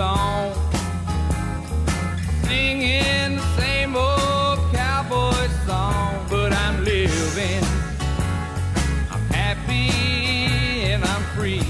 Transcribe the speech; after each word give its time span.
long. 0.00 0.54
Singing 2.44 3.36
the 3.36 3.56
same 3.60 3.94
old 3.94 4.58
cowboy 4.72 5.46
song, 5.66 6.26
but 6.30 6.54
I'm 6.54 6.82
living. 6.82 7.62
I'm 9.10 9.26
happy 9.28 9.90
and 10.90 11.04
I'm 11.04 11.22
free. 11.36 11.62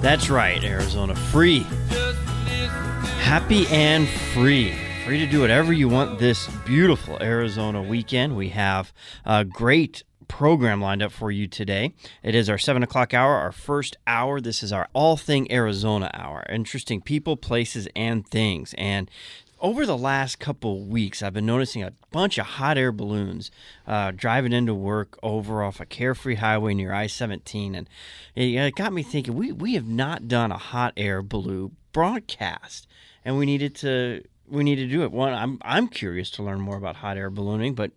That's 0.00 0.30
right, 0.30 0.62
Arizona. 0.62 1.16
Free. 1.16 1.66
Just 1.88 2.20
listen 2.44 2.68
to 2.68 3.10
Happy 3.18 3.66
and 3.66 4.08
free. 4.08 4.72
Free 5.04 5.18
to 5.18 5.26
do 5.26 5.40
whatever 5.40 5.72
you 5.72 5.88
want 5.88 6.20
this 6.20 6.48
beautiful 6.64 7.18
Arizona 7.20 7.82
weekend. 7.82 8.36
We 8.36 8.50
have 8.50 8.92
a 9.24 9.44
great 9.44 10.04
program 10.30 10.80
lined 10.80 11.02
up 11.02 11.10
for 11.10 11.32
you 11.32 11.48
today. 11.48 11.92
It 12.22 12.36
is 12.36 12.48
our 12.48 12.56
7 12.56 12.84
o'clock 12.84 13.12
hour, 13.12 13.34
our 13.34 13.50
first 13.50 13.96
hour. 14.06 14.40
This 14.40 14.62
is 14.62 14.72
our 14.72 14.88
All 14.92 15.16
Thing 15.16 15.50
Arizona 15.50 16.08
hour. 16.14 16.46
Interesting 16.48 17.00
people, 17.00 17.36
places, 17.36 17.88
and 17.96 18.26
things. 18.26 18.72
And 18.78 19.10
over 19.58 19.84
the 19.84 19.98
last 19.98 20.38
couple 20.38 20.84
weeks, 20.84 21.20
I've 21.20 21.34
been 21.34 21.46
noticing 21.46 21.82
a 21.82 21.92
bunch 22.12 22.38
of 22.38 22.46
hot 22.46 22.78
air 22.78 22.92
balloons 22.92 23.50
uh, 23.88 24.12
driving 24.14 24.52
into 24.52 24.72
work 24.72 25.18
over 25.20 25.64
off 25.64 25.80
a 25.80 25.84
carefree 25.84 26.36
highway 26.36 26.74
near 26.74 26.94
I 26.94 27.08
17. 27.08 27.74
And 27.74 27.88
it, 28.36 28.54
it 28.54 28.74
got 28.76 28.92
me 28.92 29.02
thinking 29.02 29.34
we, 29.34 29.50
we 29.50 29.74
have 29.74 29.88
not 29.88 30.28
done 30.28 30.52
a 30.52 30.58
hot 30.58 30.94
air 30.96 31.22
balloon 31.22 31.76
broadcast, 31.92 32.86
and 33.24 33.36
we 33.36 33.46
needed 33.46 33.74
to. 33.76 34.22
We 34.48 34.64
need 34.64 34.76
to 34.76 34.86
do 34.86 35.02
it. 35.02 35.12
One, 35.12 35.32
I'm 35.32 35.58
I'm 35.62 35.86
curious 35.86 36.30
to 36.32 36.42
learn 36.42 36.60
more 36.60 36.76
about 36.76 36.96
hot 36.96 37.16
air 37.16 37.30
ballooning, 37.30 37.74
but 37.74 37.92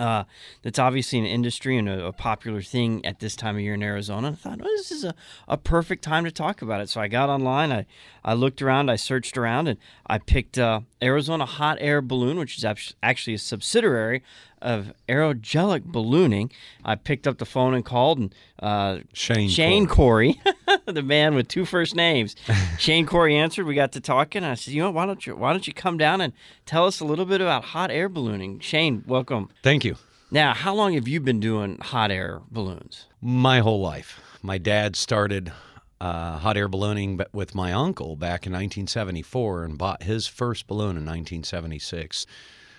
uh, 0.00 0.24
that's 0.62 0.78
obviously 0.78 1.18
an 1.18 1.24
industry 1.24 1.76
and 1.76 1.88
a, 1.88 2.06
a 2.06 2.12
popular 2.12 2.62
thing 2.62 3.04
at 3.04 3.20
this 3.20 3.36
time 3.36 3.56
of 3.56 3.62
year 3.62 3.74
in 3.74 3.82
Arizona. 3.82 4.30
I 4.30 4.34
thought, 4.34 4.58
well, 4.58 4.70
this 4.76 4.90
is 4.90 5.04
a, 5.04 5.14
a 5.48 5.56
perfect 5.56 6.02
time 6.02 6.24
to 6.24 6.30
talk 6.30 6.62
about 6.62 6.80
it. 6.80 6.88
So 6.88 7.00
I 7.00 7.08
got 7.08 7.28
online, 7.28 7.72
I, 7.72 7.86
I 8.24 8.34
looked 8.34 8.62
around, 8.62 8.90
I 8.90 8.96
searched 8.96 9.36
around, 9.36 9.68
and 9.68 9.78
I 10.06 10.18
picked 10.18 10.58
uh, 10.58 10.80
Arizona 11.02 11.46
Hot 11.46 11.78
Air 11.80 12.00
Balloon, 12.00 12.38
which 12.38 12.58
is 12.58 12.94
actually 13.02 13.34
a 13.34 13.38
subsidiary 13.38 14.22
of 14.62 14.92
Aerogelic 15.08 15.84
Ballooning. 15.84 16.50
I 16.84 16.94
picked 16.94 17.26
up 17.26 17.38
the 17.38 17.46
phone 17.46 17.74
and 17.74 17.84
called, 17.84 18.18
and 18.18 18.34
uh, 18.60 18.98
Shane 19.12 19.48
Shane 19.48 19.86
Corey, 19.86 20.40
the 20.94 21.02
man 21.02 21.34
with 21.34 21.48
two 21.48 21.64
first 21.64 21.94
names. 21.94 22.36
Shane 22.78 23.06
Corey 23.06 23.36
answered. 23.36 23.66
We 23.66 23.74
got 23.74 23.92
to 23.92 24.00
talking. 24.00 24.44
I 24.44 24.54
said, 24.54 24.72
you 24.74 24.82
know, 24.82 24.90
why 24.90 25.06
don't 25.06 25.26
you 25.26 25.34
why 25.36 25.52
don't 25.52 25.66
you 25.66 25.72
come 25.72 25.98
down 25.98 26.20
and 26.20 26.32
tell 26.64 26.86
us 26.86 27.00
a 27.00 27.04
little 27.04 27.24
bit 27.26 27.40
about 27.40 27.64
hot 27.64 27.90
air 27.90 28.08
ballooning? 28.08 28.60
Shane, 28.60 29.04
welcome. 29.06 29.50
Thank 29.62 29.84
you. 29.84 29.96
Now, 30.30 30.54
how 30.54 30.74
long 30.74 30.94
have 30.94 31.06
you 31.06 31.20
been 31.20 31.40
doing 31.40 31.78
hot 31.78 32.10
air 32.10 32.40
balloons? 32.50 33.06
My 33.20 33.60
whole 33.60 33.80
life. 33.80 34.20
My 34.42 34.58
dad 34.58 34.96
started 34.96 35.52
uh, 36.00 36.38
hot 36.38 36.56
air 36.56 36.68
ballooning 36.68 37.20
with 37.32 37.54
my 37.54 37.72
uncle 37.72 38.16
back 38.16 38.46
in 38.46 38.52
1974 38.52 39.64
and 39.64 39.78
bought 39.78 40.02
his 40.02 40.26
first 40.26 40.66
balloon 40.66 40.96
in 40.96 41.04
1976. 41.06 42.26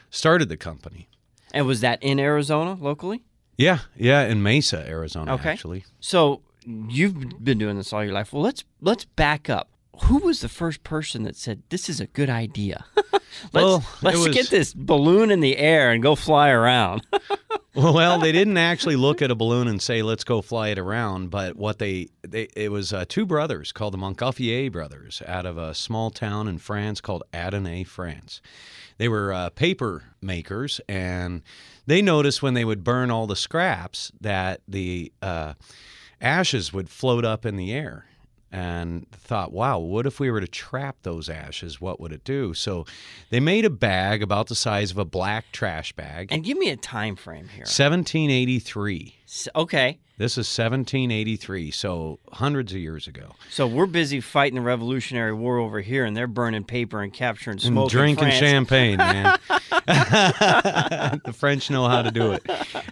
Started 0.09 0.49
the 0.49 0.57
company. 0.57 1.07
And 1.53 1.65
was 1.65 1.81
that 1.81 2.01
in 2.03 2.19
Arizona 2.19 2.77
locally? 2.79 3.23
Yeah, 3.57 3.79
yeah, 3.95 4.23
in 4.27 4.43
Mesa, 4.43 4.85
Arizona, 4.87 5.33
Okay. 5.33 5.49
actually. 5.51 5.83
So 5.99 6.41
you've 6.67 7.43
been 7.43 7.57
doing 7.57 7.77
this 7.77 7.93
all 7.93 8.03
your 8.03 8.13
life. 8.13 8.33
Well, 8.33 8.43
let's 8.43 8.63
let's 8.81 9.05
back 9.05 9.49
up. 9.49 9.69
Who 10.03 10.17
was 10.19 10.41
the 10.41 10.49
first 10.49 10.83
person 10.83 11.23
that 11.23 11.35
said 11.35 11.63
this 11.69 11.89
is 11.89 11.99
a 11.99 12.05
good 12.07 12.29
idea? 12.29 12.85
let's 12.95 13.53
Well, 13.53 13.85
let's 14.01 14.17
was- 14.19 14.35
get 14.35 14.49
this 14.49 14.73
balloon 14.73 15.31
in 15.31 15.39
the 15.39 15.57
air 15.57 15.91
and 15.91 16.03
go 16.03 16.15
fly 16.15 16.49
around. 16.49 17.01
well, 17.73 18.19
they 18.19 18.31
didn't 18.31 18.57
actually 18.57 18.95
look 18.95 19.21
at 19.23 19.31
a 19.31 19.35
balloon 19.35 19.67
and 19.67 19.81
say, 19.81 20.01
"Let's 20.03 20.23
go 20.23 20.41
fly 20.41 20.69
it 20.69 20.77
around." 20.79 21.31
But 21.31 21.55
what 21.55 21.79
they, 21.79 22.09
they 22.21 22.47
it 22.55 22.71
was 22.71 22.93
uh, 22.93 23.05
two 23.07 23.25
brothers 23.25 23.71
called 23.71 23.93
the 23.93 23.97
Montgolfier 23.97 24.71
brothers 24.71 25.21
out 25.25 25.45
of 25.47 25.57
a 25.57 25.73
small 25.73 26.11
town 26.11 26.47
in 26.47 26.57
France 26.59 27.01
called 27.01 27.23
Annonay, 27.33 27.85
France. 27.87 28.41
They 28.99 29.07
were 29.07 29.31
uh, 29.33 29.49
paper 29.51 30.03
makers, 30.21 30.81
and 30.89 31.41
they 31.85 32.01
noticed 32.01 32.41
when 32.43 32.53
they 32.55 32.65
would 32.65 32.83
burn 32.83 33.09
all 33.11 33.27
the 33.27 33.35
scraps 33.35 34.11
that 34.21 34.61
the 34.67 35.11
uh, 35.21 35.53
ashes 36.21 36.73
would 36.73 36.89
float 36.89 37.25
up 37.25 37.45
in 37.45 37.55
the 37.55 37.73
air. 37.73 38.05
And 38.49 39.11
thought, 39.11 39.51
wow, 39.51 39.77
what 39.77 40.05
if 40.05 40.21
we 40.21 40.31
were 40.31 40.39
to 40.39 40.47
trap 40.47 40.95
those 41.03 41.27
ashes? 41.27 41.81
What 41.81 41.99
would 41.99 42.13
it 42.13 42.23
do? 42.23 42.53
So 42.53 42.85
they 43.29 43.41
made 43.41 43.65
a 43.65 43.69
bag 43.69 44.23
about 44.23 44.47
the 44.47 44.55
size 44.55 44.89
of 44.89 44.97
a 44.97 45.03
black 45.03 45.51
trash 45.51 45.91
bag. 45.91 46.29
and 46.31 46.45
give 46.45 46.57
me 46.57 46.69
a 46.69 46.77
time 46.77 47.17
frame 47.17 47.49
here. 47.49 47.65
1783. 47.65 49.16
Okay. 49.55 49.99
This 50.17 50.33
is 50.33 50.47
1783, 50.47 51.69
so 51.69 52.17
hundreds 52.31 52.71
of 52.71 52.79
years 52.79 53.07
ago. 53.07 53.35
So 53.51 53.67
we're 53.67 53.85
busy 53.85 54.19
fighting 54.19 54.55
the 54.55 54.61
Revolutionary 54.61 55.33
War 55.33 55.59
over 55.59 55.79
here, 55.81 56.05
and 56.05 56.17
they're 56.17 56.25
burning 56.25 56.63
paper 56.63 57.03
and 57.03 57.13
capturing 57.13 57.55
And 57.55 57.61
smoke. 57.61 57.91
in 57.91 57.97
drinking 57.99 58.31
champagne, 58.31 58.97
man. 58.97 59.37
the 59.87 61.33
French 61.35 61.69
know 61.69 61.87
how 61.87 62.01
to 62.01 62.11
do 62.11 62.31
it. 62.31 62.43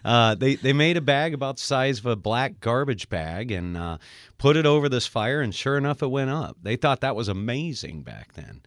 Uh, 0.03 0.35
they 0.35 0.55
they 0.55 0.71
made 0.71 0.97
a 0.97 1.01
bag 1.01 1.33
about 1.33 1.57
the 1.57 1.63
size 1.63 1.99
of 1.99 2.05
a 2.05 2.15
black 2.15 2.59
garbage 2.59 3.09
bag 3.09 3.51
and 3.51 3.75
uh, 3.75 3.97
put 4.37 4.55
it 4.55 4.65
over 4.65 4.87
this 4.87 5.07
fire, 5.07 5.41
and 5.41 5.53
sure 5.55 5.77
enough, 5.77 6.03
it 6.03 6.07
went 6.07 6.29
up. 6.29 6.57
They 6.61 6.75
thought 6.75 7.01
that 7.01 7.15
was 7.15 7.27
amazing 7.27 8.03
back 8.03 8.33
then. 8.33 8.61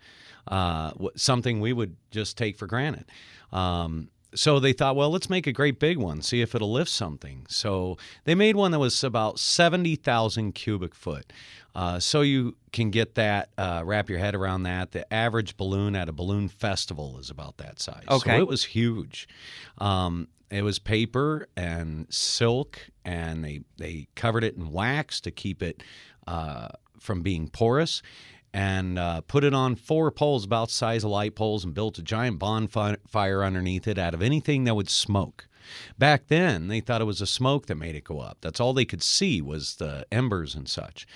Uh, 0.48 0.92
something 1.14 1.60
we 1.60 1.72
would 1.72 1.96
just 2.10 2.36
take 2.36 2.56
for 2.56 2.66
granted. 2.66 3.04
Um, 3.52 4.08
so 4.34 4.60
they 4.60 4.72
thought, 4.72 4.96
well, 4.96 5.10
let's 5.10 5.30
make 5.30 5.46
a 5.46 5.52
great 5.52 5.78
big 5.78 5.96
one, 5.96 6.20
see 6.22 6.40
if 6.42 6.54
it'll 6.54 6.72
lift 6.72 6.90
something. 6.90 7.46
So 7.48 7.96
they 8.24 8.34
made 8.34 8.56
one 8.56 8.72
that 8.72 8.78
was 8.78 9.02
about 9.02 9.38
70,000 9.38 10.52
cubic 10.54 10.94
foot. 10.94 11.32
Uh, 11.74 11.98
so 11.98 12.20
you 12.22 12.56
can 12.72 12.90
get 12.90 13.14
that, 13.14 13.50
uh, 13.56 13.82
wrap 13.84 14.10
your 14.10 14.18
head 14.18 14.34
around 14.34 14.64
that. 14.64 14.92
The 14.92 15.10
average 15.12 15.56
balloon 15.56 15.96
at 15.96 16.08
a 16.08 16.12
balloon 16.12 16.48
festival 16.48 17.18
is 17.18 17.30
about 17.30 17.56
that 17.58 17.80
size. 17.80 18.04
Okay. 18.08 18.36
So 18.36 18.42
it 18.42 18.48
was 18.48 18.64
huge. 18.64 19.28
Um, 19.78 20.28
it 20.50 20.62
was 20.62 20.78
paper 20.78 21.46
and 21.56 22.06
silk, 22.10 22.80
and 23.04 23.44
they, 23.44 23.60
they 23.76 24.08
covered 24.14 24.44
it 24.44 24.56
in 24.56 24.72
wax 24.72 25.20
to 25.22 25.30
keep 25.30 25.62
it 25.62 25.82
uh, 26.26 26.68
from 26.98 27.22
being 27.22 27.48
porous 27.48 28.02
and 28.52 28.98
uh, 28.98 29.20
put 29.22 29.44
it 29.44 29.54
on 29.54 29.74
four 29.74 30.10
poles 30.10 30.44
about 30.44 30.70
size 30.70 31.04
of 31.04 31.10
light 31.10 31.34
poles 31.34 31.64
and 31.64 31.74
built 31.74 31.98
a 31.98 32.02
giant 32.02 32.38
bonfire 32.38 33.44
underneath 33.44 33.86
it 33.86 33.98
out 33.98 34.14
of 34.14 34.22
anything 34.22 34.64
that 34.64 34.74
would 34.74 34.90
smoke. 34.90 35.48
Back 35.98 36.28
then, 36.28 36.68
they 36.68 36.80
thought 36.80 37.02
it 37.02 37.04
was 37.06 37.18
the 37.18 37.26
smoke 37.26 37.66
that 37.66 37.74
made 37.74 37.94
it 37.94 38.04
go 38.04 38.20
up. 38.20 38.38
That's 38.40 38.60
all 38.60 38.72
they 38.72 38.84
could 38.84 39.02
see 39.02 39.42
was 39.42 39.76
the 39.76 40.06
embers 40.10 40.54
and 40.54 40.68
such. 40.68 41.06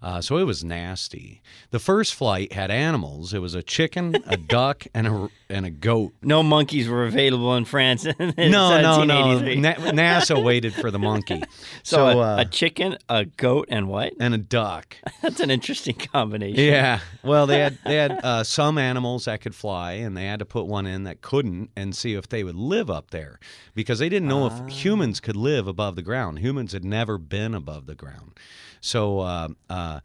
Uh, 0.00 0.20
so 0.20 0.36
it 0.36 0.44
was 0.44 0.62
nasty. 0.62 1.42
The 1.70 1.80
first 1.80 2.14
flight 2.14 2.52
had 2.52 2.70
animals. 2.70 3.34
It 3.34 3.40
was 3.40 3.54
a 3.54 3.62
chicken, 3.64 4.16
a 4.26 4.36
duck, 4.56 4.86
and 4.94 5.06
a 5.08 5.28
and 5.50 5.66
a 5.66 5.70
goat. 5.70 6.12
No 6.22 6.42
monkeys 6.42 6.88
were 6.88 7.04
available 7.04 7.56
in 7.56 7.64
France. 7.64 8.04
In 8.18 8.34
No, 8.36 8.80
no, 8.80 9.02
no. 9.04 9.38
Na- 9.38 9.74
NASA 9.74 10.42
waited 10.42 10.74
for 10.74 10.90
the 10.90 10.98
monkey. 10.98 11.42
So, 11.82 12.06
a, 12.06 12.18
uh, 12.18 12.40
a 12.40 12.44
chicken, 12.44 12.98
a 13.08 13.24
goat, 13.24 13.68
and 13.70 13.88
what? 13.88 14.12
and 14.20 14.34
a 14.34 14.38
duck. 14.38 14.96
That's 15.22 15.40
an 15.40 15.50
interesting 15.50 15.94
combination. 15.94 16.62
Yeah. 16.62 17.00
Well, 17.22 17.46
they 17.46 17.60
had 17.60 17.78
they 17.84 17.96
had 17.96 18.20
uh, 18.22 18.44
some 18.44 18.76
animals 18.78 19.24
that 19.24 19.40
could 19.40 19.54
fly, 19.54 19.92
and 19.92 20.16
they 20.16 20.26
had 20.26 20.38
to 20.40 20.44
put 20.44 20.66
one 20.66 20.86
in 20.86 21.04
that 21.04 21.22
couldn't, 21.22 21.70
and 21.76 21.96
see 21.96 22.12
if 22.14 22.28
they 22.28 22.44
would 22.44 22.56
live 22.56 22.90
up 22.90 23.10
there, 23.10 23.38
because 23.74 23.98
they 24.00 24.08
didn't 24.08 24.28
know 24.28 24.46
if 24.46 24.68
humans 24.68 25.18
could 25.20 25.36
live 25.36 25.66
above 25.66 25.96
the 25.96 26.02
ground. 26.02 26.40
Humans 26.40 26.72
had 26.72 26.84
never 26.84 27.16
been 27.16 27.54
above 27.54 27.86
the 27.86 27.94
ground, 27.94 28.32
so. 28.80 29.20
Uh, 29.20 29.48
uh, 29.68 30.00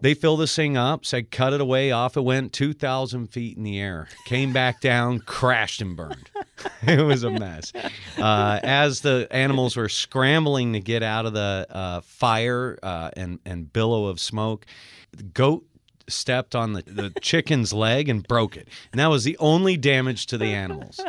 they 0.00 0.12
filled 0.12 0.40
this 0.40 0.54
thing 0.54 0.76
up, 0.76 1.06
said 1.06 1.30
cut 1.30 1.54
it 1.54 1.62
away, 1.62 1.90
off 1.90 2.18
it 2.18 2.20
went, 2.20 2.52
2,000 2.52 3.28
feet 3.28 3.56
in 3.56 3.62
the 3.62 3.80
air, 3.80 4.06
came 4.26 4.52
back 4.52 4.82
down, 4.82 5.20
crashed 5.20 5.80
and 5.80 5.96
burned. 5.96 6.30
it 6.82 7.00
was 7.00 7.22
a 7.22 7.30
mess. 7.30 7.72
Uh, 8.18 8.60
as 8.62 9.00
the 9.00 9.26
animals 9.30 9.76
were 9.76 9.88
scrambling 9.88 10.74
to 10.74 10.80
get 10.80 11.02
out 11.02 11.24
of 11.24 11.32
the 11.32 11.66
uh, 11.70 12.00
fire 12.02 12.78
uh, 12.82 13.12
and, 13.16 13.38
and 13.46 13.72
billow 13.72 14.04
of 14.04 14.20
smoke, 14.20 14.66
the 15.12 15.22
goat 15.22 15.64
stepped 16.06 16.54
on 16.54 16.74
the, 16.74 16.82
the 16.82 17.10
chicken's 17.22 17.72
leg 17.72 18.10
and 18.10 18.28
broke 18.28 18.58
it. 18.58 18.68
And 18.92 19.00
that 19.00 19.06
was 19.06 19.24
the 19.24 19.38
only 19.38 19.78
damage 19.78 20.26
to 20.26 20.36
the 20.36 20.48
animals. 20.48 21.00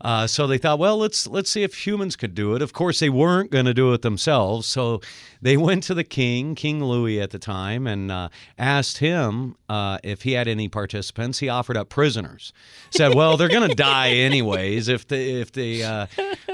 Uh, 0.00 0.26
so 0.26 0.46
they 0.46 0.58
thought, 0.58 0.78
well, 0.78 0.98
let's 0.98 1.26
let's 1.26 1.50
see 1.50 1.62
if 1.62 1.86
humans 1.86 2.16
could 2.16 2.34
do 2.34 2.54
it. 2.54 2.62
Of 2.62 2.72
course, 2.72 3.00
they 3.00 3.08
weren't 3.08 3.50
going 3.50 3.64
to 3.64 3.74
do 3.74 3.92
it 3.92 4.02
themselves. 4.02 4.66
So 4.66 5.00
they 5.46 5.56
went 5.56 5.84
to 5.84 5.94
the 5.94 6.02
king, 6.02 6.56
King 6.56 6.82
Louis 6.82 7.20
at 7.20 7.30
the 7.30 7.38
time, 7.38 7.86
and 7.86 8.10
uh, 8.10 8.30
asked 8.58 8.98
him 8.98 9.54
uh, 9.68 9.98
if 10.02 10.22
he 10.22 10.32
had 10.32 10.48
any 10.48 10.68
participants. 10.68 11.38
He 11.38 11.48
offered 11.48 11.76
up 11.76 11.88
prisoners. 11.88 12.52
Said, 12.90 13.14
well, 13.14 13.36
they're 13.36 13.48
going 13.48 13.68
to 13.68 13.74
die 13.76 14.10
anyways 14.10 14.88
if 14.88 15.06
the 15.06 15.40
if 15.40 15.52
the 15.52 15.84
uh, 15.84 16.06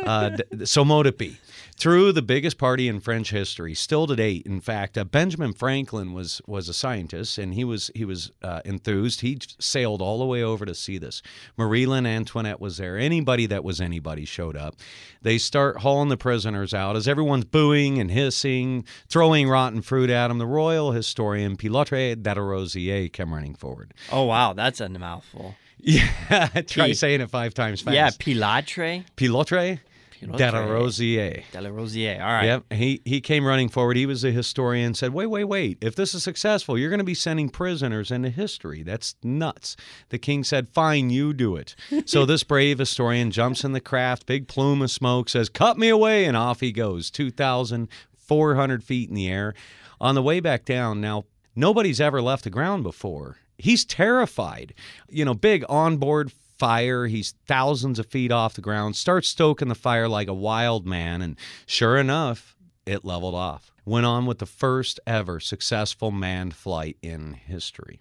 uh, 0.05 0.37
so 0.67 0.85
mote 0.85 1.06
it 1.06 1.17
be. 1.17 1.39
threw 1.79 2.12
the 2.12 2.23
biggest 2.23 2.59
party 2.59 2.87
in 2.87 3.00
French 3.00 3.31
history, 3.31 3.75
still 3.75 4.06
to 4.06 4.15
date. 4.15 4.47
In 4.47 4.61
fact, 4.61 4.99
uh, 4.99 5.05
Benjamin 5.05 5.55
Franklin 5.55 6.12
was 6.12 6.43
was 6.47 6.69
a 6.69 6.75
scientist, 6.75 7.39
and 7.39 7.55
he 7.55 7.65
was 7.65 7.91
he 7.94 8.05
was 8.05 8.31
uh, 8.43 8.61
enthused. 8.65 9.23
He 9.23 9.39
sailed 9.59 10.03
all 10.03 10.19
the 10.19 10.27
way 10.27 10.43
over 10.43 10.67
to 10.67 10.75
see 10.75 10.99
this. 10.99 11.23
Marie 11.56 11.91
Antoinette 11.91 12.61
was 12.61 12.77
there. 12.77 12.99
Anybody 12.99 13.47
that 13.47 13.65
was 13.65 13.81
anybody 13.81 14.25
showed 14.25 14.56
up. 14.56 14.77
They 15.23 15.39
start 15.39 15.79
hauling 15.79 16.09
the 16.09 16.17
prisoners 16.17 16.75
out 16.75 16.97
as 16.97 17.09
everyone's 17.09 17.44
booing 17.44 17.99
and 17.99 18.11
hissing, 18.11 18.81
throwing 19.08 19.49
rotten 19.49 19.82
fruit 19.82 20.11
at 20.11 20.31
him. 20.31 20.38
The 20.38 20.46
royal 20.46 20.93
historian 20.93 21.56
Pilotre 21.56 22.17
Rozier 22.17 23.08
came 23.08 23.32
running 23.32 23.55
forward. 23.55 23.94
Oh 24.11 24.25
wow, 24.25 24.52
that's 24.52 24.81
a 24.81 24.88
mouthful. 24.88 25.55
Yeah, 25.84 26.46
try 26.69 26.88
P- 26.88 26.94
saying 26.94 27.23
it 27.23 27.31
five 27.31 27.55
times 27.55 27.81
fast. 27.81 27.96
Yeah, 27.96 28.11
Pilatre. 28.11 29.02
Pilotre 29.17 29.81
Pilotre. 30.26 30.69
Rozier. 30.69 31.43
De 31.50 31.61
la 31.61 31.70
All 31.70 32.32
right. 32.32 32.44
Yep. 32.44 32.73
He 32.73 33.00
he 33.05 33.20
came 33.20 33.44
running 33.44 33.69
forward. 33.69 33.96
He 33.96 34.06
was 34.06 34.25
a 34.25 34.31
historian. 34.31 34.94
Said, 34.94 35.12
"Wait, 35.12 35.26
wait, 35.26 35.44
wait! 35.44 35.79
If 35.81 35.96
this 35.96 36.14
is 36.14 36.23
successful, 36.23 36.79
you're 36.79 36.90
going 36.90 36.99
to 36.99 37.05
be 37.05 37.14
sending 37.14 37.49
prisoners 37.49 38.11
into 38.11 38.31
history. 38.31 38.82
That's 38.82 39.17
nuts." 39.23 39.76
The 40.11 40.19
king 40.19 40.44
said, 40.44 40.69
"Fine, 40.69 41.11
you 41.11 41.32
do 41.32 41.56
it." 41.56 41.75
so 42.05 42.25
this 42.26 42.44
brave 42.44 42.79
historian 42.79 43.31
jumps 43.31 43.64
in 43.64 43.73
the 43.73 43.81
craft, 43.81 44.26
big 44.26 44.46
plume 44.49 44.82
of 44.82 44.90
smoke, 44.90 45.29
says, 45.29 45.49
"Cut 45.49 45.79
me 45.79 45.88
away!" 45.88 46.25
and 46.25 46.37
off 46.37 46.61
he 46.61 46.73
goes, 46.73 47.11
two 47.11 47.31
thousand 47.31 47.88
four 48.27 48.55
hundred 48.55 48.83
feet 48.83 49.09
in 49.09 49.15
the 49.15 49.29
air. 49.29 49.55
On 50.01 50.15
the 50.15 50.23
way 50.23 50.41
back 50.41 50.65
down, 50.65 51.01
now 51.01 51.25
nobody's 51.55 52.01
ever 52.01 52.21
left 52.21 52.45
the 52.45 52.51
ground 52.51 52.83
before. 52.83 53.37
He's 53.59 53.85
terrified. 53.85 54.75
You 55.09 55.25
know, 55.25 55.35
big 55.35 55.65
onboard 55.69 56.33
fire. 56.59 57.07
He's 57.07 57.35
thousands 57.47 57.99
of 57.99 58.07
feet 58.07 58.33
off 58.33 58.55
the 58.55 58.61
ground, 58.61 58.97
starts 58.97 59.29
stoking 59.29 59.69
the 59.69 59.75
fire 59.75 60.09
like 60.09 60.29
a 60.29 60.35
wild 60.35 60.87
man, 60.87 61.23
and 61.23 61.37
sure 61.67 61.97
enough, 61.97 62.57
it 62.87 63.05
leveled 63.05 63.35
off. 63.35 63.73
Went 63.85 64.07
on 64.07 64.27
with 64.27 64.39
the 64.39 64.47
first 64.47 65.01
ever 65.07 65.41
successful 65.41 66.11
manned 66.11 66.55
flight 66.55 66.97
in 67.03 67.35
history. 67.35 68.01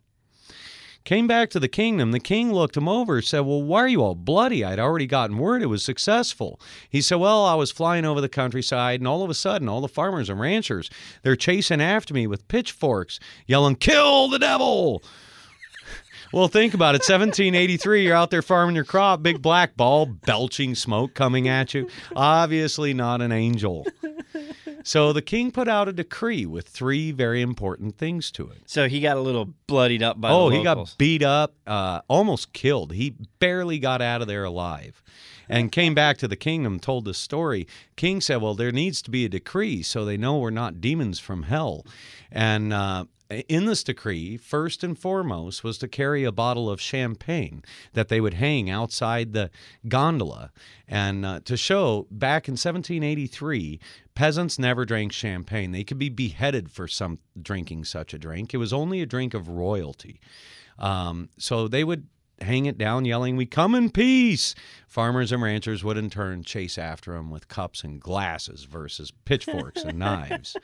Came 1.04 1.26
back 1.26 1.50
to 1.52 1.60
the 1.60 1.68
kingdom. 1.68 2.12
The 2.12 2.20
king 2.20 2.54
looked 2.54 2.78
him 2.78 2.88
over, 2.88 3.22
said, 3.22 3.40
Well, 3.40 3.64
why 3.64 3.80
are 3.80 3.88
you 3.88 4.04
all 4.04 4.14
bloody? 4.14 4.64
I'd 4.64 4.78
already 4.78 5.08
gotten 5.08 5.40
word 5.40 5.64
it 5.64 5.68
was 5.68 5.84
successful. 5.84 6.60
He 6.90 7.02
said, 7.02 7.16
Well, 7.16 7.44
I 7.44 7.56
was 7.56 7.72
flying 7.72 8.06
over 8.06 8.22
the 8.22 8.30
countryside, 8.30 9.00
and 9.00 9.08
all 9.08 9.24
of 9.24 9.30
a 9.30 9.34
sudden, 9.34 9.68
all 9.68 9.82
the 9.82 9.88
farmers 9.88 10.30
and 10.30 10.40
ranchers, 10.40 10.90
they're 11.24 11.36
chasing 11.36 11.82
after 11.82 12.14
me 12.14 12.28
with 12.28 12.48
pitchforks, 12.48 13.20
yelling, 13.48 13.78
Kill 13.78 14.28
the 14.28 14.40
devil! 14.40 15.04
Well, 16.34 16.48
think 16.48 16.74
about 16.74 16.96
it. 16.96 17.02
1783, 17.02 18.06
you're 18.06 18.16
out 18.16 18.30
there 18.30 18.42
farming 18.42 18.76
your 18.76 18.86
crop, 18.86 19.22
big 19.22 19.42
black 19.42 19.76
ball, 19.76 20.06
belching 20.06 20.76
smoke 20.76 21.14
coming 21.14 21.48
at 21.48 21.74
you. 21.74 21.90
Obviously, 22.16 22.94
not 22.94 23.22
an 23.22 23.32
angel. 23.32 23.86
So 24.84 25.14
the 25.14 25.22
king 25.22 25.52
put 25.52 25.68
out 25.68 25.88
a 25.88 25.94
decree 25.94 26.46
with 26.46 26.68
three 26.68 27.12
very 27.12 27.42
important 27.42 27.98
things 27.98 28.32
to 28.32 28.50
it. 28.50 28.64
So 28.66 28.88
he 28.88 29.00
got 29.00 29.18
a 29.18 29.22
little 29.22 29.54
bloodied 29.68 30.04
up 30.04 30.20
by 30.20 30.32
oh, 30.32 30.50
he 30.50 30.64
got 30.64 30.96
beat 30.98 31.24
up, 31.24 31.56
uh, 31.68 32.02
almost 32.08 32.54
killed. 32.54 32.94
He 32.94 33.16
barely 33.40 33.80
got 33.80 34.02
out 34.02 34.22
of 34.22 34.28
there 34.28 34.44
alive. 34.44 35.04
And 35.50 35.70
came 35.70 35.94
back 35.94 36.18
to 36.20 36.30
the 36.30 36.38
kingdom, 36.38 36.80
told 36.80 37.04
the 37.04 37.14
story. 37.14 37.68
King 37.98 38.22
said, 38.22 38.42
Well, 38.42 38.54
there 38.54 38.72
needs 38.72 39.02
to 39.02 39.12
be 39.12 39.26
a 39.26 39.30
decree 39.30 39.84
so 39.84 40.06
they 40.06 40.16
know 40.16 40.38
we're 40.38 40.50
not 40.50 40.80
demons 40.80 41.20
from 41.20 41.44
hell. 41.44 41.86
And 42.32 42.72
uh, 42.72 43.06
in 43.48 43.66
this 43.66 43.84
decree, 43.84 44.38
first 44.38 44.84
and 44.84 44.98
foremost, 44.98 45.64
was 45.64 45.78
to 45.80 45.88
carry 45.88 46.24
a 46.24 46.32
bottle 46.32 46.70
of 46.70 46.82
champagne 46.82 47.64
that 47.94 48.10
they 48.10 48.20
would 48.20 48.36
hang 48.36 48.70
outside 48.70 49.34
the 49.34 49.50
gondola. 49.88 50.52
And 50.88 51.26
uh, 51.26 51.40
to 51.46 51.58
show 51.58 52.08
back 52.12 52.48
in 52.48 52.54
1783, 52.54 53.80
peasants 54.16 54.60
never 54.60 54.86
drank 54.86 55.12
champagne. 55.12 55.72
They 55.72 55.84
could 55.84 56.00
be 56.00 56.10
beheaded 56.10 56.72
for 56.72 56.88
some 56.88 57.20
drinking 57.42 57.86
such 57.86 58.14
a 58.14 58.20
drink. 58.20 58.54
It 58.54 58.58
was 58.58 58.74
only 58.74 59.02
a 59.02 59.06
drink 59.06 59.34
of 59.34 59.48
royalty. 59.48 60.20
Um, 60.78 61.30
so 61.38 61.68
they 61.68 61.84
would 61.84 62.08
hang 62.42 62.66
it 62.66 62.78
down, 62.78 63.06
yelling, 63.06 63.38
We 63.38 63.46
come 63.46 63.76
in 63.76 63.90
peace. 63.90 64.56
Farmers 64.88 65.32
and 65.32 65.42
ranchers 65.42 65.84
would 65.84 65.98
in 65.98 66.10
turn 66.10 66.44
chase 66.44 66.78
after 66.78 67.14
them 67.14 67.30
with 67.30 67.48
cups 67.48 67.84
and 67.84 68.00
glasses 68.00 68.64
versus 68.64 69.12
pitchforks 69.26 69.84
and 69.84 70.00
knives. 70.00 70.56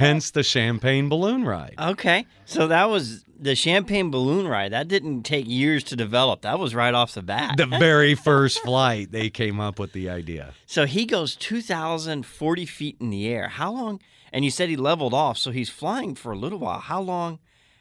Hence 0.00 0.30
the 0.30 0.42
champagne 0.42 1.08
balloon 1.08 1.44
ride. 1.44 1.74
Okay, 1.78 2.26
so 2.44 2.66
that 2.68 2.88
was 2.90 3.24
the 3.38 3.54
champagne 3.54 4.10
balloon 4.10 4.48
ride. 4.48 4.72
That 4.72 4.88
didn't 4.88 5.22
take 5.22 5.46
years 5.46 5.84
to 5.84 5.96
develop. 5.96 6.42
That 6.42 6.58
was 6.58 6.74
right 6.74 6.92
off 6.94 7.14
the 7.14 7.22
bat. 7.22 7.56
The 7.56 7.66
very 7.78 8.14
first 8.14 8.60
flight, 8.60 9.12
they 9.12 9.30
came 9.30 9.60
up 9.60 9.78
with 9.78 9.92
the 9.92 10.10
idea. 10.10 10.54
so 10.66 10.86
he 10.86 11.04
goes 11.06 11.36
2,040 11.36 12.66
feet 12.66 12.96
in 13.00 13.10
the 13.10 13.28
air. 13.28 13.48
How 13.48 13.72
long? 13.72 14.00
And 14.32 14.44
you 14.44 14.50
said 14.50 14.68
he 14.68 14.76
leveled 14.76 15.14
off, 15.14 15.38
so 15.38 15.50
he's 15.50 15.70
flying 15.70 16.14
for 16.14 16.32
a 16.32 16.36
little 16.38 16.58
while. 16.58 16.80
How 16.80 17.00
long? 17.00 17.38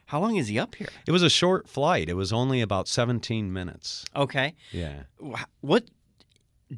How 0.07 0.19
long 0.19 0.37
is 0.37 0.47
he 0.47 0.57
up 0.57 0.73
here? 0.75 0.89
It 1.05 1.11
was 1.11 1.21
a 1.21 1.29
short 1.29 1.69
flight. 1.69 2.09
It 2.09 2.15
was 2.15 2.33
only 2.33 2.61
about 2.61 2.87
17 2.87 3.53
minutes. 3.53 4.05
Okay, 4.15 4.55
Yeah. 4.71 5.03
What 5.61 5.83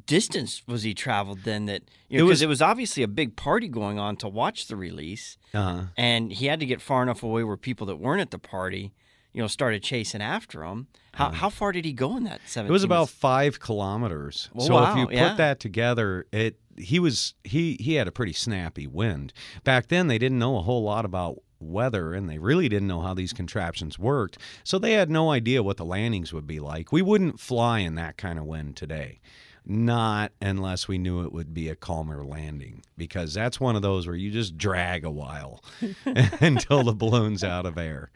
distance 0.06 0.62
was 0.66 0.82
he 0.82 0.94
traveled 0.94 1.40
then? 1.44 1.66
That 1.66 1.82
you 2.08 2.20
It 2.20 2.22
was- 2.22 2.42
it 2.42 2.48
was 2.48 2.62
obviously 2.62 3.02
a 3.02 3.08
big 3.08 3.36
party 3.36 3.68
going 3.68 3.98
on 3.98 4.16
to 4.18 4.28
watch 4.28 4.66
the 4.66 4.76
release, 4.76 5.36
Uh-huh. 5.54 5.84
and 5.96 6.32
he 6.32 6.46
had 6.46 6.60
to 6.60 6.66
get 6.66 6.80
far 6.80 7.02
enough 7.02 7.22
away 7.22 7.44
where 7.44 7.56
people 7.56 7.86
that 7.88 7.96
weren't 7.96 8.20
at 8.20 8.30
the 8.30 8.38
party, 8.38 8.92
you 9.32 9.40
know, 9.42 9.46
started 9.48 9.82
chasing 9.82 10.22
after 10.22 10.64
him. 10.64 10.86
How 11.14 11.30
how 11.30 11.50
far 11.50 11.72
did 11.72 11.84
he 11.84 11.92
go 11.92 12.16
in 12.16 12.24
that 12.24 12.40
seventeen? 12.46 12.64
Uh-huh. 12.66 12.70
It 12.70 12.72
was 12.72 12.84
about 12.84 13.08
five 13.10 13.60
kilometers. 13.60 14.48
Oh, 14.54 14.66
so 14.66 14.82
if 14.84 14.96
you 14.96 15.06
put 15.06 15.14
yeah. 15.14 15.34
that 15.34 15.60
together, 15.60 16.26
it 16.32 16.58
he 16.78 16.98
was 16.98 17.34
he 17.44 17.76
he 17.80 17.94
had 17.94 18.08
a 18.08 18.12
pretty 18.12 18.32
snappy 18.32 18.86
wind. 18.86 19.34
Back 19.62 19.88
then, 19.88 20.06
they 20.06 20.16
didn't 20.18 20.38
know 20.38 20.56
a 20.56 20.62
whole 20.62 20.82
lot 20.82 21.04
about 21.04 21.42
weather, 21.60 22.14
and 22.14 22.28
they 22.30 22.38
really 22.38 22.68
didn't 22.68 22.88
know 22.88 23.02
how 23.02 23.12
these 23.14 23.32
contraptions 23.34 23.98
worked. 23.98 24.38
So 24.64 24.78
they 24.78 24.92
had 24.92 25.10
no 25.10 25.30
idea 25.30 25.62
what 25.62 25.76
the 25.76 25.84
landings 25.84 26.32
would 26.32 26.46
be 26.46 26.58
like. 26.58 26.90
We 26.90 27.02
wouldn't 27.02 27.38
fly 27.38 27.80
in 27.80 27.94
that 27.96 28.16
kind 28.16 28.38
of 28.38 28.46
wind 28.46 28.74
today. 28.76 29.20
Not 29.64 30.32
unless 30.40 30.88
we 30.88 30.98
knew 30.98 31.24
it 31.24 31.32
would 31.32 31.54
be 31.54 31.68
a 31.68 31.76
calmer 31.76 32.24
landing, 32.24 32.82
because 32.96 33.32
that's 33.32 33.60
one 33.60 33.76
of 33.76 33.82
those 33.82 34.06
where 34.08 34.16
you 34.16 34.30
just 34.30 34.58
drag 34.58 35.04
a 35.04 35.10
while 35.10 35.62
until 36.04 36.82
the 36.82 36.92
balloon's 36.92 37.44
out 37.44 37.64
of 37.66 37.78
air. 37.78 38.10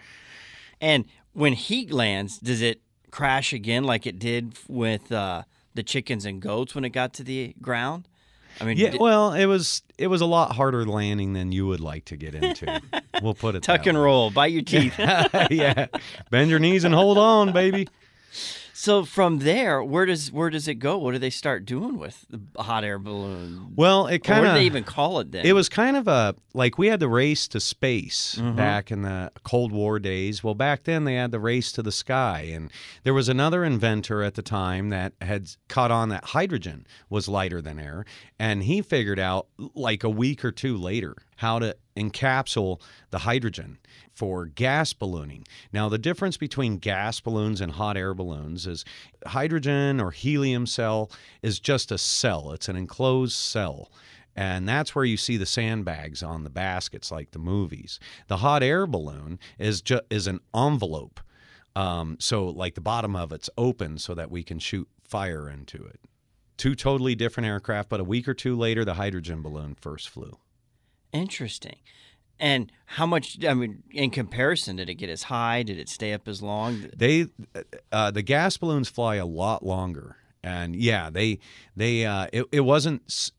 And 0.81 1.04
when 1.32 1.52
he 1.52 1.87
lands, 1.88 2.38
does 2.38 2.62
it 2.62 2.81
crash 3.12 3.52
again 3.52 3.84
like 3.84 4.06
it 4.06 4.19
did 4.19 4.54
with 4.69 5.12
uh, 5.12 5.44
the 5.75 5.82
chickens 5.84 6.25
and 6.26 6.43
goats 6.43 6.75
when 6.75 6.84
it 6.84 6.90
got 6.90 7.14
to 7.14 7.22
the 7.22 7.54
ground? 7.62 8.08
I 8.60 8.64
mean, 8.64 8.76
Yeah, 8.78 8.90
di- 8.90 8.98
well, 8.98 9.32
it 9.34 9.44
was 9.46 9.82
it 9.98 10.06
was 10.08 10.22
a 10.22 10.26
lot 10.26 10.56
harder 10.56 10.84
landing 10.87 11.34
than 11.34 11.52
you 11.52 11.66
would 11.66 11.81
like 11.81 12.06
to 12.06 12.16
get 12.16 12.34
into. 12.34 12.81
we'll 13.22 13.34
put 13.34 13.54
it 13.54 13.62
tuck 13.62 13.84
that 13.84 13.88
and 13.90 13.98
way. 13.98 14.04
roll, 14.04 14.31
bite 14.31 14.50
your 14.50 14.62
teeth. 14.62 14.98
yeah, 14.98 15.87
bend 16.31 16.50
your 16.50 16.58
knees 16.58 16.82
and 16.84 16.94
hold 16.94 17.19
on, 17.19 17.52
baby. 17.52 17.87
So 18.78 19.05
from 19.06 19.38
there, 19.38 19.82
where 19.82 20.05
does 20.05 20.31
where 20.31 20.50
does 20.50 20.69
it 20.69 20.75
go? 20.75 20.98
What 20.98 21.12
do 21.12 21.19
they 21.19 21.31
start 21.31 21.65
doing 21.65 21.96
with 21.98 22.27
the 22.29 22.41
hot 22.62 22.84
air 22.84 22.98
balloon? 22.98 23.72
Well, 23.74 24.06
it 24.06 24.22
kind 24.22 24.46
of 24.46 24.53
they 24.55 24.65
even 24.65 24.84
call 24.84 25.19
it 25.20 25.32
then? 25.32 25.46
It 25.46 25.55
was 25.55 25.69
kind 25.70 25.96
of 25.96 26.06
a 26.06 26.34
like 26.53 26.77
we 26.77 26.89
had 26.89 27.00
the 27.00 27.08
race 27.08 27.48
to 27.48 27.60
space 27.60 28.36
Mhm. 28.39 28.55
back 28.55 28.91
in 28.91 29.00
the 29.03 29.32
Cold 29.44 29.72
War 29.72 29.98
days. 29.98 30.44
Well, 30.44 30.55
back 30.55 30.84
then 30.84 31.05
they 31.05 31.15
had 31.15 31.31
the 31.31 31.41
race 31.41 31.72
to 31.72 31.82
the 31.82 31.91
sky, 31.93 32.50
and 32.53 32.70
there 33.03 33.15
was 33.15 33.29
another 33.31 33.65
inventor 33.65 34.22
at 34.22 34.34
the 34.34 34.43
time 34.43 34.91
that 34.91 35.15
had 35.22 35.48
caught 35.69 35.91
on 35.91 36.10
that 36.10 36.24
hydrogen 36.27 36.86
was 37.08 37.29
lighter 37.29 37.62
than 37.62 37.79
air, 37.79 38.05
and 38.39 38.65
he 38.65 38.82
figured 38.82 39.19
out 39.19 39.46
like 39.74 40.05
a 40.05 40.10
week 40.10 40.44
or 40.44 40.53
two 40.53 40.77
later 40.77 41.17
how 41.36 41.58
to 41.58 41.74
encapsule 41.96 42.81
the 43.10 43.19
hydrogen 43.19 43.79
for 44.12 44.46
gas 44.46 44.93
ballooning. 44.93 45.44
Now, 45.72 45.88
the 45.88 45.98
difference 45.98 46.36
between 46.36 46.79
gas 46.79 47.20
balloons 47.20 47.60
and 47.60 47.72
hot 47.72 47.96
air 47.96 48.15
balloons 48.15 48.67
is 48.67 48.84
hydrogen 49.26 50.00
or 50.00 50.10
helium 50.10 50.67
cell 50.67 51.10
is 51.43 51.60
just 51.60 51.91
a 51.91 51.98
cell. 51.98 52.53
It's 52.53 52.69
an 52.69 52.76
enclosed 52.76 53.34
cell. 53.34 53.91
And 54.36 54.69
that's 54.69 54.94
where 54.94 55.05
you 55.05 55.17
see 55.17 55.38
the 55.38 55.46
sandbags 55.46 56.22
on 56.22 56.44
the 56.44 56.50
baskets, 56.50 57.10
like 57.10 57.31
the 57.31 57.38
movies. 57.38 57.98
The 58.29 58.38
hot 58.38 58.62
air 58.62 58.86
balloon 58.86 59.38
is 59.58 59.81
ju- 59.81 60.03
is 60.10 60.26
an 60.26 60.41
envelope, 60.55 61.20
um, 61.74 62.17
so 62.20 62.46
like 62.46 62.74
the 62.74 62.82
bottom 62.82 63.17
of 63.17 63.32
it's 63.32 63.48
open 63.56 63.98
so 63.98 64.15
that 64.15 64.31
we 64.31 64.43
can 64.43 64.58
shoot 64.58 64.88
fire 65.08 65.48
into 65.48 65.84
it. 65.86 66.00
Two 66.58 66.74
totally 66.74 67.15
different 67.15 67.46
aircraft, 67.46 67.88
but 67.88 68.00
a 68.00 68.05
week 68.05 68.29
or 68.29 68.34
two 68.34 68.56
later, 68.56 68.84
the 68.84 68.94
hydrogen 68.94 69.41
balloon 69.41 69.74
first 69.74 70.08
flew. 70.08 70.38
Interesting. 71.13 71.77
And 72.39 72.70
how 72.84 73.06
much? 73.06 73.43
I 73.44 73.55
mean, 73.55 73.82
in 73.91 74.10
comparison, 74.10 74.77
did 74.77 74.91
it 74.91 74.94
get 74.94 75.08
as 75.08 75.25
high? 75.25 75.63
Did 75.63 75.79
it 75.79 75.89
stay 75.89 76.13
up 76.13 76.29
as 76.29 76.43
long? 76.43 76.86
They, 76.94 77.27
uh, 77.91 78.10
the 78.10 78.22
gas 78.22 78.56
balloons 78.56 78.89
fly 78.89 79.17
a 79.17 79.27
lot 79.27 79.65
longer, 79.65 80.17
and 80.43 80.77
yeah, 80.77 81.08
they 81.08 81.39
they 81.75 82.05
uh, 82.05 82.27
it, 82.32 82.44
it 82.53 82.60
wasn't. 82.60 83.32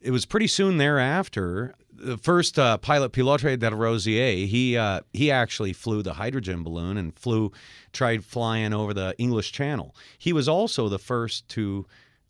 It 0.00 0.10
was 0.10 0.26
pretty 0.26 0.48
soon 0.48 0.78
thereafter. 0.78 1.74
The 1.92 2.18
first 2.18 2.58
uh, 2.58 2.76
pilot, 2.78 3.12
Pilotre 3.12 3.56
de 3.56 3.74
Rozier, 3.74 4.46
he 4.46 4.76
uh, 4.76 5.00
he 5.12 5.30
actually 5.30 5.72
flew 5.72 6.02
the 6.02 6.14
hydrogen 6.14 6.64
balloon 6.64 6.96
and 6.96 7.16
flew, 7.16 7.52
tried 7.92 8.24
flying 8.24 8.74
over 8.74 8.92
the 8.92 9.14
English 9.18 9.52
Channel. 9.52 9.94
He 10.18 10.32
was 10.32 10.48
also 10.48 10.88
the 10.88 10.98
first 10.98 11.48
to 11.50 11.86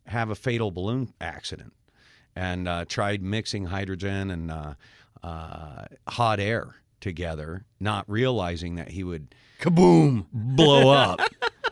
have 0.06 0.30
a 0.30 0.34
fatal 0.34 0.70
balloon 0.70 1.12
accident. 1.20 1.72
And 2.36 2.68
uh, 2.68 2.84
tried 2.84 3.22
mixing 3.22 3.64
hydrogen 3.66 4.30
and 4.30 4.50
uh, 4.52 4.74
uh, 5.24 5.86
hot 6.06 6.38
air 6.38 6.76
together, 7.00 7.64
not 7.80 8.04
realizing 8.08 8.76
that 8.76 8.90
he 8.90 9.02
would 9.02 9.34
Kaboom! 9.60 10.26
blow 10.32 10.90
up, 10.90 11.20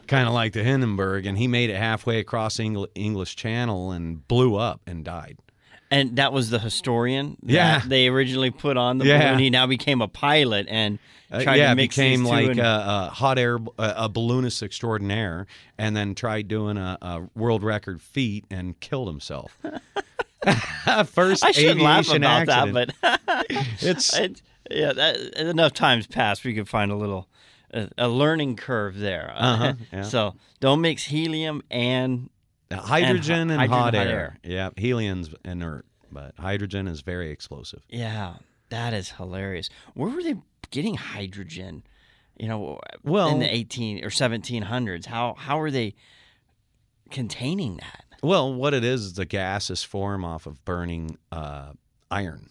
kind 0.06 0.26
of 0.26 0.34
like 0.34 0.52
the 0.54 0.64
Hindenburg. 0.64 1.26
And 1.26 1.36
he 1.38 1.46
made 1.46 1.70
it 1.70 1.76
halfway 1.76 2.18
across 2.18 2.56
Engl- 2.56 2.88
English 2.94 3.36
Channel 3.36 3.92
and 3.92 4.26
blew 4.26 4.56
up 4.56 4.80
and 4.86 5.04
died. 5.04 5.38
And 5.90 6.16
that 6.16 6.32
was 6.32 6.50
the 6.50 6.58
historian. 6.58 7.36
that 7.42 7.52
Yeah. 7.52 7.82
they 7.86 8.08
originally 8.08 8.50
put 8.50 8.76
on 8.76 8.98
the 8.98 9.04
Yeah. 9.06 9.28
balloon. 9.28 9.38
He 9.38 9.50
now 9.50 9.66
became 9.66 10.00
a 10.02 10.08
pilot 10.08 10.66
and 10.68 10.98
Uh, 11.30 11.42
tried 11.42 11.56
yeah, 11.56 11.70
to 11.70 11.76
mix 11.76 11.96
became 11.96 12.20
these 12.20 12.28
two 12.30 12.34
like 12.34 12.50
and- 12.50 12.60
a, 12.60 13.06
a 13.06 13.10
hot 13.12 13.38
air, 13.38 13.56
a, 13.78 13.94
a 13.96 14.08
balloonist 14.08 14.62
extraordinaire, 14.62 15.46
and 15.78 15.96
then 15.96 16.14
tried 16.14 16.48
doing 16.48 16.76
a, 16.78 16.96
a 17.02 17.22
world 17.36 17.62
record 17.62 18.00
feat 18.00 18.44
and 18.50 18.78
killed 18.80 19.08
himself. 19.08 19.58
First 21.06 21.44
I 21.44 21.52
shouldn't 21.52 21.80
laugh 21.80 22.08
about 22.12 22.48
accident. 22.48 22.94
that, 23.02 23.20
but 23.26 23.48
it's 23.82 24.16
it, 24.18 24.42
yeah, 24.70 24.92
that, 24.92 25.16
enough 25.38 25.72
times 25.72 26.06
passed, 26.06 26.44
we 26.44 26.54
could 26.54 26.68
find 26.68 26.90
a 26.90 26.96
little 26.96 27.28
a, 27.72 27.88
a 27.98 28.08
learning 28.08 28.56
curve 28.56 28.98
there. 28.98 29.32
Uh-huh, 29.36 29.74
yeah. 29.92 30.02
so 30.02 30.34
don't 30.60 30.80
mix 30.80 31.04
helium 31.04 31.62
and 31.70 32.30
hydrogen 32.72 33.50
and, 33.50 33.60
hydrogen, 33.60 33.68
hot, 33.68 33.68
hot 33.68 33.94
air. 33.94 34.08
air. 34.08 34.38
Yeah, 34.42 34.70
helium's 34.76 35.34
inert, 35.44 35.84
but 36.10 36.34
hydrogen 36.38 36.88
is 36.88 37.00
very 37.02 37.30
explosive. 37.30 37.82
yeah, 37.88 38.34
that 38.70 38.92
is 38.94 39.10
hilarious. 39.12 39.68
Where 39.94 40.10
were 40.10 40.22
they 40.22 40.36
getting 40.70 40.94
hydrogen? 40.94 41.82
You 42.38 42.48
know, 42.48 42.80
Well- 43.04 43.28
in 43.28 43.38
the 43.38 43.54
eighteen 43.54 44.04
or 44.04 44.10
seventeen 44.10 44.62
hundreds, 44.62 45.06
how 45.06 45.34
how 45.38 45.60
are 45.60 45.70
they 45.70 45.94
containing 47.10 47.76
that? 47.76 48.03
Well, 48.24 48.54
what 48.54 48.72
it 48.72 48.84
is 48.84 49.02
is 49.02 49.12
the 49.14 49.26
gases 49.26 49.82
form 49.84 50.24
off 50.24 50.46
of 50.46 50.64
burning 50.64 51.18
uh, 51.30 51.72
iron. 52.10 52.48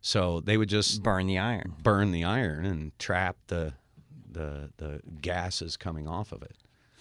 So 0.00 0.40
they 0.40 0.56
would 0.56 0.68
just 0.68 1.02
Burn 1.02 1.26
the 1.26 1.38
iron. 1.38 1.74
burn 1.82 2.12
the 2.12 2.22
iron 2.22 2.64
and 2.64 2.96
trap 2.98 3.36
the 3.48 3.72
the 4.30 4.70
the 4.76 5.00
gases 5.20 5.76
coming 5.76 6.06
off 6.06 6.30
of 6.30 6.42
it. 6.42 6.56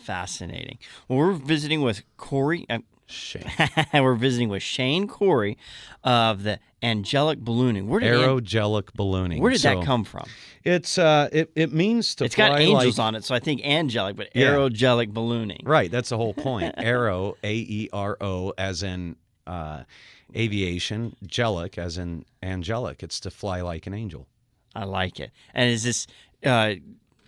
Fascinating. 0.05 0.77
Well, 1.07 1.17
we're 1.17 1.33
visiting 1.33 1.81
with 1.81 2.03
Corey. 2.17 2.65
Uh, 2.69 2.79
Shame. 3.07 3.43
we're 3.93 4.15
visiting 4.15 4.49
with 4.49 4.63
Shane 4.63 5.07
Corey 5.07 5.57
of 6.03 6.43
the 6.43 6.59
Angelic 6.81 7.39
Ballooning. 7.39 7.87
Where 7.87 7.99
did 7.99 8.11
Aerogelic 8.13 8.93
ballooning. 8.95 9.41
where 9.41 9.51
did 9.51 9.61
So 9.61 9.75
that 9.75 9.85
come 9.85 10.03
from? 10.03 10.25
It's 10.63 10.97
uh, 10.97 11.29
it 11.31 11.51
it 11.55 11.71
means 11.73 12.15
to 12.15 12.25
It's 12.25 12.35
got 12.35 12.59
angels 12.59 12.97
like, 12.97 13.05
on 13.07 13.15
it, 13.15 13.23
so 13.23 13.33
I 13.35 13.39
think 13.39 13.63
angelic, 13.65 14.15
but 14.15 14.29
Yeah. 14.35 14.53
aerogelic 14.53 15.11
ballooning. 15.13 15.61
Right, 15.65 15.89
that's 15.91 16.09
the 16.09 16.17
whole 16.17 16.33
point. 16.33 16.73
Aero, 16.77 17.35
A 17.43 17.53
E 17.55 17.89
R 17.93 18.17
O, 18.21 18.53
as 18.57 18.81
in 18.83 19.15
uh, 19.47 19.83
aviation. 20.35 21.15
Gelic, 21.25 21.77
as 21.77 21.97
in 21.97 22.25
angelic. 22.43 23.01
It's 23.03 23.19
to 23.21 23.31
fly 23.31 23.61
like 23.61 23.87
an 23.87 23.93
angel. 23.93 24.27
I 24.75 24.85
like 24.85 25.19
it. 25.19 25.31
And 25.53 25.69
is 25.69 25.83
this? 25.83 26.07
Uh, 26.43 26.75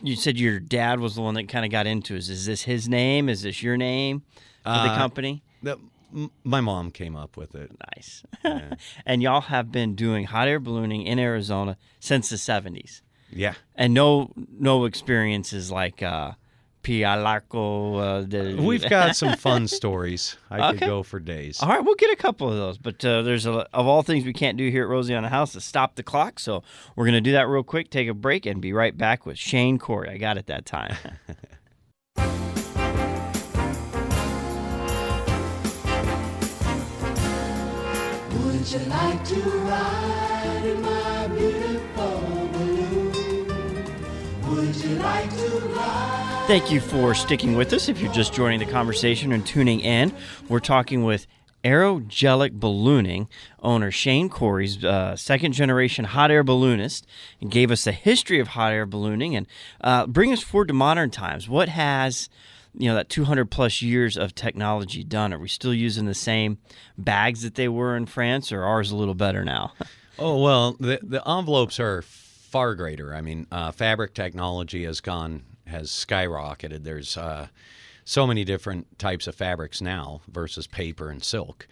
you 0.02 0.16
said 0.16 0.38
your 0.38 0.60
dad 0.60 1.00
was 1.00 1.16
the 1.16 1.22
one 1.22 1.34
that 1.36 1.48
kind 1.50 1.66
of 1.66 1.72
got 1.72 1.88
into. 1.88 2.16
Is 2.16 2.30
is 2.30 2.46
this 2.46 2.64
his 2.64 2.88
name? 2.88 3.30
Is 3.30 3.42
this 3.42 3.62
your 3.64 3.78
name 3.78 4.22
for 4.64 4.70
the 4.72 4.92
Uh, 4.92 4.98
company? 4.98 5.42
That, 5.64 5.78
m- 6.14 6.32
my 6.44 6.62
mom 6.62 6.92
came 6.92 7.16
up 7.16 7.36
with 7.38 7.56
it. 7.56 7.72
Nice. 7.96 8.24
and 9.06 9.22
y'all 9.22 9.42
have 9.42 9.72
been 9.72 9.96
doing 9.96 10.26
hot 10.26 10.48
air 10.48 10.60
ballooning 10.60 11.04
in 11.04 11.20
Arizona 11.20 11.78
since 12.00 12.30
the 12.30 12.38
seventies, 12.38 13.02
Yeah. 13.32 13.56
and 13.76 13.94
no 13.94 14.32
no 14.60 14.86
experiences 14.86 15.72
like 15.72 16.02
uh, 16.04 16.34
Pialaco. 16.88 18.58
Uh, 18.58 18.64
We've 18.64 18.88
got 18.90 19.18
some 19.18 19.36
fun 19.36 19.68
stories. 19.68 20.38
I 20.50 20.72
could 20.72 20.80
go 20.80 21.04
for 21.04 21.20
days. 21.20 21.62
All 21.62 21.68
right, 21.68 21.84
we'll 21.84 21.96
get 21.96 22.12
a 22.12 22.16
couple 22.16 22.50
of 22.50 22.56
those. 22.56 22.78
But 22.78 23.04
uh, 23.04 23.24
there's 23.24 23.46
a, 23.46 23.68
of 23.76 23.88
all 23.88 24.04
things 24.04 24.24
we 24.24 24.32
can't 24.32 24.58
do 24.58 24.70
here 24.70 24.84
at 24.84 24.90
Rosie 24.90 25.14
on 25.14 25.24
the 25.24 25.30
House 25.30 25.52
to 25.54 25.62
stop 25.62 25.96
the 25.96 26.04
clock. 26.04 26.40
So 26.40 26.64
we're 26.96 27.04
going 27.04 27.16
to 27.16 27.22
do 27.22 27.34
that 27.34 27.50
real 27.50 27.64
quick, 27.64 27.90
take 27.90 28.08
a 28.08 28.14
break, 28.14 28.46
and 28.46 28.62
be 28.62 28.72
right 28.72 28.98
back 28.98 29.26
with 29.26 29.38
Shane 29.38 29.78
Corey. 29.78 30.10
I 30.10 30.18
got 30.18 30.38
it 30.38 30.46
that 30.48 30.66
time. 30.66 30.96
Would 38.46 38.72
you 38.72 38.80
like 38.90 39.26
to 39.26 39.42
ride 39.42 40.62
in 40.66 40.82
my 40.82 41.28
beautiful 41.28 42.50
balloon? 42.54 43.86
Would 44.50 44.76
you 44.76 44.96
like 45.00 45.30
to 45.38 45.60
ride? 45.76 46.17
Thank 46.48 46.72
you 46.72 46.80
for 46.80 47.14
sticking 47.14 47.58
with 47.58 47.74
us. 47.74 47.90
If 47.90 48.00
you're 48.00 48.14
just 48.14 48.34
joining 48.34 48.60
the 48.60 48.66
conversation 48.66 49.34
and 49.34 49.46
tuning 49.46 49.82
in, 49.82 50.14
we're 50.48 50.62
talking 50.62 51.04
with 51.04 51.28
Aerogelic 51.66 52.58
Ballooning 52.58 53.28
owner 53.60 53.92
Shane 53.92 54.30
Corey's 54.30 54.82
uh, 54.82 55.18
second 55.18 55.52
generation 55.52 56.06
hot 56.06 56.32
air 56.32 56.46
balloonist 56.46 57.06
and 57.42 57.52
gave 57.52 57.70
us 57.70 57.84
the 57.84 57.92
history 57.92 58.40
of 58.40 58.48
hot 58.48 58.72
air 58.72 58.86
ballooning 58.86 59.36
and 59.36 59.46
uh, 59.82 60.08
bring 60.08 60.32
us 60.32 60.42
forward 60.42 60.70
to 60.70 60.74
modern 60.74 61.12
times. 61.12 61.50
What 61.50 61.68
has 61.68 62.30
you 62.74 62.88
know 62.88 62.96
that 62.96 63.10
200 63.10 63.52
plus 63.52 63.82
years 63.82 64.16
of 64.16 64.34
technology 64.34 65.04
done? 65.04 65.34
Are 65.34 65.40
we 65.40 65.50
still 65.50 65.74
using 65.74 66.06
the 66.06 66.14
same 66.14 66.60
bags 66.98 67.42
that 67.42 67.56
they 67.56 67.68
were 67.68 67.98
in 67.98 68.06
France, 68.06 68.54
or 68.54 68.64
ours 68.64 68.90
a 68.90 68.96
little 68.96 69.16
better 69.16 69.44
now? 69.44 69.74
Oh 70.20 70.42
well, 70.42 70.76
the 70.80 71.00
the 71.04 71.22
envelopes 71.30 71.80
are 71.80 72.02
far 72.02 72.74
greater. 72.74 73.14
I 73.14 73.22
mean, 73.22 73.46
uh, 73.52 73.72
fabric 73.72 74.16
technology 74.16 74.84
has 74.84 75.00
gone 75.00 75.44
has 75.68 75.90
skyrocketed. 75.90 76.84
There's 76.84 77.18
uh, 77.18 77.48
so 78.06 78.26
many 78.26 78.44
different 78.44 78.98
types 78.98 79.28
of 79.28 79.36
fabrics 79.36 79.82
now 79.82 80.22
versus 80.28 80.68
paper 80.68 81.10
and 81.10 81.24
silk. 81.24 81.68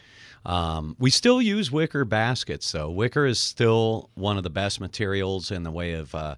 Um, 0.45 0.95
we 0.99 1.09
still 1.09 1.41
use 1.41 1.71
wicker 1.71 2.05
baskets, 2.05 2.71
though. 2.71 2.91
Wicker 2.91 3.25
is 3.25 3.39
still 3.39 4.09
one 4.13 4.37
of 4.37 4.43
the 4.43 4.49
best 4.49 4.79
materials 4.79 5.49
in 5.49 5.63
the 5.63 5.71
way 5.71 5.93
of 5.93 6.13
uh, 6.13 6.35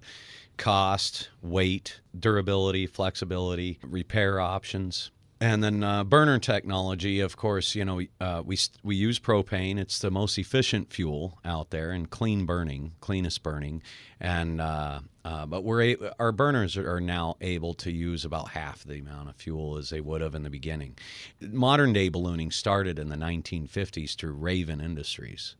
cost, 0.56 1.28
weight, 1.42 2.00
durability, 2.18 2.86
flexibility, 2.86 3.78
repair 3.82 4.40
options. 4.40 5.10
And 5.40 5.62
then 5.62 5.84
uh, 5.84 6.02
burner 6.02 6.40
technology, 6.40 7.20
of 7.20 7.36
course, 7.36 7.76
you 7.76 7.84
know, 7.84 8.00
uh, 8.20 8.42
we 8.44 8.58
we 8.82 8.96
use 8.96 9.20
propane. 9.20 9.78
It's 9.78 10.00
the 10.00 10.10
most 10.10 10.36
efficient 10.36 10.92
fuel 10.92 11.38
out 11.44 11.70
there 11.70 11.92
and 11.92 12.10
clean 12.10 12.44
burning, 12.44 12.92
cleanest 13.00 13.44
burning. 13.44 13.80
And 14.18 14.60
uh, 14.60 15.00
uh, 15.24 15.46
but 15.46 15.62
we're 15.62 15.82
a- 15.82 16.14
our 16.18 16.32
burners 16.32 16.76
are 16.76 17.00
now 17.00 17.36
able 17.40 17.74
to 17.74 17.92
use 17.92 18.24
about 18.24 18.48
half 18.48 18.82
the 18.82 18.98
amount 18.98 19.28
of 19.28 19.36
fuel 19.36 19.76
as 19.76 19.90
they 19.90 20.00
would 20.00 20.22
have 20.22 20.34
in 20.34 20.42
the 20.42 20.50
beginning. 20.50 20.98
Modern 21.40 21.92
day 21.92 22.08
ballooning 22.08 22.50
started 22.50 22.98
in 22.98 23.08
the 23.08 23.16
1950s 23.16 24.16
through 24.16 24.32
Raven 24.32 24.80
Industries. 24.80 25.54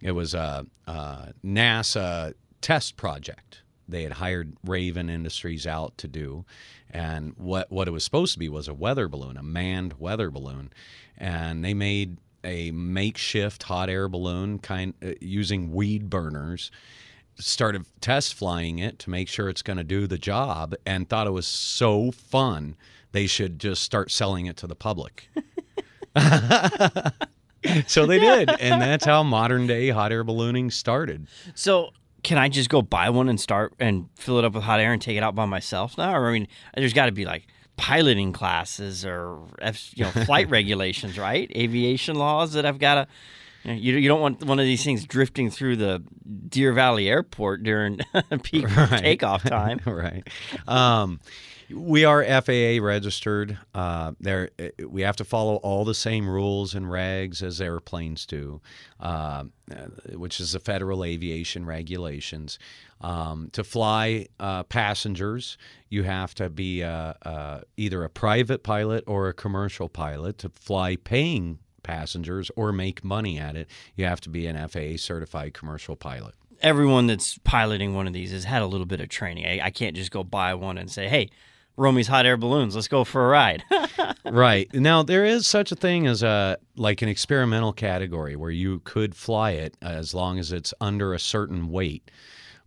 It 0.00 0.12
was 0.12 0.34
a, 0.34 0.64
a 0.86 1.32
NASA 1.44 2.34
test 2.60 2.96
project. 2.96 3.62
They 3.88 4.02
had 4.02 4.12
hired 4.12 4.56
Raven 4.64 5.10
Industries 5.10 5.66
out 5.66 5.96
to 5.98 6.08
do, 6.08 6.44
and 6.90 7.34
what 7.36 7.70
what 7.70 7.88
it 7.88 7.90
was 7.90 8.04
supposed 8.04 8.32
to 8.34 8.38
be 8.38 8.48
was 8.48 8.68
a 8.68 8.74
weather 8.74 9.08
balloon, 9.08 9.36
a 9.36 9.42
manned 9.42 9.94
weather 9.94 10.30
balloon, 10.30 10.72
and 11.18 11.64
they 11.64 11.74
made 11.74 12.18
a 12.42 12.70
makeshift 12.70 13.62
hot 13.64 13.88
air 13.88 14.08
balloon 14.08 14.58
kind 14.58 14.94
uh, 15.02 15.12
using 15.20 15.72
weed 15.72 16.10
burners. 16.10 16.70
Started 17.36 17.84
test 18.00 18.34
flying 18.34 18.78
it 18.78 19.00
to 19.00 19.10
make 19.10 19.28
sure 19.28 19.48
it's 19.48 19.62
going 19.62 19.76
to 19.76 19.84
do 19.84 20.06
the 20.06 20.18
job, 20.18 20.74
and 20.86 21.08
thought 21.08 21.26
it 21.26 21.32
was 21.32 21.46
so 21.46 22.10
fun 22.10 22.76
they 23.12 23.26
should 23.26 23.58
just 23.58 23.82
start 23.82 24.10
selling 24.10 24.46
it 24.46 24.56
to 24.58 24.66
the 24.66 24.76
public. 24.76 25.28
so 27.86 28.06
they 28.06 28.18
did, 28.18 28.50
and 28.60 28.80
that's 28.80 29.04
how 29.04 29.22
modern 29.22 29.66
day 29.66 29.88
hot 29.88 30.12
air 30.12 30.22
ballooning 30.24 30.70
started. 30.70 31.26
So 31.54 31.90
can 32.24 32.38
I 32.38 32.48
just 32.48 32.68
go 32.70 32.82
buy 32.82 33.10
one 33.10 33.28
and 33.28 33.38
start 33.40 33.74
and 33.78 34.08
fill 34.16 34.38
it 34.38 34.44
up 34.44 34.54
with 34.54 34.64
hot 34.64 34.80
air 34.80 34.92
and 34.92 35.00
take 35.00 35.16
it 35.16 35.22
out 35.22 35.34
by 35.34 35.44
myself 35.44 35.96
now? 35.96 36.14
Or 36.14 36.28
I 36.28 36.32
mean, 36.32 36.48
there's 36.76 36.92
got 36.94 37.06
to 37.06 37.12
be 37.12 37.24
like 37.24 37.46
piloting 37.76 38.32
classes 38.32 39.04
or 39.04 39.38
F, 39.60 39.90
you 39.96 40.04
know 40.04 40.10
flight 40.10 40.48
regulations, 40.50 41.18
right? 41.18 41.50
Aviation 41.54 42.16
laws 42.16 42.54
that 42.54 42.66
I've 42.66 42.78
got 42.78 42.94
to. 42.94 43.06
You, 43.72 43.96
you 43.96 44.08
don't 44.08 44.20
want 44.20 44.44
one 44.44 44.58
of 44.58 44.66
these 44.66 44.84
things 44.84 45.06
drifting 45.06 45.48
through 45.50 45.76
the 45.76 46.02
Deer 46.48 46.74
Valley 46.74 47.08
Airport 47.08 47.62
during 47.62 47.98
peak 48.42 48.68
Right. 48.76 49.00
takeoff 49.00 49.42
time. 49.42 49.80
right. 49.86 50.22
Um, 50.68 51.18
we 51.74 52.04
are 52.04 52.24
FAA 52.24 52.84
registered. 52.84 53.58
Uh, 53.74 54.12
there, 54.20 54.50
uh, 54.58 54.86
we 54.88 55.02
have 55.02 55.16
to 55.16 55.24
follow 55.24 55.56
all 55.56 55.84
the 55.84 55.94
same 55.94 56.28
rules 56.28 56.74
and 56.74 56.86
regs 56.86 57.42
as 57.42 57.60
airplanes 57.60 58.26
do, 58.26 58.60
uh, 59.00 59.44
which 60.12 60.40
is 60.40 60.52
the 60.52 60.60
federal 60.60 61.04
aviation 61.04 61.66
regulations. 61.66 62.58
Um, 63.00 63.50
to 63.52 63.64
fly 63.64 64.28
uh, 64.40 64.62
passengers, 64.64 65.58
you 65.88 66.04
have 66.04 66.34
to 66.36 66.48
be 66.48 66.82
uh, 66.82 67.14
uh, 67.22 67.60
either 67.76 68.04
a 68.04 68.08
private 68.08 68.62
pilot 68.62 69.04
or 69.06 69.28
a 69.28 69.34
commercial 69.34 69.88
pilot. 69.88 70.38
To 70.38 70.48
fly 70.48 70.96
paying 70.96 71.58
passengers 71.82 72.50
or 72.56 72.72
make 72.72 73.04
money 73.04 73.38
at 73.38 73.56
it, 73.56 73.68
you 73.96 74.04
have 74.04 74.20
to 74.22 74.28
be 74.28 74.46
an 74.46 74.56
FAA 74.68 74.96
certified 74.96 75.54
commercial 75.54 75.96
pilot. 75.96 76.34
Everyone 76.62 77.06
that's 77.06 77.36
piloting 77.44 77.94
one 77.94 78.06
of 78.06 78.12
these 78.12 78.30
has 78.30 78.44
had 78.44 78.62
a 78.62 78.66
little 78.66 78.86
bit 78.86 79.00
of 79.00 79.08
training. 79.08 79.44
I, 79.44 79.66
I 79.66 79.70
can't 79.70 79.94
just 79.94 80.10
go 80.10 80.24
buy 80.24 80.54
one 80.54 80.78
and 80.78 80.90
say, 80.90 81.08
"Hey, 81.08 81.28
Romy's 81.76 82.06
hot 82.08 82.26
air 82.26 82.36
balloons. 82.36 82.74
Let's 82.74 82.88
go 82.88 83.04
for 83.04 83.24
a 83.24 83.28
ride. 83.28 83.64
right 84.24 84.72
now 84.72 85.02
there 85.02 85.24
is 85.24 85.46
such 85.46 85.72
a 85.72 85.76
thing 85.76 86.06
as 86.06 86.22
a 86.22 86.56
like 86.76 87.02
an 87.02 87.08
experimental 87.08 87.72
category 87.72 88.36
where 88.36 88.50
you 88.50 88.80
could 88.80 89.14
fly 89.14 89.52
it 89.52 89.76
as 89.82 90.14
long 90.14 90.38
as 90.38 90.52
it's 90.52 90.72
under 90.80 91.12
a 91.12 91.18
certain 91.18 91.70
weight 91.70 92.10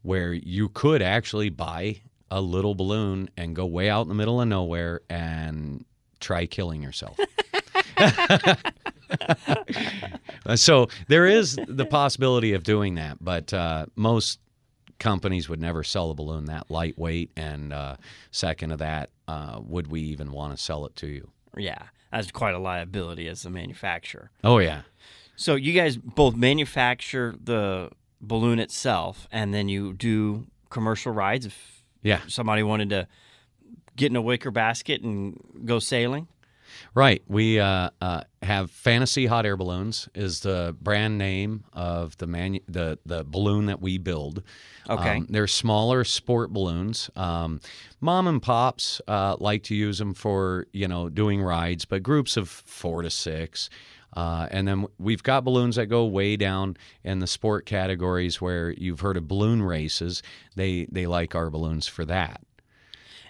where 0.03 0.33
you 0.33 0.69
could 0.69 1.01
actually 1.01 1.49
buy 1.49 1.99
a 2.29 2.41
little 2.41 2.75
balloon 2.75 3.29
and 3.37 3.55
go 3.55 3.65
way 3.65 3.89
out 3.89 4.03
in 4.03 4.09
the 4.09 4.15
middle 4.15 4.41
of 4.41 4.47
nowhere 4.47 5.01
and 5.09 5.83
try 6.19 6.45
killing 6.45 6.81
yourself 6.81 7.17
so 10.55 10.87
there 11.07 11.25
is 11.25 11.57
the 11.67 11.85
possibility 11.85 12.53
of 12.53 12.63
doing 12.63 12.95
that 12.95 13.17
but 13.21 13.53
uh, 13.53 13.85
most 13.95 14.39
companies 14.99 15.47
would 15.49 15.59
never 15.61 15.83
sell 15.83 16.11
a 16.11 16.13
balloon 16.13 16.45
that 16.45 16.69
lightweight 16.69 17.31
and 17.35 17.71
uh, 17.73 17.95
second 18.31 18.71
of 18.71 18.79
that 18.79 19.09
uh, 19.27 19.59
would 19.63 19.87
we 19.87 20.01
even 20.01 20.31
want 20.31 20.55
to 20.55 20.61
sell 20.61 20.85
it 20.85 20.95
to 20.95 21.07
you 21.07 21.29
yeah, 21.55 21.83
that's 22.11 22.29
quite 22.31 22.53
a 22.53 22.59
liability 22.59 23.27
as 23.27 23.41
the 23.41 23.49
manufacturer. 23.49 24.29
oh 24.43 24.59
yeah 24.59 24.81
So 25.35 25.55
you 25.55 25.73
guys 25.73 25.97
both 25.97 26.35
manufacture 26.35 27.35
the 27.43 27.89
balloon 28.21 28.59
itself, 28.59 29.27
and 29.31 29.53
then 29.53 29.69
you 29.69 29.93
do 29.93 30.47
commercial 30.69 31.11
rides. 31.11 31.45
If 31.45 31.83
yeah 32.03 32.21
somebody 32.27 32.63
wanted 32.63 32.89
to 32.89 33.07
get 33.95 34.11
in 34.11 34.15
a 34.15 34.21
wicker 34.21 34.51
basket 34.51 35.01
and 35.01 35.39
go 35.65 35.79
sailing. 35.79 36.27
Right. 36.93 37.21
We 37.27 37.59
uh, 37.59 37.89
uh, 38.01 38.21
have 38.41 38.71
Fantasy 38.71 39.25
Hot 39.25 39.45
Air 39.45 39.57
Balloons 39.57 40.09
is 40.15 40.41
the 40.41 40.75
brand 40.81 41.17
name 41.17 41.63
of 41.73 42.17
the 42.17 42.27
manu- 42.27 42.59
the 42.67 42.99
the 43.05 43.23
balloon 43.23 43.67
that 43.67 43.81
we 43.81 43.97
build. 43.97 44.43
Okay. 44.89 45.17
Um, 45.17 45.27
they're 45.29 45.47
smaller 45.47 46.03
sport 46.03 46.51
balloons. 46.51 47.09
Um, 47.15 47.61
mom 48.01 48.27
and 48.27 48.41
pops 48.41 49.01
uh, 49.07 49.35
like 49.39 49.63
to 49.63 49.75
use 49.75 49.97
them 49.99 50.13
for 50.13 50.67
you 50.73 50.87
know 50.87 51.09
doing 51.09 51.41
rides, 51.41 51.85
but 51.85 52.03
groups 52.03 52.37
of 52.37 52.49
four 52.49 53.01
to 53.01 53.09
six. 53.09 53.69
Uh, 54.13 54.47
and 54.49 54.67
then 54.67 54.87
we've 54.97 55.21
got 55.21 55.43
balloons 55.43 55.75
that 55.75 55.87
go 55.87 56.05
way 56.05 56.35
down 56.35 56.75
in 57.03 57.19
the 57.19 57.27
sport 57.27 57.65
categories 57.65 58.41
where 58.41 58.71
you've 58.71 59.01
heard 59.01 59.17
of 59.17 59.27
balloon 59.27 59.61
races. 59.61 60.23
They 60.55 60.87
they 60.91 61.05
like 61.05 61.35
our 61.35 61.49
balloons 61.49 61.87
for 61.87 62.05
that. 62.05 62.41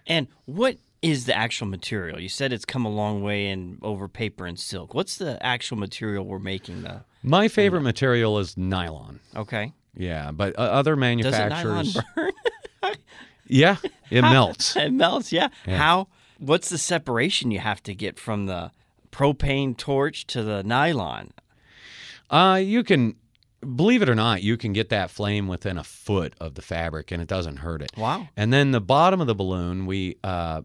And 0.05 0.27
what 0.45 0.77
is 1.01 1.25
the 1.25 1.35
actual 1.35 1.67
material? 1.67 2.19
You 2.19 2.29
said 2.29 2.51
it's 2.53 2.65
come 2.65 2.85
a 2.85 2.89
long 2.89 3.21
way 3.21 3.47
in 3.47 3.77
over 3.81 4.07
paper 4.07 4.45
and 4.45 4.59
silk. 4.59 4.93
What's 4.93 5.17
the 5.17 5.43
actual 5.45 5.77
material 5.77 6.25
we're 6.25 6.39
making 6.39 6.83
the 6.83 7.03
My 7.23 7.47
favorite 7.47 7.81
material 7.81 8.39
is 8.39 8.57
nylon. 8.57 9.19
Okay. 9.35 9.73
Yeah, 9.95 10.31
but 10.31 10.57
uh, 10.57 10.61
other 10.61 10.95
Does 10.95 11.33
it 11.33 11.49
nylon 11.49 11.85
manufacturers. 11.85 11.97
burn? 12.15 12.31
Yeah, 13.49 13.77
it 14.09 14.21
melts. 14.23 14.75
it 14.75 14.91
melts, 14.91 15.31
yeah. 15.31 15.47
How 15.65 16.09
what's 16.37 16.69
the 16.69 16.77
separation 16.77 17.49
you 17.49 17.59
have 17.59 17.81
to 17.83 17.95
get 17.95 18.19
from 18.19 18.45
the 18.45 18.71
propane 19.11 19.75
torch 19.77 20.27
to 20.27 20.43
the 20.43 20.63
nylon? 20.63 21.31
Uh, 22.29 22.59
you 22.61 22.83
can, 22.83 23.15
believe 23.61 24.01
it 24.01 24.09
or 24.09 24.15
not, 24.15 24.43
you 24.43 24.57
can 24.57 24.73
get 24.73 24.89
that 24.89 25.09
flame 25.09 25.47
within 25.47 25.77
a 25.77 25.83
foot 25.83 26.33
of 26.41 26.55
the 26.55 26.61
fabric 26.61 27.09
and 27.11 27.21
it 27.21 27.27
doesn't 27.27 27.57
hurt 27.57 27.81
it. 27.81 27.91
Wow. 27.97 28.27
And 28.35 28.51
then 28.51 28.71
the 28.71 28.81
bottom 28.81 29.21
of 29.21 29.27
the 29.27 29.35
balloon, 29.35 29.85
we, 29.85 30.17
uh, 30.25 30.63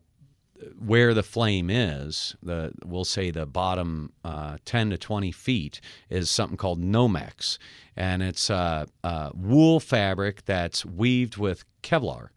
where 0.78 1.14
the 1.14 1.22
flame 1.22 1.70
is, 1.70 2.34
the 2.42 2.72
we'll 2.84 3.04
say 3.04 3.30
the 3.30 3.46
bottom 3.46 4.12
uh, 4.24 4.58
10 4.64 4.90
to 4.90 4.98
20 4.98 5.32
feet 5.32 5.80
is 6.10 6.30
something 6.30 6.56
called 6.56 6.80
Nomex. 6.80 7.58
And 7.96 8.22
it's 8.22 8.50
uh, 8.50 8.86
uh, 9.04 9.30
wool 9.34 9.80
fabric 9.80 10.44
that's 10.44 10.84
weaved 10.84 11.36
with 11.36 11.64
Kevlar. 11.82 12.28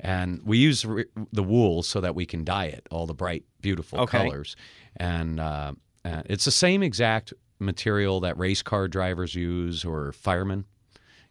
And 0.00 0.40
we 0.44 0.58
use 0.58 0.84
re- 0.84 1.06
the 1.32 1.42
wool 1.42 1.82
so 1.82 2.00
that 2.00 2.14
we 2.14 2.24
can 2.26 2.44
dye 2.44 2.66
it 2.66 2.86
all 2.90 3.06
the 3.06 3.14
bright, 3.14 3.44
beautiful 3.60 4.00
Okay. 4.00 4.18
colors. 4.18 4.54
And 4.96 5.40
uh, 5.40 5.72
uh, 6.04 6.22
it's 6.26 6.44
the 6.44 6.50
same 6.52 6.82
exact 6.82 7.32
material 7.58 8.20
that 8.20 8.38
race 8.38 8.62
car 8.62 8.86
drivers 8.88 9.34
use 9.34 9.84
or 9.84 10.12
firemen 10.12 10.64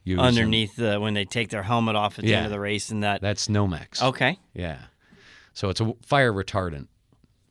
use. 0.04 0.20
and 0.20 0.28
Underneath 0.28 0.76
the 0.76 1.00
when 1.00 1.14
they 1.14 1.24
take 1.26 1.50
their 1.50 1.64
helmet 1.64 1.96
off 1.96 2.20
at 2.20 2.26
the 2.26 2.32
Yeah. 2.32 2.38
end 2.38 2.46
of 2.48 2.52
the 2.52 2.60
race 2.60 2.90
and 2.90 3.04
that 3.04 3.22
That's 3.22 3.48
Nomex. 3.48 4.02
Okay. 4.04 4.38
Yeah. 4.54 4.80
So 5.58 5.70
it's 5.70 5.82
a 5.82 5.92
fire 6.06 6.32
retardant 6.32 6.86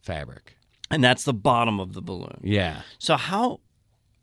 fabric. 0.01 0.57
And 0.93 1.03
that's 1.03 1.25
the 1.25 1.35
bottom 1.35 1.81
of 1.81 1.93
the 1.93 2.01
balloon. 2.01 2.39
Yeah. 2.41 2.83
So 3.01 3.17
how 3.17 3.59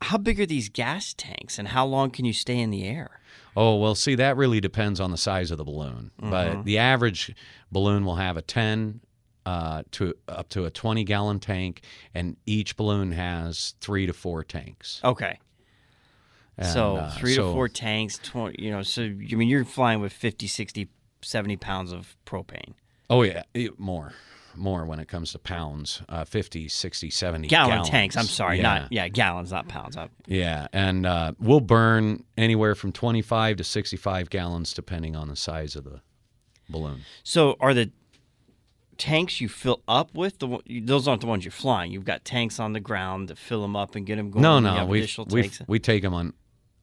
how 0.00 0.16
big 0.16 0.40
are 0.40 0.46
these 0.46 0.70
gas 0.70 1.12
tanks 1.12 1.58
and 1.58 1.68
how 1.68 1.84
long 1.84 2.10
can 2.10 2.24
you 2.24 2.32
stay 2.32 2.58
in 2.58 2.70
the 2.70 2.88
air? 2.88 3.20
Oh, 3.54 3.76
well, 3.76 3.94
see, 3.94 4.14
that 4.14 4.38
really 4.38 4.58
depends 4.58 5.00
on 5.00 5.10
the 5.10 5.18
size 5.18 5.50
of 5.50 5.58
the 5.58 5.64
balloon. 5.64 6.12
Mm-hmm. 6.18 6.30
But 6.30 6.64
the 6.64 6.78
average 6.78 7.34
balloon 7.70 8.06
will 8.06 8.14
have 8.14 8.38
a 8.38 8.42
10 8.42 9.00
uh, 9.44 9.82
to 9.90 10.14
up 10.28 10.48
to 10.48 10.64
a 10.64 10.70
20 10.70 11.04
gallon 11.04 11.38
tank, 11.38 11.82
and 12.14 12.38
each 12.46 12.78
balloon 12.78 13.12
has 13.12 13.74
three 13.82 14.06
to 14.06 14.14
four 14.14 14.42
tanks. 14.44 14.98
Okay. 15.04 15.38
And, 16.56 16.68
so 16.68 16.96
uh, 16.96 17.10
three 17.10 17.34
so- 17.34 17.48
to 17.48 17.52
four 17.52 17.68
tanks, 17.68 18.18
20, 18.22 18.64
you 18.64 18.70
know, 18.70 18.80
so 18.80 19.02
I 19.02 19.34
mean 19.34 19.48
you're 19.48 19.66
flying 19.66 20.00
with 20.00 20.14
50, 20.14 20.46
60, 20.46 20.88
70 21.20 21.56
pounds 21.58 21.92
of 21.92 22.16
propane. 22.24 22.72
Oh, 23.10 23.22
yeah, 23.22 23.42
it- 23.54 23.78
more. 23.78 24.12
More 24.56 24.84
when 24.86 25.00
it 25.00 25.08
comes 25.08 25.32
to 25.32 25.40
pounds, 25.40 26.00
uh, 26.08 26.24
50, 26.24 26.68
60, 26.68 27.10
70 27.10 27.48
Gallon 27.48 27.70
gallons. 27.70 27.88
tanks. 27.90 28.16
I'm 28.16 28.26
sorry, 28.26 28.58
yeah. 28.58 28.62
not 28.62 28.92
yeah, 28.92 29.08
gallons, 29.08 29.50
not 29.50 29.66
pounds. 29.66 29.96
I- 29.96 30.08
Yeah, 30.28 30.68
and 30.72 31.04
uh, 31.04 31.32
we'll 31.40 31.58
burn 31.58 32.22
anywhere 32.38 32.76
from 32.76 32.92
25 32.92 33.56
to 33.56 33.64
65 33.64 34.30
gallons 34.30 34.72
depending 34.72 35.16
on 35.16 35.26
the 35.26 35.34
size 35.34 35.74
of 35.74 35.82
the 35.82 36.02
balloon. 36.68 37.00
So 37.24 37.56
are 37.58 37.74
the 37.74 37.90
tanks 38.96 39.40
you 39.40 39.48
fill 39.48 39.82
up 39.88 40.14
with 40.14 40.38
the 40.38 40.46
one- 40.46 40.62
those 40.68 41.08
aren't 41.08 41.22
the 41.22 41.26
ones 41.26 41.44
you're 41.44 41.50
flying. 41.50 41.90
You've 41.90 42.04
got 42.04 42.24
tanks 42.24 42.60
on 42.60 42.74
the 42.74 42.80
ground 42.80 43.28
to 43.28 43.36
fill 43.36 43.62
them 43.62 43.74
up 43.74 43.96
and 43.96 44.06
get 44.06 44.16
them 44.16 44.30
going. 44.30 44.42
No, 44.42 44.56
You 44.56 44.60
no, 44.62 44.74
have 44.74 44.88
we 44.88 44.98
additional 45.00 45.26
we 45.30 45.42
tanks. 45.42 45.62
we 45.66 45.78
take 45.80 46.02
them 46.02 46.14
on 46.14 46.32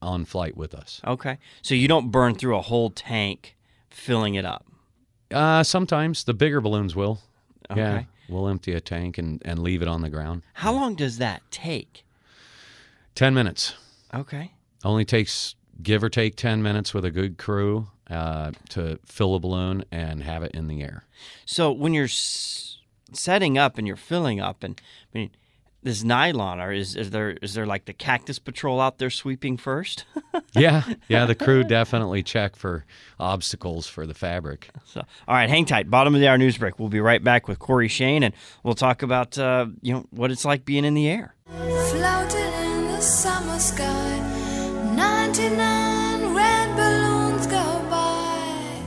on 0.02 0.24
flight 0.26 0.56
with 0.56 0.74
us. 0.74 1.00
Okay, 1.06 1.38
so 1.62 1.74
you 1.74 1.88
don't 1.88 2.10
burn 2.10 2.34
through 2.34 2.56
a 2.56 2.60
whole 2.60 2.90
tank 2.90 3.56
filling 3.88 4.34
it 4.34 4.44
up. 4.44 4.66
Uh, 5.32 5.62
sometimes 5.62 6.24
the 6.24 6.34
bigger 6.34 6.60
balloons 6.60 6.94
will. 6.94 7.20
Yeah, 7.74 8.02
we'll 8.28 8.48
empty 8.48 8.72
a 8.74 8.80
tank 8.80 9.16
and, 9.18 9.40
and 9.44 9.58
leave 9.60 9.80
it 9.82 9.88
on 9.88 10.02
the 10.02 10.10
ground. 10.10 10.42
How 10.54 10.72
long 10.72 10.94
does 10.94 11.18
that 11.18 11.42
take? 11.50 12.04
Ten 13.14 13.32
minutes. 13.34 13.74
Okay. 14.12 14.52
Only 14.84 15.04
takes 15.04 15.54
give 15.82 16.02
or 16.04 16.08
take 16.10 16.36
ten 16.36 16.62
minutes 16.62 16.92
with 16.92 17.04
a 17.04 17.10
good 17.10 17.38
crew 17.38 17.88
uh, 18.10 18.52
to 18.70 18.98
fill 19.06 19.34
a 19.34 19.38
balloon 19.40 19.84
and 19.90 20.22
have 20.22 20.42
it 20.42 20.52
in 20.52 20.66
the 20.68 20.82
air. 20.82 21.04
So 21.46 21.72
when 21.72 21.94
you're 21.94 22.04
s- 22.04 22.78
setting 23.12 23.56
up 23.56 23.78
and 23.78 23.86
you're 23.86 23.96
filling 23.96 24.40
up, 24.40 24.62
and 24.62 24.80
I 25.14 25.18
mean, 25.18 25.30
this 25.82 26.04
nylon, 26.04 26.60
or 26.60 26.72
is, 26.72 26.94
is 26.96 27.10
there 27.10 27.30
is 27.42 27.54
there 27.54 27.66
like 27.66 27.86
the 27.86 27.92
cactus 27.92 28.38
patrol 28.38 28.80
out 28.80 28.98
there 28.98 29.10
sweeping 29.10 29.56
first? 29.56 30.04
Yeah, 30.54 30.82
yeah. 31.08 31.24
The 31.24 31.34
crew 31.34 31.64
definitely 31.64 32.22
check 32.22 32.56
for 32.56 32.84
obstacles 33.18 33.86
for 33.86 34.06
the 34.06 34.12
fabric. 34.12 34.68
so, 34.84 35.00
all 35.26 35.34
right, 35.34 35.48
hang 35.48 35.64
tight. 35.64 35.88
Bottom 35.88 36.14
of 36.14 36.20
the 36.20 36.28
hour 36.28 36.36
news 36.36 36.58
break. 36.58 36.78
We'll 36.78 36.90
be 36.90 37.00
right 37.00 37.24
back 37.24 37.48
with 37.48 37.58
Corey 37.58 37.88
Shane, 37.88 38.22
and 38.22 38.34
we'll 38.62 38.74
talk 38.74 39.02
about 39.02 39.38
uh, 39.38 39.66
you 39.80 39.94
know 39.94 40.06
what 40.10 40.30
it's 40.30 40.44
like 40.44 40.66
being 40.66 40.84
in 40.84 40.92
the 40.92 41.08
air. 41.08 41.34
Floating 41.46 42.52
in 42.52 42.88
the 42.88 43.00
summer 43.00 43.58
sky, 43.58 44.18
99 44.94 46.34
red 46.34 46.76
balloons 46.76 47.46
go 47.46 47.86
by. 47.90 48.84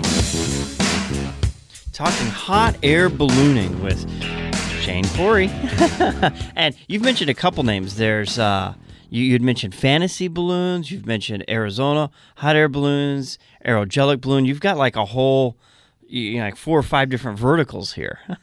talking 1.93 2.27
hot 2.27 2.75
air 2.83 3.09
ballooning 3.09 3.81
with 3.83 4.05
Shane 4.85 5.07
Corey. 5.15 5.49
and 6.55 6.75
you've 6.87 7.01
mentioned 7.01 7.31
a 7.31 7.33
couple 7.33 7.63
names. 7.63 7.95
There's 7.95 8.37
uh, 8.37 8.75
you, 9.09 9.23
you'd 9.23 9.41
mentioned 9.41 9.73
fantasy 9.73 10.27
balloons. 10.27 10.91
You've 10.91 11.07
mentioned 11.07 11.43
Arizona 11.49 12.11
hot 12.35 12.55
air 12.55 12.69
balloons, 12.69 13.39
aerogelic 13.65 14.21
balloon. 14.21 14.45
You've 14.45 14.59
got 14.59 14.77
like 14.77 14.95
a 14.95 15.05
whole, 15.05 15.57
you 16.07 16.37
know, 16.37 16.43
like 16.43 16.55
four 16.55 16.77
or 16.77 16.83
five 16.83 17.09
different 17.09 17.39
verticals 17.39 17.93
here. 17.93 18.19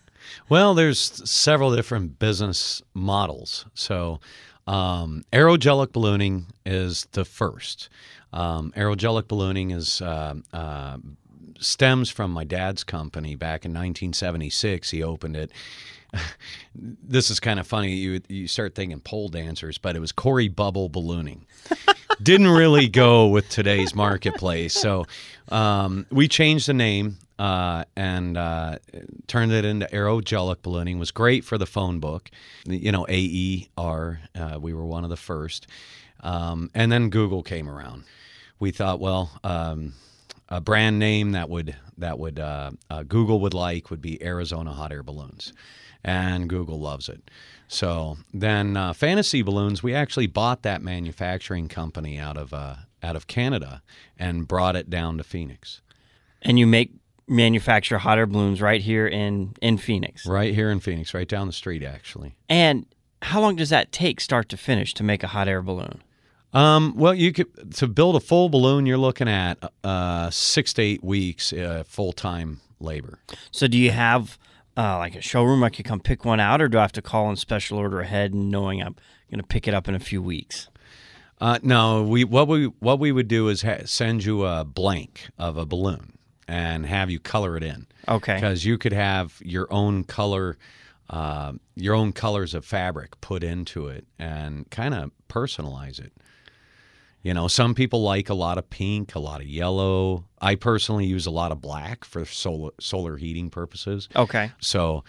Well, 0.49 0.73
there's 0.75 1.29
several 1.29 1.75
different 1.75 2.19
business 2.19 2.81
models. 2.95 3.67
So, 3.75 4.21
um, 4.67 5.25
aerogelic 5.33 5.93
ballooning 5.93 6.47
is 6.65 7.07
the 7.13 7.25
first. 7.25 7.89
Um, 8.33 8.73
aerogelic 8.77 9.29
ballooning 9.29 9.73
is 9.73 10.01
uh, 10.01 10.37
uh, 10.53 10.99
stems 11.59 12.09
from 12.09 12.31
my 12.31 12.45
dad's 12.45 12.85
company 12.85 13.35
back 13.35 13.65
in 13.65 13.73
1976. 13.73 14.91
He 14.91 15.03
opened 15.03 15.37
it. 15.37 15.51
This 16.75 17.31
is 17.31 17.41
kind 17.41 17.59
of 17.61 17.67
funny. 17.67 17.93
You 17.95 18.21
you 18.29 18.49
start 18.49 18.75
thinking 18.75 19.01
pole 19.01 19.29
dancers, 19.29 19.79
but 19.79 19.97
it 19.97 20.01
was 20.01 20.13
Corey 20.13 20.49
Bubble 20.49 20.89
Ballooning. 20.89 21.47
Didn't 22.23 22.49
really 22.49 22.89
go 22.89 23.29
with 23.29 23.49
today's 23.49 23.95
marketplace, 23.95 24.75
so 24.75 25.07
um, 25.49 26.07
we 26.11 26.29
changed 26.29 26.69
the 26.69 26.75
name 26.75 27.19
uh, 27.39 27.85
and 27.97 28.37
uh, 28.37 28.79
turned 29.27 29.53
it 29.53 29.65
into 29.65 29.87
Aerogelic 29.87 30.63
Ballooning. 30.63 30.99
Was 30.99 31.11
great 31.11 31.45
for 31.45 31.59
the 31.59 31.67
phone 31.67 31.99
book, 31.99 32.31
you 32.67 32.93
know 32.93 33.07
AER. 33.09 34.21
Uh, 34.35 34.59
we 34.61 34.73
were 34.73 34.87
one 34.87 35.05
of 35.05 35.11
the 35.11 35.17
first, 35.17 35.67
um, 36.21 36.71
and 36.75 36.93
then 36.93 37.09
Google 37.11 37.43
came 37.43 37.69
around. 37.69 38.05
We 38.61 38.71
thought, 38.71 39.01
well. 39.01 39.31
Um, 39.43 39.95
a 40.49 40.61
brand 40.61 40.99
name 40.99 41.33
that 41.33 41.49
would 41.49 41.75
that 41.97 42.19
would 42.19 42.39
uh, 42.39 42.73
uh, 42.91 43.03
Google 43.05 43.41
would 43.41 43.55
like 43.55 43.91
would 43.91 44.03
be 44.03 44.23
Arizona 44.23 44.71
hot 44.71 44.93
air 44.93 45.03
balloons, 45.03 45.55
and 46.05 46.49
Google 46.49 46.81
loves 46.81 47.09
it. 47.09 47.31
So 47.69 48.19
then 48.35 48.77
uh, 48.77 48.93
Fantasy 48.93 49.43
Balloons, 49.43 49.83
we 49.83 49.95
actually 49.95 50.27
bought 50.27 50.63
that 50.63 50.83
manufacturing 50.83 51.69
company 51.69 52.19
out 52.19 52.37
of 52.37 52.53
uh, 52.53 52.77
out 53.03 53.17
of 53.17 53.27
Canada 53.27 53.83
and 54.19 54.47
brought 54.47 54.77
it 54.77 54.91
down 54.91 55.19
to 55.19 55.25
Phoenix. 55.25 55.81
And 56.43 56.59
you 56.59 56.67
make 56.67 56.93
manufacture 57.27 57.99
hot 57.99 58.19
air 58.19 58.27
balloons 58.27 58.61
right 58.61 58.81
here 58.81 59.07
in 59.07 59.55
in 59.63 59.79
Phoenix. 59.79 60.27
Right 60.27 60.55
here 60.55 60.71
in 60.71 60.81
Phoenix, 60.81 61.15
right 61.15 61.29
down 61.29 61.47
the 61.47 61.53
street, 61.53 61.83
actually. 61.83 62.37
And 62.49 62.87
how 63.23 63.41
long 63.41 63.57
does 63.57 63.71
that 63.71 63.93
take, 63.93 64.21
start 64.21 64.49
to 64.51 64.57
finish, 64.57 64.93
to 64.95 65.05
make 65.05 65.23
a 65.23 65.29
hot 65.29 65.49
air 65.49 65.63
balloon? 65.63 66.03
Um, 66.53 66.95
well, 66.97 67.15
you 67.15 67.33
could 67.33 67.75
to 67.77 67.87
build 67.87 68.17
a 68.17 68.21
full 68.21 68.49
balloon. 68.49 68.85
You're 68.85 68.99
looking 68.99 69.29
at 69.29 69.73
uh, 69.83 70.29
six 70.31 70.75
to 70.75 70.83
eight 70.83 71.03
weeks 71.03 71.53
uh, 71.53 71.85
full 71.87 72.13
time 72.13 72.61
labor. 72.81 73.19
So, 73.51 73.67
do 73.67 73.79
you 73.79 73.93
have 73.93 74.39
uh, 74.77 74.99
like 74.99 75.15
a 75.15 75.21
showroom 75.21 75.63
I 75.65 75.71
could 75.71 75.85
come 75.85 76.01
pick 76.01 76.25
one 76.25 76.41
out, 76.41 76.61
or 76.61 76.69
do 76.69 76.79
I 76.79 76.83
have 76.83 76.93
to 76.93 77.03
call 77.03 77.31
in 77.31 77.37
special 77.37 77.79
order 77.79 78.01
ahead, 78.01 78.33
and 78.33 78.51
knowing 78.51 78.83
I'm 78.83 78.97
going 79.31 79.41
to 79.41 79.47
pick 79.47 79.69
it 79.69 79.75
up 79.75 79.89
in 79.89 79.95
a 79.95 80.01
few 80.01 80.23
weeks? 80.23 80.69
Uh, 81.41 81.59
no, 81.63 82.05
we 82.05 82.23
what 82.25 82.47
we 82.47 82.67
what 82.79 83.01
we 83.01 83.11
would 83.11 83.29
do 83.29 83.49
is 83.49 83.63
ha- 83.63 83.83
send 83.85 84.25
you 84.25 84.45
a 84.45 84.65
blank 84.65 85.29
of 85.39 85.57
a 85.57 85.67
balloon 85.67 86.17
and 86.47 86.87
have 86.87 87.11
you 87.11 87.19
color 87.19 87.57
it 87.57 87.63
in. 87.63 87.87
Okay. 88.09 88.35
Because 88.35 88.65
you 88.65 88.79
could 88.79 88.93
have 88.93 89.41
your 89.45 89.67
own 89.73 90.05
color, 90.05 90.57
uh, 91.11 91.53
your 91.75 91.95
own 91.95 92.13
colors 92.13 92.55
of 92.55 92.65
fabric 92.65 93.21
put 93.21 93.43
into 93.43 93.89
it 93.89 94.07
and 94.19 94.71
kind 94.71 94.95
of 94.95 95.11
personalize 95.29 95.99
it. 95.99 96.13
You 97.23 97.35
know, 97.35 97.47
some 97.47 97.75
people 97.75 98.03
like 98.03 98.29
a 98.29 98.35
lot 98.35 98.59
of 98.59 98.69
pink, 98.69 99.15
a 99.15 99.21
lot 99.21 99.41
of 99.41 99.47
yellow. 99.47 100.25
I 100.41 100.57
personally 100.57 101.07
use 101.07 101.27
a 101.27 101.31
lot 101.31 101.53
of 101.53 101.61
black 101.61 102.05
for 102.05 102.25
solar 102.25 102.73
solar 102.81 103.17
heating 103.17 103.49
purposes. 103.49 104.09
Okay. 104.17 104.51
So, 104.61 105.05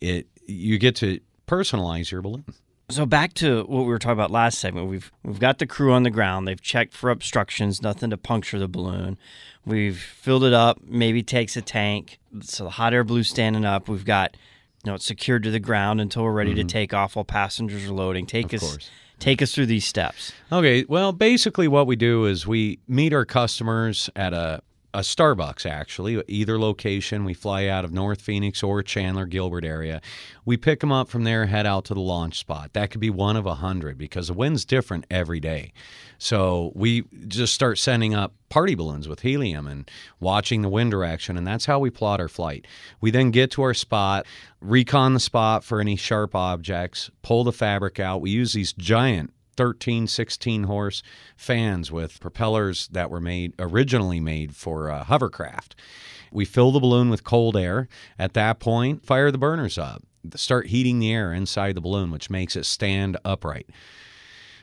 it 0.00 0.26
you 0.46 0.78
get 0.78 0.96
to 0.96 1.20
personalize 1.46 2.10
your 2.10 2.22
balloon. 2.22 2.44
So 2.90 3.06
back 3.06 3.32
to 3.34 3.64
what 3.64 3.82
we 3.82 3.86
were 3.86 3.98
talking 3.98 4.12
about 4.12 4.30
last 4.30 4.58
segment. 4.58 4.88
We've 4.88 5.10
we've 5.22 5.40
got 5.40 5.58
the 5.58 5.66
crew 5.66 5.92
on 5.92 6.02
the 6.02 6.10
ground. 6.10 6.46
They've 6.46 6.60
checked 6.60 6.92
for 6.92 7.08
obstructions, 7.10 7.80
nothing 7.80 8.10
to 8.10 8.18
puncture 8.18 8.58
the 8.58 8.68
balloon. 8.68 9.16
We've 9.64 9.98
filled 9.98 10.44
it 10.44 10.52
up. 10.52 10.80
Maybe 10.84 11.22
takes 11.22 11.56
a 11.56 11.62
tank. 11.62 12.18
So 12.42 12.64
the 12.64 12.70
hot 12.70 12.92
air 12.92 13.02
balloon 13.02 13.24
standing 13.24 13.64
up. 13.64 13.88
We've 13.88 14.04
got 14.04 14.36
you 14.84 14.90
know 14.90 14.96
it's 14.96 15.06
secured 15.06 15.44
to 15.44 15.50
the 15.50 15.60
ground 15.60 16.02
until 16.02 16.24
we're 16.24 16.32
ready 16.32 16.54
to 16.54 16.60
mm-hmm. 16.60 16.68
take 16.68 16.92
off 16.92 17.16
while 17.16 17.24
passengers 17.24 17.86
are 17.86 17.92
loading. 17.92 18.26
Take 18.26 18.52
us 18.52 18.60
course. 18.60 18.90
Take 19.18 19.42
us 19.42 19.54
through 19.54 19.66
these 19.66 19.86
steps. 19.86 20.32
Okay, 20.52 20.84
well, 20.88 21.12
basically, 21.12 21.68
what 21.68 21.86
we 21.86 21.96
do 21.96 22.26
is 22.26 22.46
we 22.46 22.78
meet 22.88 23.12
our 23.12 23.24
customers 23.24 24.10
at 24.14 24.32
a, 24.32 24.62
a 24.94 25.00
Starbucks, 25.00 25.66
actually, 25.66 26.22
either 26.28 26.58
location. 26.58 27.24
We 27.24 27.34
fly 27.34 27.66
out 27.66 27.84
of 27.84 27.92
North 27.92 28.20
Phoenix 28.20 28.62
or 28.62 28.80
Chandler, 28.82 29.26
Gilbert 29.26 29.64
area. 29.64 30.00
We 30.44 30.56
pick 30.56 30.78
them 30.80 30.92
up 30.92 31.08
from 31.08 31.24
there, 31.24 31.46
head 31.46 31.66
out 31.66 31.84
to 31.86 31.94
the 31.94 32.00
launch 32.00 32.38
spot. 32.38 32.72
That 32.74 32.90
could 32.92 33.00
be 33.00 33.10
one 33.10 33.36
of 33.36 33.44
a 33.44 33.56
hundred 33.56 33.98
because 33.98 34.28
the 34.28 34.34
wind's 34.34 34.64
different 34.64 35.04
every 35.10 35.40
day. 35.40 35.72
So 36.18 36.70
we 36.76 37.02
just 37.26 37.52
start 37.52 37.78
sending 37.78 38.14
up 38.14 38.32
party 38.48 38.76
balloons 38.76 39.08
with 39.08 39.20
helium 39.20 39.66
and 39.66 39.90
watching 40.20 40.62
the 40.62 40.68
wind 40.68 40.92
direction, 40.92 41.36
and 41.36 41.44
that's 41.46 41.66
how 41.66 41.80
we 41.80 41.90
plot 41.90 42.20
our 42.20 42.28
flight. 42.28 42.66
We 43.00 43.10
then 43.10 43.32
get 43.32 43.50
to 43.52 43.62
our 43.62 43.74
spot, 43.74 44.26
recon 44.60 45.12
the 45.14 45.20
spot 45.20 45.64
for 45.64 45.80
any 45.80 45.96
sharp 45.96 46.36
objects, 46.36 47.10
pull 47.22 47.42
the 47.42 47.52
fabric 47.52 47.98
out. 47.98 48.20
We 48.20 48.30
use 48.30 48.52
these 48.52 48.72
giant 48.72 49.32
13, 49.56 50.06
16 50.06 50.64
horse 50.64 51.02
fans 51.36 51.90
with 51.90 52.20
propellers 52.20 52.88
that 52.88 53.10
were 53.10 53.20
made 53.20 53.54
originally 53.58 54.20
made 54.20 54.54
for 54.54 54.90
uh, 54.90 55.04
hovercraft. 55.04 55.74
We 56.32 56.44
fill 56.44 56.72
the 56.72 56.80
balloon 56.80 57.10
with 57.10 57.24
cold 57.24 57.56
air. 57.56 57.88
At 58.18 58.34
that 58.34 58.58
point, 58.58 59.04
fire 59.06 59.30
the 59.30 59.38
burners 59.38 59.78
up. 59.78 60.02
Start 60.34 60.68
heating 60.68 60.98
the 60.98 61.12
air 61.12 61.32
inside 61.32 61.74
the 61.74 61.80
balloon, 61.80 62.10
which 62.10 62.30
makes 62.30 62.56
it 62.56 62.64
stand 62.64 63.16
upright. 63.24 63.68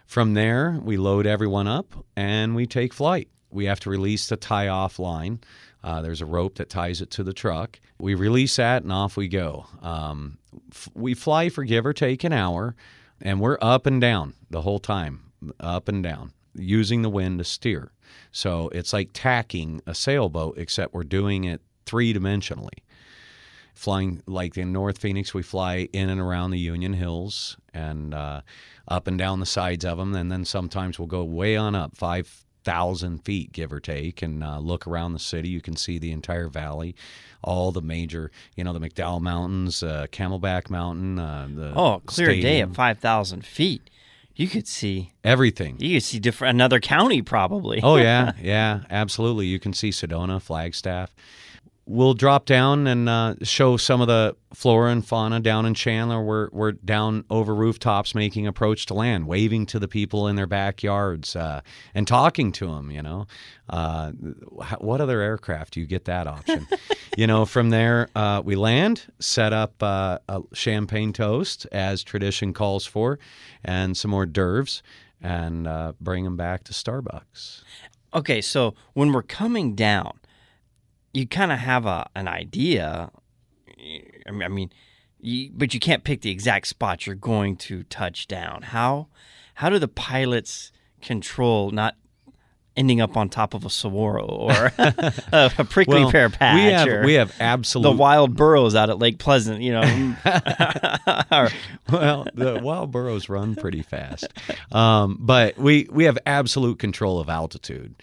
From 0.06 0.34
there, 0.34 0.80
we 0.84 0.98
load 0.98 1.26
everyone 1.26 1.68
up 1.68 1.94
and 2.16 2.56
we 2.56 2.66
take 2.66 2.94
flight. 2.94 3.30
We 3.50 3.66
have 3.66 3.80
to 3.82 3.90
release 3.90 4.28
the 4.28 4.38
tie 4.38 4.68
off 4.68 5.00
line. 5.00 5.40
Uh, 5.84 6.02
there's 6.02 6.22
a 6.22 6.26
rope 6.26 6.56
that 6.56 6.70
ties 6.70 7.02
it 7.02 7.10
to 7.12 7.24
the 7.24 7.34
truck. 7.34 7.80
We 7.98 8.14
release 8.16 8.58
that 8.58 8.84
and 8.84 8.92
off 8.92 9.18
we 9.18 9.28
go. 9.28 9.66
Um, 9.82 10.38
f- 10.72 10.90
we 10.94 11.14
fly 11.14 11.50
for 11.50 11.64
give 11.64 11.86
or 11.86 11.94
take 11.94 12.24
an 12.24 12.34
hour, 12.34 12.76
and 13.22 13.40
we're 13.40 13.58
up 13.62 13.86
and 13.86 14.02
down 14.02 14.34
the 14.50 14.62
whole 14.62 14.80
time, 14.80 15.32
up 15.60 15.88
and 15.88 16.04
down, 16.04 16.34
using 16.56 17.02
the 17.02 17.10
wind 17.10 17.40
to 17.40 17.44
steer. 17.44 17.92
So 18.32 18.70
it's 18.70 18.94
like 18.94 19.10
tacking 19.14 19.82
a 19.86 19.96
sailboat, 19.96 20.58
except 20.58 20.94
we're 20.94 21.04
doing 21.04 21.46
it 21.46 21.62
three 21.86 22.14
dimensionally 22.14 22.80
flying 23.82 24.22
like 24.28 24.58
in 24.58 24.72
North 24.72 25.00
Phoenix, 25.00 25.34
we 25.34 25.42
fly 25.42 25.90
in 25.92 26.10
and 26.10 26.22
around 26.22 26.52
the 26.52 26.60
Union 26.60 26.94
Hills 26.94 27.58
and 27.74 28.14
uh, 28.14 28.42
up 28.88 29.08
and 29.08 29.18
down 29.18 29.40
the 29.40 29.46
sides 29.46 29.84
of 29.84 29.98
them, 29.98 30.14
and 30.16 30.32
then 30.32 30.46
sometimes 30.46 31.00
we'll 31.00 31.08
go 31.08 31.24
way 31.24 31.58
on 31.58 31.74
up, 31.74 31.98
five 31.98 32.46
thousand 32.64 33.24
feet, 33.26 33.52
give 33.52 33.72
or 33.74 33.80
take, 33.80 34.22
and 34.22 34.44
uh, 34.44 34.60
look 34.60 34.88
around 34.88 35.14
the 35.14 35.20
city. 35.20 35.50
You 35.50 35.62
can 35.62 35.76
see 35.76 35.98
the 36.00 36.12
entire 36.12 36.48
valley, 36.48 36.96
all 37.44 37.72
the 37.72 37.82
major, 37.82 38.32
you 38.56 38.64
know, 38.64 38.74
the 38.74 38.80
McDowell 38.80 39.22
Mountains, 39.22 39.84
uh, 39.84 40.08
Camelback 40.12 40.70
Mountain, 40.70 41.20
uh, 41.20 41.48
the 41.54 41.74
Oh, 41.76 42.02
clear 42.06 42.28
day 42.40 42.62
at 42.62 42.74
five 42.74 43.00
thousand 43.00 43.46
feet. 43.46 43.90
You 44.36 44.48
could 44.48 44.68
see 44.68 45.12
everything. 45.24 45.76
you 45.80 45.98
could 45.98 46.04
see 46.04 46.18
different 46.20 46.56
another 46.56 46.80
county 46.80 47.22
probably. 47.22 47.82
Oh 47.84 47.98
yeah, 47.98 48.32
yeah, 48.42 48.82
absolutely. 48.90 49.46
You 49.48 49.60
can 49.60 49.74
see 49.74 49.90
Sedona, 49.90 50.42
Flagstaff. 50.42 51.14
We'll 51.92 52.14
drop 52.14 52.46
down 52.46 52.88
and 52.88 53.10
uh, 53.10 53.36
show 53.44 53.76
some 53.76 54.00
of 54.00 54.08
the 54.08 54.38
flora 54.54 54.92
and 54.92 55.06
fauna 55.06 55.42
down 55.42 55.66
in 55.66 55.74
Chandler. 55.74 56.24
We're 56.24 56.48
we're 56.54 56.72
down 56.72 57.26
over 57.30 57.54
rooftops, 57.54 58.16
making 58.16 58.48
approach 58.48 58.86
to 58.86 58.94
land, 58.94 59.28
waving 59.28 59.66
to 59.68 59.80
the 59.80 59.90
people 59.90 60.30
in 60.30 60.38
their 60.38 60.48
backyards, 60.48 61.36
uh, 61.36 61.60
and 61.94 62.08
talking 62.08 62.54
to 62.54 62.68
them. 62.68 62.92
You 62.92 63.02
know, 63.02 63.28
uh, 63.70 64.12
what 64.80 65.02
other 65.02 65.20
aircraft 65.20 65.74
do 65.74 65.82
you 65.82 65.86
get 65.86 66.06
that 66.06 66.28
option? 66.28 66.66
you 67.18 67.28
know, 67.28 67.44
from 67.44 67.72
there 67.72 68.08
uh, 68.16 68.42
we 68.44 68.56
land, 68.56 69.12
set 69.20 69.52
up 69.52 69.84
uh, 69.84 70.20
a 70.30 70.44
champagne 70.54 71.12
toast 71.12 71.68
as 71.74 72.06
tradition 72.06 72.54
calls 72.54 72.86
for, 72.86 73.20
and 73.66 73.98
some 73.98 74.14
hors 74.14 74.28
d'oeuvres, 74.28 74.82
and 75.22 75.68
uh, 75.68 75.92
bring 76.00 76.24
them 76.24 76.38
back 76.38 76.64
to 76.64 76.72
Starbucks. 76.72 77.64
Okay, 78.14 78.40
so 78.40 78.76
when 78.94 79.12
we're 79.12 79.24
coming 79.24 79.76
down, 79.76 80.21
you 81.14 81.28
kind 81.28 81.52
of 81.52 81.60
have 81.60 81.86
a 81.86 82.10
an 82.16 82.28
idea. 82.28 83.12
I 84.28 84.32
mean, 84.32 84.72
you, 85.20 85.52
but 85.54 85.74
you 85.74 85.80
can't 85.80 86.04
pick 86.04 86.22
the 86.22 86.32
exact 86.32 86.68
spot 86.68 87.06
you're 87.06 87.16
going 87.16 87.56
to 87.58 87.84
touch 87.84 88.28
down. 88.28 88.64
How 88.64 89.08
how 89.56 89.70
do 89.70 89.80
the 89.80 89.88
pilots 89.88 90.72
control 91.02 91.72
not 91.72 91.96
ending 92.78 93.02
up 93.02 93.18
on 93.18 93.28
top 93.28 93.54
of 93.54 93.66
a 93.66 93.70
saguaro 93.70 94.26
or 94.26 94.52
a, 94.78 95.52
a 95.58 95.66
prickly 95.66 96.10
pear 96.10 96.30
patch? 96.30 96.56
we 96.56 96.72
have 96.72 96.88
or 96.88 97.06
we 97.06 97.14
have 97.14 97.34
absolute 97.40 97.84
the 97.84 97.92
wild 97.92 98.36
burros 98.36 98.76
out 98.76 98.90
at 98.90 99.00
Lake 99.00 99.20
Pleasant. 99.20 99.62
You 99.62 99.74
know, 99.74 99.82
or, 101.32 101.50
well, 101.92 102.28
the 102.34 102.60
wild 102.62 102.92
burros 102.92 103.30
run 103.30 103.56
pretty 103.56 103.82
fast, 103.82 104.28
um, 104.72 105.18
but 105.20 105.58
we 105.58 105.88
we 105.92 106.06
have 106.06 106.18
absolute 106.26 106.80
control 106.80 107.20
of 107.20 107.30
altitude. 107.30 107.96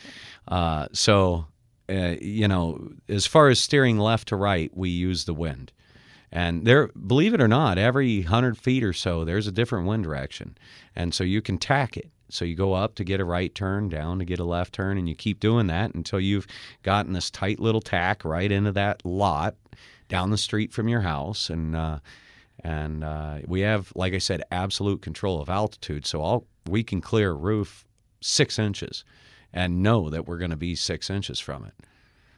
Uh, 0.47 0.88
so, 0.92 1.47
uh, 1.88 2.16
you 2.20 2.48
know, 2.48 2.92
as 3.09 3.27
far 3.27 3.48
as 3.48 3.59
steering 3.59 3.98
left 3.98 4.29
to 4.29 4.37
right, 4.37 4.70
we 4.77 4.90
use 4.90 5.24
the 5.24 5.35
wind. 5.35 5.72
And 6.31 6.66
there, 6.66 6.88
believe 6.88 7.33
it 7.33 7.40
or 7.40 7.48
not, 7.48 7.79
every 7.79 8.22
hundred 8.22 8.59
feet 8.59 8.85
or 8.85 8.92
so, 8.92 9.24
there's 9.24 9.46
a 9.46 9.53
different 9.53 9.87
wind 9.87 10.05
direction, 10.05 10.59
and 10.94 11.14
so 11.14 11.24
you 11.24 11.40
can 11.40 11.59
tack 11.59 11.96
it. 11.96 12.11
So 12.31 12.44
you 12.44 12.55
go 12.55 12.74
up 12.74 12.94
to 12.96 13.05
get 13.05 13.20
a 13.20 13.24
right 13.24 13.55
turn, 13.55 13.88
down 13.88 14.18
to 14.18 14.27
get 14.27 14.38
a 14.38 14.44
left 14.44 14.74
turn, 14.74 14.98
and 14.98 15.09
you 15.09 15.14
keep 15.14 15.40
doing 15.40 15.68
that 15.68 15.94
until 15.94 16.20
you've 16.20 16.46
gotten 16.83 17.14
this 17.14 17.31
tight 17.31 17.59
little 17.59 17.81
tack 17.81 18.24
right 18.24 18.53
into 18.53 18.72
that 18.72 19.03
lot 19.07 19.55
down 20.09 20.31
the 20.31 20.37
street 20.38 20.72
from 20.72 20.88
your 20.88 21.01
house, 21.01 21.48
and 21.48 21.74
uh, 21.74 21.98
and 22.62 23.05
uh, 23.05 23.38
we 23.46 23.61
have, 23.61 23.92
like 23.94 24.12
I 24.12 24.18
said, 24.18 24.42
absolute 24.51 25.01
control 25.01 25.40
of 25.40 25.48
altitude. 25.48 26.05
So 26.05 26.20
all 26.20 26.46
we 26.68 26.83
can 26.83 27.01
clear 27.01 27.31
a 27.31 27.35
roof 27.35 27.87
six 28.20 28.59
inches, 28.59 29.05
and 29.52 29.82
know 29.82 30.11
that 30.11 30.26
we're 30.26 30.38
going 30.38 30.50
to 30.50 30.56
be 30.56 30.74
six 30.74 31.11
inches 31.11 31.40
from 31.40 31.64
it, 31.64 31.74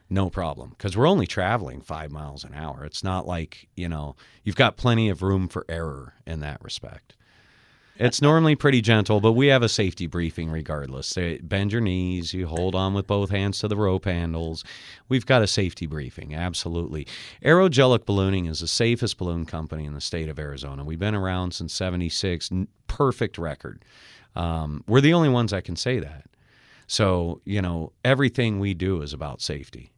no 0.09 0.31
problem. 0.31 0.70
Because 0.70 0.96
we're 0.96 1.09
only 1.09 1.27
traveling 1.27 1.81
five 1.81 2.11
miles 2.11 2.44
an 2.44 2.55
hour. 2.55 2.85
It's 2.85 3.05
not 3.05 3.27
like 3.27 3.68
you 3.77 3.88
know 3.88 4.16
you've 4.44 4.57
got 4.57 4.77
plenty 4.77 5.09
of 5.09 5.23
room 5.23 5.49
for 5.49 5.64
error 5.68 6.14
in 6.27 6.40
that 6.40 6.62
respect. 6.62 7.16
It's 8.01 8.23
normally 8.23 8.55
pretty 8.55 8.81
gentle, 8.81 9.20
but 9.20 9.33
we 9.33 9.49
have 9.49 9.62
a 9.62 9.68
safety 9.68 10.07
briefing 10.07 10.51
regardless. 10.51 11.12
They 11.12 11.37
bend 11.37 11.70
your 11.70 11.83
knees, 11.83 12.33
you 12.33 12.46
hold 12.46 12.75
on 12.75 12.94
with 12.94 13.07
both 13.07 13.29
hands 13.29 13.59
to 13.59 13.68
the 13.68 13.77
rope 13.77 14.07
handles. 14.07 14.64
We've 15.11 15.27
got 15.27 15.42
a 15.42 15.46
safety 15.46 15.85
briefing, 15.85 16.35
absolutely. 16.35 17.07
Aerogelic 17.44 18.07
Ballooning 18.07 18.46
is 18.46 18.61
the 18.61 18.68
safest 18.68 19.18
balloon 19.18 19.44
company 19.44 19.85
in 19.85 19.92
the 19.92 20.01
state 20.01 20.31
of 20.31 20.38
Arizona. 20.38 20.83
We've 20.83 20.99
been 20.99 21.14
around 21.14 21.53
since 21.53 21.75
76, 21.75 22.49
perfect 22.87 23.37
record. 23.37 23.85
Um, 24.35 24.83
we're 24.88 25.03
the 25.03 25.12
only 25.12 25.29
ones 25.29 25.51
that 25.51 25.64
can 25.64 25.77
say 25.77 25.99
that. 26.01 26.25
So, 26.90 27.40
you 27.44 27.62
know, 27.62 27.92
everything 28.05 28.59
we 28.59 28.74
do 28.74 29.00
is 29.00 29.12
about 29.12 29.40
safety. 29.40 29.92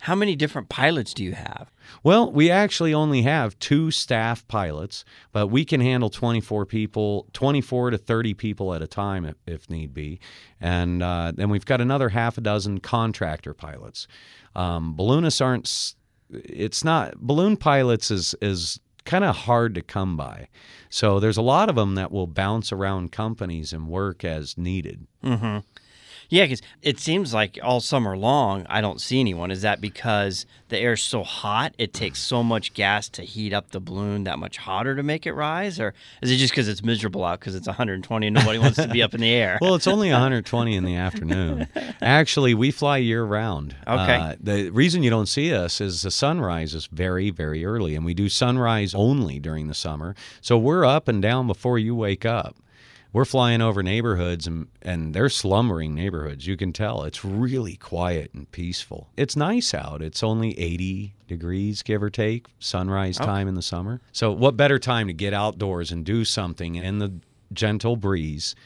How 0.00 0.16
many 0.16 0.34
different 0.34 0.68
pilots 0.68 1.14
do 1.14 1.22
you 1.22 1.30
have? 1.30 1.70
Well, 2.02 2.32
we 2.32 2.50
actually 2.50 2.92
only 2.92 3.22
have 3.22 3.56
two 3.60 3.92
staff 3.92 4.44
pilots, 4.48 5.04
but 5.30 5.46
we 5.46 5.64
can 5.64 5.80
handle 5.80 6.10
24 6.10 6.66
people, 6.66 7.28
24 7.34 7.90
to 7.90 7.98
30 7.98 8.34
people 8.34 8.74
at 8.74 8.82
a 8.82 8.88
time 8.88 9.24
if, 9.24 9.36
if 9.46 9.70
need 9.70 9.94
be. 9.94 10.18
And 10.60 11.04
uh, 11.04 11.30
then 11.36 11.50
we've 11.50 11.64
got 11.64 11.80
another 11.80 12.08
half 12.08 12.36
a 12.36 12.40
dozen 12.40 12.80
contractor 12.80 13.54
pilots. 13.54 14.08
Um, 14.56 14.96
balloonists 14.96 15.40
aren't, 15.40 15.94
it's 16.32 16.82
not, 16.82 17.16
balloon 17.18 17.56
pilots 17.56 18.10
is, 18.10 18.34
is 18.42 18.80
kind 19.04 19.22
of 19.22 19.36
hard 19.36 19.76
to 19.76 19.82
come 19.82 20.16
by. 20.16 20.48
So 20.90 21.20
there's 21.20 21.36
a 21.36 21.42
lot 21.42 21.68
of 21.68 21.76
them 21.76 21.94
that 21.94 22.10
will 22.10 22.26
bounce 22.26 22.72
around 22.72 23.12
companies 23.12 23.72
and 23.72 23.86
work 23.86 24.24
as 24.24 24.58
needed. 24.58 25.06
Yeah, 26.28 26.44
because 26.44 26.62
it 26.82 26.98
seems 26.98 27.34
like 27.34 27.58
all 27.62 27.80
summer 27.80 28.16
long 28.16 28.66
I 28.68 28.80
don't 28.80 29.00
see 29.00 29.20
anyone. 29.20 29.50
Is 29.50 29.62
that 29.62 29.80
because 29.80 30.46
the 30.68 30.78
air's 30.78 31.02
so 31.02 31.22
hot 31.22 31.74
it 31.78 31.92
takes 31.92 32.18
so 32.18 32.42
much 32.42 32.74
gas 32.74 33.08
to 33.10 33.22
heat 33.22 33.52
up 33.52 33.70
the 33.70 33.80
balloon 33.80 34.24
that 34.24 34.38
much 34.38 34.56
hotter 34.56 34.96
to 34.96 35.02
make 35.02 35.26
it 35.26 35.32
rise, 35.32 35.78
or 35.78 35.94
is 36.22 36.30
it 36.30 36.36
just 36.36 36.52
because 36.52 36.68
it's 36.68 36.82
miserable 36.82 37.24
out 37.24 37.40
because 37.40 37.54
it's 37.54 37.66
120 37.66 38.26
and 38.26 38.34
nobody 38.34 38.58
wants 38.58 38.76
to 38.76 38.88
be 38.88 39.02
up 39.02 39.14
in 39.14 39.20
the 39.20 39.32
air? 39.32 39.58
Well, 39.64 39.76
it's 39.76 39.86
only 39.86 40.10
120 40.10 40.76
in 40.76 40.84
the 40.84 40.96
afternoon. 40.96 41.68
Actually, 42.02 42.52
we 42.52 42.70
fly 42.70 42.98
year 42.98 43.24
round. 43.24 43.74
Okay. 43.86 44.16
Uh, 44.16 44.34
the 44.38 44.68
reason 44.70 45.02
you 45.02 45.08
don't 45.08 45.26
see 45.26 45.54
us 45.54 45.80
is 45.80 46.02
the 46.02 46.10
sunrise 46.10 46.74
is 46.74 46.86
very, 46.86 47.30
very 47.30 47.64
early, 47.64 47.94
and 47.94 48.04
we 48.04 48.12
do 48.12 48.28
sunrise 48.28 48.94
only 48.94 49.38
during 49.38 49.68
the 49.68 49.74
summer. 49.74 50.14
So 50.42 50.58
we're 50.58 50.84
up 50.84 51.08
and 51.08 51.22
down 51.22 51.46
before 51.46 51.78
you 51.78 51.94
wake 51.94 52.26
up. 52.26 52.56
We're 53.14 53.24
flying 53.24 53.62
over 53.62 53.80
neighborhoods 53.80 54.48
and, 54.48 54.66
and 54.82 55.14
they're 55.14 55.28
slumbering 55.28 55.94
neighborhoods. 55.94 56.48
You 56.48 56.56
can 56.56 56.72
tell 56.72 57.04
it's 57.04 57.24
really 57.24 57.76
quiet 57.76 58.34
and 58.34 58.50
peaceful. 58.50 59.08
It's 59.16 59.36
nice 59.36 59.72
out. 59.72 60.02
It's 60.02 60.24
only 60.24 60.58
80 60.58 61.14
degrees, 61.28 61.82
give 61.82 62.02
or 62.02 62.10
take, 62.10 62.48
sunrise 62.58 63.20
oh. 63.20 63.24
time 63.24 63.46
in 63.46 63.54
the 63.54 63.62
summer. 63.62 64.00
So, 64.10 64.32
what 64.32 64.56
better 64.56 64.80
time 64.80 65.06
to 65.06 65.12
get 65.12 65.32
outdoors 65.32 65.92
and 65.92 66.04
do 66.04 66.24
something 66.24 66.74
in 66.74 66.98
the 66.98 67.12
gentle 67.52 67.94
breeze? 67.94 68.56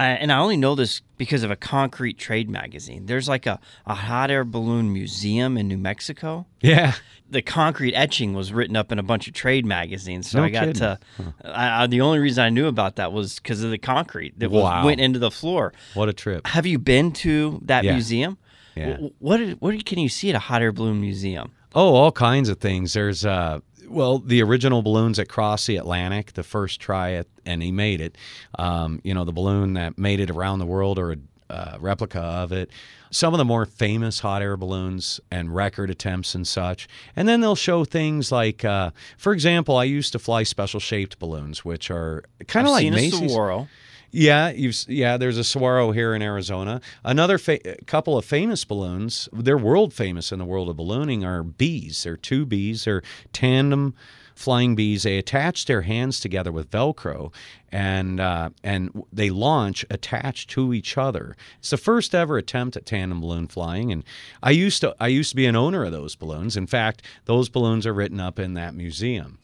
Uh, 0.00 0.16
and 0.20 0.32
I 0.32 0.38
only 0.38 0.56
know 0.56 0.74
this 0.74 1.02
because 1.18 1.42
of 1.42 1.50
a 1.50 1.56
concrete 1.56 2.16
trade 2.16 2.48
magazine. 2.48 3.04
There's 3.04 3.28
like 3.28 3.44
a, 3.44 3.60
a 3.86 3.94
hot 3.94 4.30
air 4.30 4.44
balloon 4.44 4.92
museum 4.94 5.58
in 5.58 5.68
New 5.68 5.76
Mexico. 5.76 6.46
Yeah. 6.62 6.94
The 7.28 7.42
concrete 7.42 7.94
etching 7.94 8.32
was 8.32 8.50
written 8.52 8.76
up 8.76 8.90
in 8.90 8.98
a 8.98 9.02
bunch 9.02 9.28
of 9.28 9.34
trade 9.34 9.66
magazines, 9.66 10.30
so 10.30 10.38
No 10.38 10.44
I 10.44 10.50
got 10.50 10.60
kidding. 10.60 10.74
to. 10.74 10.98
I, 11.44 11.82
I, 11.82 11.86
the 11.86 12.00
only 12.00 12.18
reason 12.18 12.42
I 12.42 12.48
knew 12.48 12.66
about 12.66 12.96
that 12.96 13.12
was 13.12 13.36
because 13.40 13.62
of 13.62 13.70
the 13.70 13.78
concrete 13.78 14.38
that 14.38 14.50
was- 14.50 14.84
went 14.86 15.00
into 15.02 15.18
the 15.18 15.30
floor. 15.30 15.72
What 15.94 16.08
a 16.08 16.12
trip. 16.14 16.46
Have 16.46 16.64
you 16.66 16.78
been 16.78 17.12
to 17.12 17.60
that 17.66 17.84
Yeah. 17.84 17.92
museum? 17.92 18.38
Yeah. 18.74 18.96
Wh- 18.96 19.22
What 19.22 19.40
what 19.60 19.84
can 19.84 19.98
you 19.98 20.08
see 20.08 20.30
at 20.30 20.34
a 20.34 20.38
hot 20.38 20.62
air 20.62 20.72
balloon 20.72 21.00
museum? 21.00 21.52
Oh, 21.74 21.94
all 21.94 22.10
kinds 22.10 22.48
of 22.48 22.58
things. 22.58 22.94
There's 22.94 23.24
uh 23.26 23.60
well, 23.90 24.18
the 24.18 24.42
original 24.42 24.82
balloons 24.82 25.16
that 25.18 25.28
crossed 25.28 25.66
the 25.66 25.76
Atlantic, 25.76 26.32
the 26.32 26.42
first 26.42 26.80
try 26.80 27.10
it, 27.10 27.28
and 27.44 27.62
he 27.62 27.72
made 27.72 28.00
it. 28.00 28.16
Um, 28.58 29.00
you 29.04 29.12
know, 29.12 29.24
the 29.24 29.32
balloon 29.32 29.74
that 29.74 29.98
made 29.98 30.20
it 30.20 30.30
around 30.30 30.60
the 30.60 30.66
world 30.66 30.98
or 30.98 31.12
a 31.12 31.16
uh, 31.50 31.76
replica 31.80 32.20
of 32.20 32.52
it. 32.52 32.70
Some 33.10 33.34
of 33.34 33.38
the 33.38 33.44
more 33.44 33.66
famous 33.66 34.20
hot 34.20 34.40
air 34.40 34.56
balloons 34.56 35.20
and 35.32 35.52
record 35.54 35.90
attempts 35.90 36.34
and 36.34 36.46
such. 36.46 36.88
And 37.16 37.28
then 37.28 37.40
they'll 37.40 37.56
show 37.56 37.84
things 37.84 38.30
like, 38.30 38.64
uh, 38.64 38.92
for 39.18 39.32
example, 39.32 39.76
I 39.76 39.84
used 39.84 40.12
to 40.12 40.20
fly 40.20 40.44
special 40.44 40.78
shaped 40.78 41.18
balloons, 41.18 41.64
which 41.64 41.90
are 41.90 42.22
kind 42.46 42.66
of 42.66 42.72
like 42.72 42.82
seen 42.82 42.94
Macy's. 42.94 43.14
a 43.14 43.28
Saguaro. 43.28 43.68
Yeah, 44.12 44.50
you've 44.50 44.76
yeah. 44.88 45.16
There's 45.16 45.38
a 45.38 45.44
Saguaro 45.44 45.92
here 45.92 46.14
in 46.14 46.22
Arizona. 46.22 46.80
Another 47.04 47.38
fa- 47.38 47.76
couple 47.86 48.18
of 48.18 48.24
famous 48.24 48.64
balloons. 48.64 49.28
They're 49.32 49.56
world 49.56 49.94
famous 49.94 50.32
in 50.32 50.38
the 50.38 50.44
world 50.44 50.68
of 50.68 50.76
ballooning. 50.76 51.24
Are 51.24 51.44
bees? 51.44 52.02
They're 52.02 52.16
two 52.16 52.44
bees. 52.44 52.84
They're 52.84 53.02
tandem 53.32 53.94
flying 54.34 54.74
bees. 54.74 55.04
They 55.04 55.18
attach 55.18 55.66
their 55.66 55.82
hands 55.82 56.18
together 56.18 56.50
with 56.50 56.70
Velcro, 56.70 57.32
and 57.70 58.18
uh, 58.18 58.50
and 58.64 59.04
they 59.12 59.30
launch 59.30 59.84
attached 59.90 60.50
to 60.50 60.74
each 60.74 60.98
other. 60.98 61.36
It's 61.60 61.70
the 61.70 61.76
first 61.76 62.14
ever 62.14 62.36
attempt 62.36 62.76
at 62.76 62.86
tandem 62.86 63.20
balloon 63.20 63.46
flying. 63.46 63.92
And 63.92 64.02
I 64.42 64.50
used 64.50 64.80
to 64.80 64.96
I 64.98 65.06
used 65.06 65.30
to 65.30 65.36
be 65.36 65.46
an 65.46 65.56
owner 65.56 65.84
of 65.84 65.92
those 65.92 66.16
balloons. 66.16 66.56
In 66.56 66.66
fact, 66.66 67.02
those 67.26 67.48
balloons 67.48 67.86
are 67.86 67.94
written 67.94 68.18
up 68.18 68.40
in 68.40 68.54
that 68.54 68.74
museum. 68.74 69.38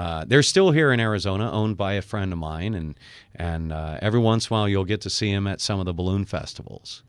Uh, 0.00 0.24
they're 0.26 0.42
still 0.42 0.70
here 0.70 0.92
in 0.92 1.00
Arizona, 1.00 1.50
owned 1.52 1.76
by 1.76 1.92
a 1.94 2.02
friend 2.02 2.32
of 2.32 2.38
mine, 2.38 2.72
and 2.74 2.94
and 3.34 3.70
uh, 3.72 3.98
every 4.00 4.20
once 4.20 4.46
in 4.48 4.54
a 4.54 4.56
while 4.56 4.68
you'll 4.68 4.84
get 4.94 5.00
to 5.02 5.10
see 5.10 5.30
them 5.32 5.46
at 5.46 5.60
some 5.60 5.78
of 5.78 5.84
the 5.86 5.92
balloon 5.92 6.24
festivals. 6.24 7.02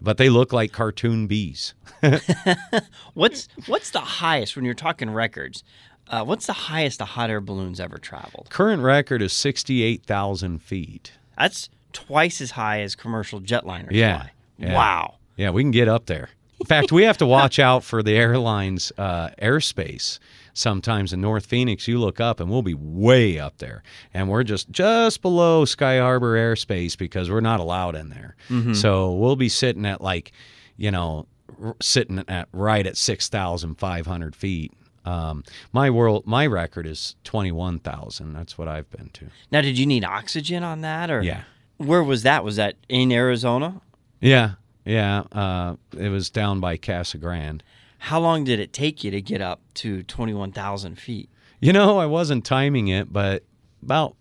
But 0.00 0.16
they 0.16 0.30
look 0.30 0.52
like 0.52 0.70
cartoon 0.72 1.26
bees. 1.26 1.74
What's 3.14 3.48
what's 3.66 3.90
the 3.90 4.00
highest 4.00 4.56
when 4.56 4.64
you're 4.64 4.74
talking 4.74 5.10
records? 5.10 5.62
Uh, 6.08 6.24
what's 6.24 6.46
the 6.46 6.52
highest 6.52 7.00
a 7.00 7.04
hot 7.04 7.30
air 7.30 7.40
balloon's 7.40 7.80
ever 7.80 7.98
traveled? 7.98 8.46
Current 8.50 8.82
record 8.82 9.22
is 9.22 9.32
sixty-eight 9.32 10.04
thousand 10.04 10.62
feet. 10.62 11.12
That's 11.38 11.68
twice 11.92 12.40
as 12.40 12.52
high 12.52 12.80
as 12.80 12.94
commercial 12.94 13.40
jetliners 13.40 13.92
Yeah, 13.92 14.18
fly. 14.22 14.30
yeah. 14.58 14.74
Wow. 14.74 15.14
Yeah, 15.36 15.50
we 15.50 15.62
can 15.62 15.70
get 15.70 15.88
up 15.88 16.06
there. 16.06 16.30
In 16.60 16.66
fact, 16.66 16.92
we 16.92 17.04
have 17.04 17.16
to 17.18 17.26
watch 17.26 17.58
out 17.58 17.82
for 17.84 18.02
the 18.02 18.12
airline's 18.16 18.92
uh, 18.98 19.30
airspace. 19.40 20.18
Sometimes 20.52 21.12
in 21.12 21.20
North 21.20 21.46
Phoenix, 21.46 21.88
you 21.88 21.98
look 21.98 22.20
up 22.20 22.38
and 22.40 22.50
we'll 22.50 22.62
be 22.62 22.74
way 22.74 23.38
up 23.38 23.58
there, 23.58 23.82
and 24.12 24.28
we're 24.28 24.42
just 24.42 24.70
just 24.70 25.22
below 25.22 25.64
Sky 25.64 25.98
Harbor 25.98 26.36
airspace 26.36 26.98
because 26.98 27.30
we're 27.30 27.40
not 27.40 27.60
allowed 27.60 27.94
in 27.94 28.10
there. 28.10 28.36
So 28.74 29.12
we'll 29.14 29.36
be 29.36 29.48
sitting 29.48 29.86
at 29.86 30.00
like, 30.00 30.32
you 30.76 30.90
know, 30.90 31.26
r- 31.62 31.76
sitting 31.80 32.22
at 32.28 32.48
right 32.52 32.84
at 32.86 32.96
six 32.96 33.28
thousand 33.28 33.76
five 33.76 34.06
hundred 34.06 34.34
feet. 34.36 34.72
Um, 35.06 35.44
my 35.72 35.88
world, 35.88 36.26
my 36.26 36.46
record 36.46 36.86
is 36.86 37.14
twenty 37.24 37.52
one 37.52 37.78
thousand. 37.78 38.34
That's 38.34 38.58
what 38.58 38.68
I've 38.68 38.90
been 38.90 39.08
to. 39.14 39.26
Now, 39.50 39.60
did 39.62 39.78
you 39.78 39.86
need 39.86 40.04
oxygen 40.04 40.62
on 40.62 40.80
that, 40.82 41.10
or 41.10 41.22
Yeah. 41.22 41.42
Where 41.78 42.02
was 42.04 42.24
that? 42.24 42.44
Was 42.44 42.56
that 42.56 42.74
in 42.90 43.10
Arizona? 43.12 43.80
Yeah, 44.20 44.54
yeah. 44.84 45.24
Uh, 45.32 45.76
it 45.96 46.08
was 46.08 46.30
down 46.30 46.60
by 46.60 46.76
Casa 46.76 47.18
Grande. 47.18 47.62
How 47.98 48.18
long 48.18 48.44
did 48.44 48.60
it 48.60 48.72
take 48.72 49.04
you 49.04 49.10
to 49.10 49.20
get 49.20 49.40
up 49.40 49.60
to 49.74 50.02
twenty-one 50.04 50.52
thousand 50.52 50.98
feet? 50.98 51.28
You 51.60 51.74
know, 51.74 51.98
I 51.98 52.06
wasn't 52.06 52.44
timing 52.46 52.88
it, 52.88 53.12
but 53.12 53.44
about 53.82 54.16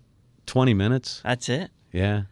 20 0.46 0.74
minutes. 0.74 1.22
That's 1.24 1.48
it. 1.48 1.72
Yeah. 1.94 2.24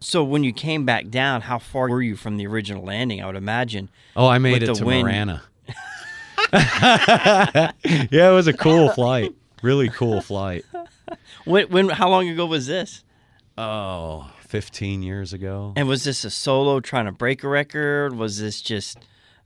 So 0.00 0.24
when 0.24 0.42
you 0.42 0.52
came 0.52 0.84
back 0.84 1.08
down, 1.08 1.42
how 1.42 1.58
far 1.58 1.88
were 1.88 2.02
you 2.02 2.16
from 2.16 2.36
the 2.36 2.46
original 2.46 2.82
landing? 2.82 3.22
I 3.22 3.26
would 3.26 3.36
imagine. 3.36 3.90
Oh, 4.16 4.26
I 4.26 4.38
made 4.38 4.62
it 4.62 4.74
to 4.74 4.84
wind. 4.84 5.06
Marana. 5.06 5.42
yeah, 6.52 7.70
it 7.84 8.34
was 8.34 8.48
a 8.48 8.52
cool 8.52 8.88
flight. 8.90 9.34
Really 9.62 9.88
cool 9.90 10.20
flight. 10.20 10.64
When, 11.44 11.68
when? 11.68 11.88
How 11.90 12.08
long 12.08 12.28
ago 12.28 12.46
was 12.46 12.66
this? 12.66 13.04
Oh, 13.58 14.30
15 14.50 15.02
years 15.02 15.32
ago. 15.32 15.72
And 15.76 15.86
was 15.86 16.02
this 16.02 16.24
a 16.24 16.30
solo 16.30 16.80
trying 16.80 17.06
to 17.06 17.12
break 17.12 17.44
a 17.44 17.48
record? 17.48 18.16
Was 18.16 18.40
this 18.40 18.60
just 18.60 18.98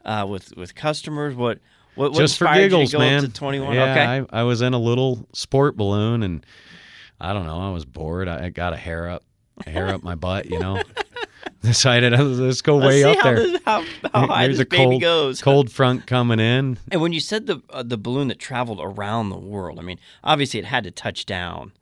uh, 0.04 0.26
with 0.28 0.56
with 0.56 0.74
customers? 0.74 1.34
What 1.34 1.58
what, 1.94 2.12
what 2.12 2.18
Just 2.18 2.38
for 2.38 2.52
giggles, 2.52 2.92
you 2.92 2.98
man. 2.98 3.30
twenty 3.30 3.60
one? 3.60 3.74
Yeah, 3.74 3.92
okay. 3.92 4.26
I, 4.32 4.40
I 4.40 4.42
was 4.44 4.62
in 4.62 4.72
a 4.72 4.78
little 4.78 5.28
sport 5.34 5.76
balloon 5.76 6.22
and 6.22 6.44
I 7.20 7.34
don't 7.34 7.44
know, 7.44 7.60
I 7.60 7.70
was 7.70 7.84
bored. 7.84 8.28
I 8.28 8.46
I 8.46 8.48
got 8.48 8.72
a 8.72 8.76
hair 8.76 9.08
up, 9.08 9.22
a 9.66 9.70
hair 9.70 9.88
up 9.88 10.02
my 10.02 10.14
butt, 10.14 10.46
you 10.46 10.58
know. 10.58 10.82
Decided 11.60 12.12
uh, 12.12 12.22
let's 12.22 12.62
go 12.62 12.76
Let's 12.76 12.88
way 12.88 13.04
up 13.04 13.22
there. 13.22 13.36
This, 13.36 13.60
how, 13.64 13.84
how 14.12 14.26
high 14.26 14.46
There's 14.46 14.58
this 14.58 14.66
a 14.66 14.68
baby 14.68 14.84
cold, 14.84 15.00
goes. 15.00 15.42
cold 15.42 15.70
front 15.70 16.06
coming 16.06 16.38
in. 16.40 16.78
And 16.90 17.00
when 17.00 17.12
you 17.12 17.20
said 17.20 17.46
the 17.46 17.62
uh, 17.70 17.82
the 17.82 17.96
balloon 17.96 18.28
that 18.28 18.38
traveled 18.38 18.80
around 18.82 19.28
the 19.30 19.38
world, 19.38 19.78
I 19.78 19.82
mean, 19.82 19.98
obviously 20.22 20.60
it 20.60 20.66
had 20.66 20.84
to 20.84 20.90
touch 20.90 21.24
down. 21.26 21.72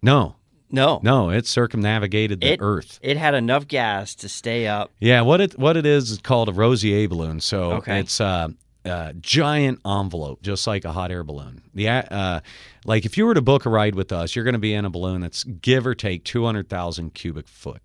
No, 0.00 0.36
No, 0.72 0.98
no, 1.02 1.30
it 1.30 1.46
circumnavigated 1.46 2.40
the 2.40 2.54
it, 2.54 2.58
Earth. 2.62 2.98
It 3.02 3.16
had 3.18 3.34
enough 3.34 3.68
gas 3.68 4.14
to 4.16 4.28
stay 4.28 4.66
up. 4.66 4.90
Yeah, 5.00 5.20
what 5.20 5.40
it 5.40 5.58
what 5.58 5.76
it 5.76 5.84
is 5.86 6.10
is 6.10 6.18
called 6.18 6.48
a 6.48 6.52
Rosier 6.52 7.06
balloon. 7.08 7.40
So 7.40 7.72
Okay. 7.74 8.00
it's 8.00 8.18
a, 8.20 8.52
a 8.86 9.12
giant 9.20 9.80
envelope, 9.86 10.42
just 10.42 10.66
like 10.66 10.84
a 10.84 10.92
hot 10.92 11.10
air 11.10 11.22
balloon. 11.22 11.62
The 11.74 11.88
uh, 11.88 12.40
like 12.84 13.04
if 13.04 13.16
you 13.16 13.26
were 13.26 13.34
to 13.34 13.42
book 13.42 13.66
a 13.66 13.70
ride 13.70 13.94
with 13.94 14.12
us, 14.12 14.34
you're 14.34 14.44
going 14.44 14.54
to 14.54 14.58
be 14.58 14.74
in 14.74 14.84
a 14.84 14.90
balloon 14.90 15.20
that's 15.20 15.44
give 15.44 15.86
or 15.86 15.94
take 15.94 16.24
two 16.24 16.44
hundred 16.44 16.68
thousand 16.68 17.14
cubic 17.14 17.48
foot. 17.48 17.82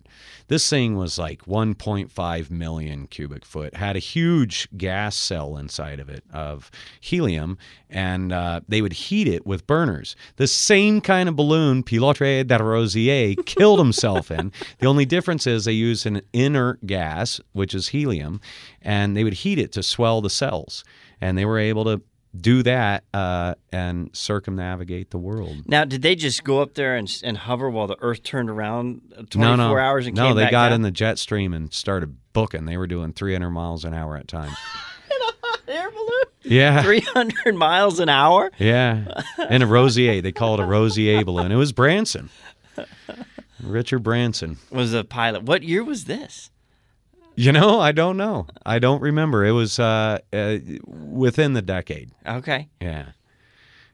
This 0.48 0.68
thing 0.68 0.96
was 0.96 1.18
like 1.18 1.44
1.5 1.44 2.50
million 2.50 3.06
cubic 3.06 3.44
foot. 3.44 3.74
Had 3.76 3.96
a 3.96 4.00
huge 4.00 4.66
gas 4.76 5.14
cell 5.14 5.58
inside 5.58 6.00
of 6.00 6.08
it 6.08 6.24
of 6.32 6.70
helium, 7.00 7.58
and 7.90 8.32
uh, 8.32 8.62
they 8.66 8.80
would 8.80 8.94
heat 8.94 9.28
it 9.28 9.46
with 9.46 9.66
burners. 9.66 10.16
The 10.36 10.46
same 10.46 11.02
kind 11.02 11.28
of 11.28 11.36
balloon 11.36 11.82
Pilotre 11.82 12.44
de 12.44 12.64
Rozier 12.64 13.34
killed 13.46 13.78
himself 13.78 14.30
in. 14.30 14.50
The 14.78 14.86
only 14.86 15.04
difference 15.04 15.46
is 15.46 15.66
they 15.66 15.72
use 15.72 16.06
an 16.06 16.22
inert 16.32 16.86
gas, 16.86 17.42
which 17.52 17.74
is 17.74 17.88
helium, 17.88 18.40
and 18.80 19.14
they 19.14 19.24
would 19.24 19.34
heat 19.34 19.58
it 19.58 19.72
to 19.72 19.82
swell 19.82 20.22
the 20.22 20.30
cells. 20.30 20.82
And 21.20 21.36
they 21.36 21.44
were 21.44 21.58
able 21.58 21.84
to 21.84 22.00
do 22.40 22.62
that 22.62 23.04
uh, 23.12 23.54
and 23.72 24.10
circumnavigate 24.14 25.10
the 25.10 25.18
world. 25.18 25.62
Now, 25.66 25.84
did 25.84 26.02
they 26.02 26.14
just 26.14 26.44
go 26.44 26.60
up 26.60 26.74
there 26.74 26.96
and, 26.96 27.10
and 27.22 27.36
hover 27.36 27.70
while 27.70 27.86
the 27.86 27.96
Earth 28.00 28.22
turned 28.22 28.50
around 28.50 29.00
uh, 29.16 29.22
24 29.30 29.40
no, 29.40 29.56
no, 29.56 29.76
hours 29.78 30.06
and 30.06 30.16
no. 30.16 30.34
they 30.34 30.50
got 30.50 30.68
down? 30.68 30.74
in 30.74 30.82
the 30.82 30.90
jet 30.90 31.18
stream 31.18 31.52
and 31.52 31.72
started 31.72 32.16
booking. 32.32 32.64
They 32.66 32.76
were 32.76 32.86
doing 32.86 33.12
300 33.12 33.50
miles 33.50 33.84
an 33.84 33.94
hour 33.94 34.16
at 34.16 34.28
times. 34.28 34.56
air 35.68 35.90
balloon? 35.90 36.24
Yeah, 36.42 36.82
300 36.82 37.54
miles 37.54 38.00
an 38.00 38.08
hour? 38.08 38.50
yeah. 38.58 39.22
And 39.48 39.62
a 39.62 39.66
Rosier. 39.66 40.20
They 40.20 40.32
call 40.32 40.54
it 40.54 40.60
a 40.60 40.66
Rosier 40.66 41.24
balloon. 41.24 41.52
It 41.52 41.56
was 41.56 41.72
Branson, 41.72 42.30
Richard 43.62 44.00
Branson. 44.00 44.58
Was 44.70 44.94
a 44.94 45.04
pilot. 45.04 45.42
What 45.42 45.62
year 45.62 45.84
was 45.84 46.04
this? 46.04 46.50
You 47.38 47.52
know, 47.52 47.78
I 47.78 47.92
don't 47.92 48.16
know. 48.16 48.46
I 48.66 48.78
don't 48.80 49.00
remember. 49.00 49.44
It 49.44 49.52
was 49.52 49.78
uh, 49.78 50.18
uh, 50.32 50.58
within 50.86 51.52
the 51.52 51.62
decade. 51.62 52.10
Okay. 52.26 52.68
Yeah, 52.80 53.10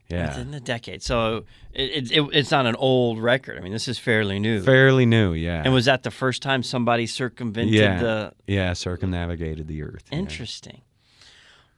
yeah. 0.09 0.29
Within 0.29 0.49
the 0.51 0.59
decade. 0.59 1.03
So 1.03 1.45
it, 1.71 2.11
it, 2.11 2.11
it, 2.11 2.29
it's 2.33 2.49
not 2.49 2.65
an 2.65 2.75
old 2.75 3.21
record. 3.21 3.57
I 3.59 3.61
mean, 3.61 3.71
this 3.71 3.87
is 3.87 3.99
fairly 3.99 4.39
new. 4.39 4.61
Fairly 4.63 5.05
new. 5.05 5.33
Yeah. 5.33 5.61
and 5.63 5.71
was 5.73 5.85
that 5.85 6.01
the 6.01 6.09
first 6.09 6.41
time 6.41 6.63
somebody 6.63 7.05
circumvented 7.05 7.73
yeah, 7.75 7.99
the. 7.99 8.33
yeah. 8.47 8.73
Circumnavigated 8.73 9.67
the 9.67 9.83
Earth. 9.83 10.05
yeah. 10.11 10.17
Interesting. 10.17 10.81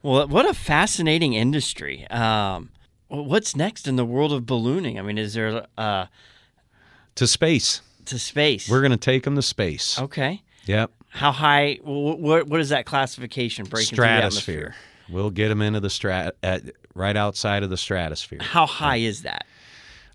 Well, 0.02 0.26
what 0.26 0.48
a 0.48 0.54
fascinating 0.54 1.34
industry. 1.34 2.06
Um, 2.08 2.70
what's 3.08 3.54
next 3.56 3.86
in 3.86 3.96
the 3.96 4.04
world 4.06 4.32
of 4.32 4.46
ballooning? 4.46 4.98
I 4.98 5.02
mean, 5.02 5.18
is 5.18 5.34
there 5.34 5.66
uh, 5.76 6.06
To 7.16 7.26
space. 7.26 7.82
to 8.06 8.18
space? 8.18 8.70
We're 8.70 8.80
gonna 8.80 8.96
take 8.96 9.24
them 9.24 9.34
to 9.36 9.42
space. 9.42 9.98
okay. 10.00 10.42
Yep. 10.66 10.92
How 11.18 11.32
high? 11.32 11.80
What, 11.82 12.46
what 12.46 12.60
is 12.60 12.68
that 12.68 12.86
classification? 12.86 13.64
Breaking 13.64 13.96
stratosphere. 13.96 14.56
atmosphere? 14.56 14.74
We'll 15.10 15.30
get 15.30 15.48
them 15.48 15.62
into 15.62 15.80
the 15.80 15.88
strat 15.88 16.32
at 16.44 16.62
right 16.94 17.16
outside 17.16 17.64
of 17.64 17.70
the 17.70 17.76
stratosphere. 17.76 18.38
How 18.40 18.66
high 18.66 18.98
is 18.98 19.22
that? 19.22 19.44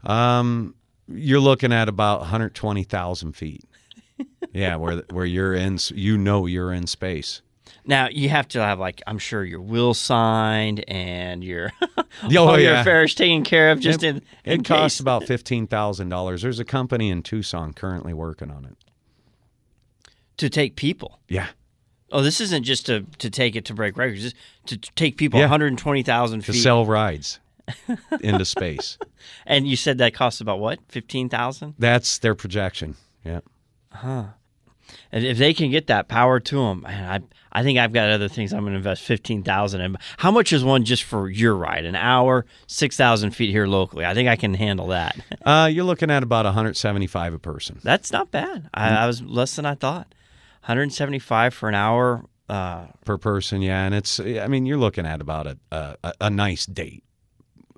Um, 0.06 0.76
you're 1.10 1.42
looking 1.42 1.74
at 1.74 1.90
about 1.90 2.22
120,000 2.22 3.34
feet. 3.34 3.66
yeah, 4.54 4.78
where 4.78 5.04
where 5.10 5.26
you're 5.26 5.54
in, 5.54 5.78
you 5.94 6.18
know, 6.18 6.46
you're 6.46 6.72
in 6.72 6.88
space. 6.88 7.42
Now 7.86 8.08
you 8.10 8.30
have 8.30 8.48
to 8.50 8.62
have 8.62 8.80
like 8.80 9.02
I'm 9.06 9.18
sure 9.18 9.44
your 9.44 9.60
will 9.60 9.94
signed 9.94 10.86
and 10.88 11.44
your 11.44 11.72
Oh, 12.24 12.48
all 12.48 12.60
your 12.60 12.76
affairs 12.76 13.14
taken 13.14 13.44
care 13.44 13.72
of 13.72 13.82
just 13.82 14.04
in, 14.04 14.22
in 14.46 14.62
It 14.62 14.66
costs 14.66 15.02
about 15.02 15.26
fifteen 15.26 15.68
thousand 15.68 16.08
dollars. 16.08 16.44
There's 16.44 16.60
a 16.60 16.66
company 16.66 17.10
in 17.10 17.24
Tucson 17.24 17.74
currently 17.74 18.14
working 18.14 18.52
on 18.52 18.64
it. 18.64 18.78
To 20.38 20.50
take 20.50 20.76
people. 20.76 21.20
Yeah, 21.28 21.48
Oh, 22.12 22.22
this 22.22 22.40
isn't 22.42 22.64
just 22.64 22.86
to 22.88 23.06
to 23.20 23.30
take 23.30 23.56
it 23.56 23.66
to 23.66 23.74
break 23.74 23.98
records. 23.98 24.22
Just 24.22 24.36
to 24.68 24.78
take 24.78 25.18
people 25.18 25.40
Yeah. 25.40 25.46
120,000 25.46 26.42
to 26.46 26.54
sell 26.54 26.86
rides 26.86 27.40
into 28.22 28.46
space. 28.46 28.98
and 29.46 29.68
you 29.68 29.76
said 29.76 29.98
that 29.98 30.14
costs 30.14 30.40
about 30.42 30.60
what? 30.60 30.80
15,000? 30.90 31.76
That's 31.80 32.20
their 32.20 32.36
projection. 32.36 32.96
Yeah. 33.26 33.40
Huh. 33.92 34.26
And 35.12 35.24
if 35.26 35.38
they 35.38 35.54
can 35.54 35.72
get 35.72 35.88
that 35.88 36.08
power 36.08 36.40
to 36.40 36.56
them, 36.56 36.82
man, 36.82 37.10
I 37.52 37.60
I 37.60 37.64
think 37.64 37.78
I've 37.80 37.94
got 37.94 38.10
other 38.10 38.28
things 38.28 38.52
I'm 38.52 38.62
going 38.62 38.74
to 38.74 38.78
invest 38.78 39.04
15,000 39.04 39.80
in. 39.82 39.96
How 40.18 40.32
much 40.32 40.52
is 40.54 40.64
one 40.64 40.86
just 40.86 41.04
for 41.04 41.30
your 41.30 41.56
ride? 41.56 41.86
An 41.86 41.96
hour, 41.96 42.46
6,000 42.68 43.30
feet 43.32 43.52
here 43.52 43.68
locally. 43.68 44.06
I 44.06 44.14
think 44.16 44.28
I 44.28 44.36
can 44.36 44.56
handle 44.56 44.88
that. 44.88 45.16
Uh, 45.46 45.70
you're 45.72 45.84
looking 45.86 46.10
at 46.10 46.24
about 46.24 46.46
175 46.46 47.34
a 47.36 47.40
person. 47.40 47.80
That's 47.84 48.12
not 48.12 48.32
bad. 48.32 48.70
I, 48.74 48.90
I 48.90 49.08
was 49.08 49.22
less 49.22 49.56
than 49.56 49.66
I 49.68 49.76
thought. 49.76 50.14
175 50.64 51.54
for 51.54 51.70
an 51.70 51.76
hour. 51.76 52.24
Uh, 52.50 52.88
per 53.06 53.18
person. 53.18 53.62
Yeah, 53.62 53.86
and 53.86 53.96
it's 53.96 54.20
I 54.20 54.48
mean 54.48 54.66
you're 54.66 54.78
looking 54.78 55.06
at 55.06 55.22
about 55.22 55.48
a 55.48 55.58
a, 55.72 56.14
a 56.22 56.30
nice 56.30 56.66
date 56.66 57.04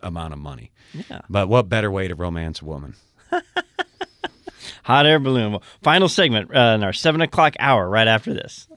amount 0.03 0.33
of 0.33 0.39
money. 0.39 0.71
yeah. 1.09 1.21
But 1.29 1.49
what 1.49 1.69
better 1.69 1.89
way 1.91 2.07
to 2.07 2.15
romance 2.15 2.61
a 2.61 2.65
woman? 2.65 2.95
Hot 4.83 5.05
air 5.05 5.19
balloon. 5.19 5.59
Final 5.81 6.09
segment 6.09 6.55
uh, 6.55 6.73
in 6.75 6.83
our 6.83 6.93
seven 6.93 7.21
o'clock 7.21 7.55
hour. 7.59 7.89
Right 7.89 8.07
after 8.07 8.33
this. 8.33 8.67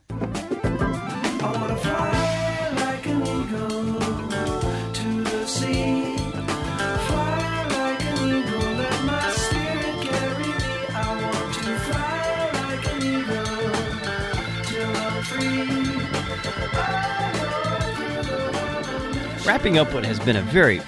Wrapping 19.59 19.79
up 19.79 19.93
what 19.93 20.05
has 20.05 20.21
been 20.21 20.37
a 20.37 20.43
very 20.43 20.79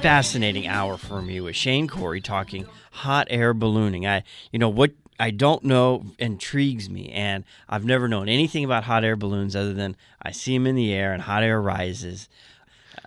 fascinating 0.00 0.66
hour 0.66 0.96
for 0.96 1.20
me 1.20 1.38
with 1.42 1.54
Shane 1.54 1.86
Corey 1.86 2.22
talking 2.22 2.66
hot 2.90 3.26
air 3.28 3.52
ballooning. 3.52 4.06
I, 4.06 4.22
you 4.50 4.58
know, 4.58 4.70
what 4.70 4.92
I 5.20 5.30
don't 5.30 5.62
know 5.64 6.02
intrigues 6.18 6.88
me, 6.88 7.10
and 7.10 7.44
I've 7.68 7.84
never 7.84 8.08
known 8.08 8.30
anything 8.30 8.64
about 8.64 8.84
hot 8.84 9.04
air 9.04 9.16
balloons 9.16 9.54
other 9.54 9.74
than 9.74 9.98
I 10.22 10.30
see 10.30 10.56
them 10.56 10.66
in 10.66 10.76
the 10.76 10.94
air 10.94 11.12
and 11.12 11.24
hot 11.24 11.42
air 11.42 11.60
rises. 11.60 12.30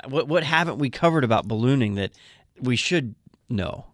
What 0.08 0.28
what 0.28 0.44
haven't 0.44 0.78
we 0.78 0.92
covered 0.92 1.24
about 1.24 1.48
ballooning 1.48 1.96
that 1.96 2.12
we 2.62 2.76
should 2.76 3.16
know? 3.50 3.88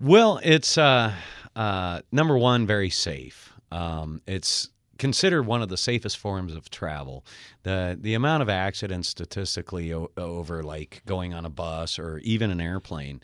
Well, 0.00 0.40
it's 0.42 0.76
uh, 0.76 1.12
uh, 1.54 2.00
number 2.10 2.36
one, 2.36 2.66
very 2.66 2.90
safe. 2.90 3.52
Um, 3.70 4.20
it's 4.26 4.68
considered 5.00 5.44
one 5.46 5.62
of 5.62 5.70
the 5.70 5.78
safest 5.78 6.18
forms 6.18 6.54
of 6.54 6.70
travel. 6.70 7.24
the 7.62 7.98
The 8.00 8.14
amount 8.14 8.42
of 8.42 8.48
accidents 8.48 9.08
statistically 9.08 9.92
o- 9.92 10.10
over 10.16 10.62
like 10.62 11.02
going 11.06 11.32
on 11.34 11.46
a 11.46 11.50
bus 11.50 11.98
or 11.98 12.18
even 12.18 12.50
an 12.50 12.60
airplane 12.60 13.20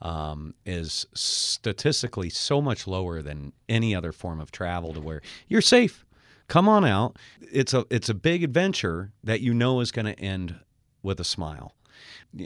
um, 0.00 0.54
is 0.64 1.06
statistically 1.14 2.30
so 2.30 2.62
much 2.62 2.86
lower 2.86 3.20
than 3.20 3.52
any 3.68 3.94
other 3.94 4.10
form 4.10 4.40
of 4.40 4.50
travel. 4.50 4.94
To 4.94 5.00
where 5.00 5.20
you're 5.48 5.60
safe. 5.60 6.04
Come 6.48 6.66
on 6.66 6.84
out. 6.86 7.18
It's 7.52 7.74
a 7.74 7.84
it's 7.90 8.08
a 8.08 8.14
big 8.14 8.42
adventure 8.42 9.12
that 9.22 9.42
you 9.42 9.52
know 9.52 9.80
is 9.80 9.92
going 9.92 10.06
to 10.06 10.18
end 10.18 10.58
with 11.02 11.20
a 11.20 11.24
smile. 11.24 11.74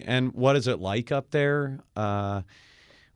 And 0.05 0.33
what 0.33 0.57
is 0.57 0.67
it 0.67 0.81
like 0.81 1.13
up 1.13 1.31
there? 1.31 1.79
Uh, 1.95 2.43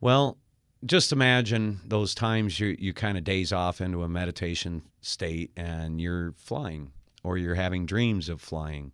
well, 0.01 0.39
just 0.87 1.13
imagine 1.13 1.81
those 1.85 2.15
times 2.15 2.59
you 2.61 2.77
you 2.79 2.93
kind 2.93 3.19
of 3.19 3.25
daze 3.25 3.53
off 3.53 3.81
into 3.81 4.03
a 4.03 4.09
meditation 4.09 4.83
state 5.01 5.51
and 5.57 6.01
you're 6.01 6.33
flying 6.37 6.93
or 7.23 7.37
you're 7.37 7.55
having 7.55 7.87
dreams 7.87 8.29
of 8.29 8.41
flying. 8.41 8.93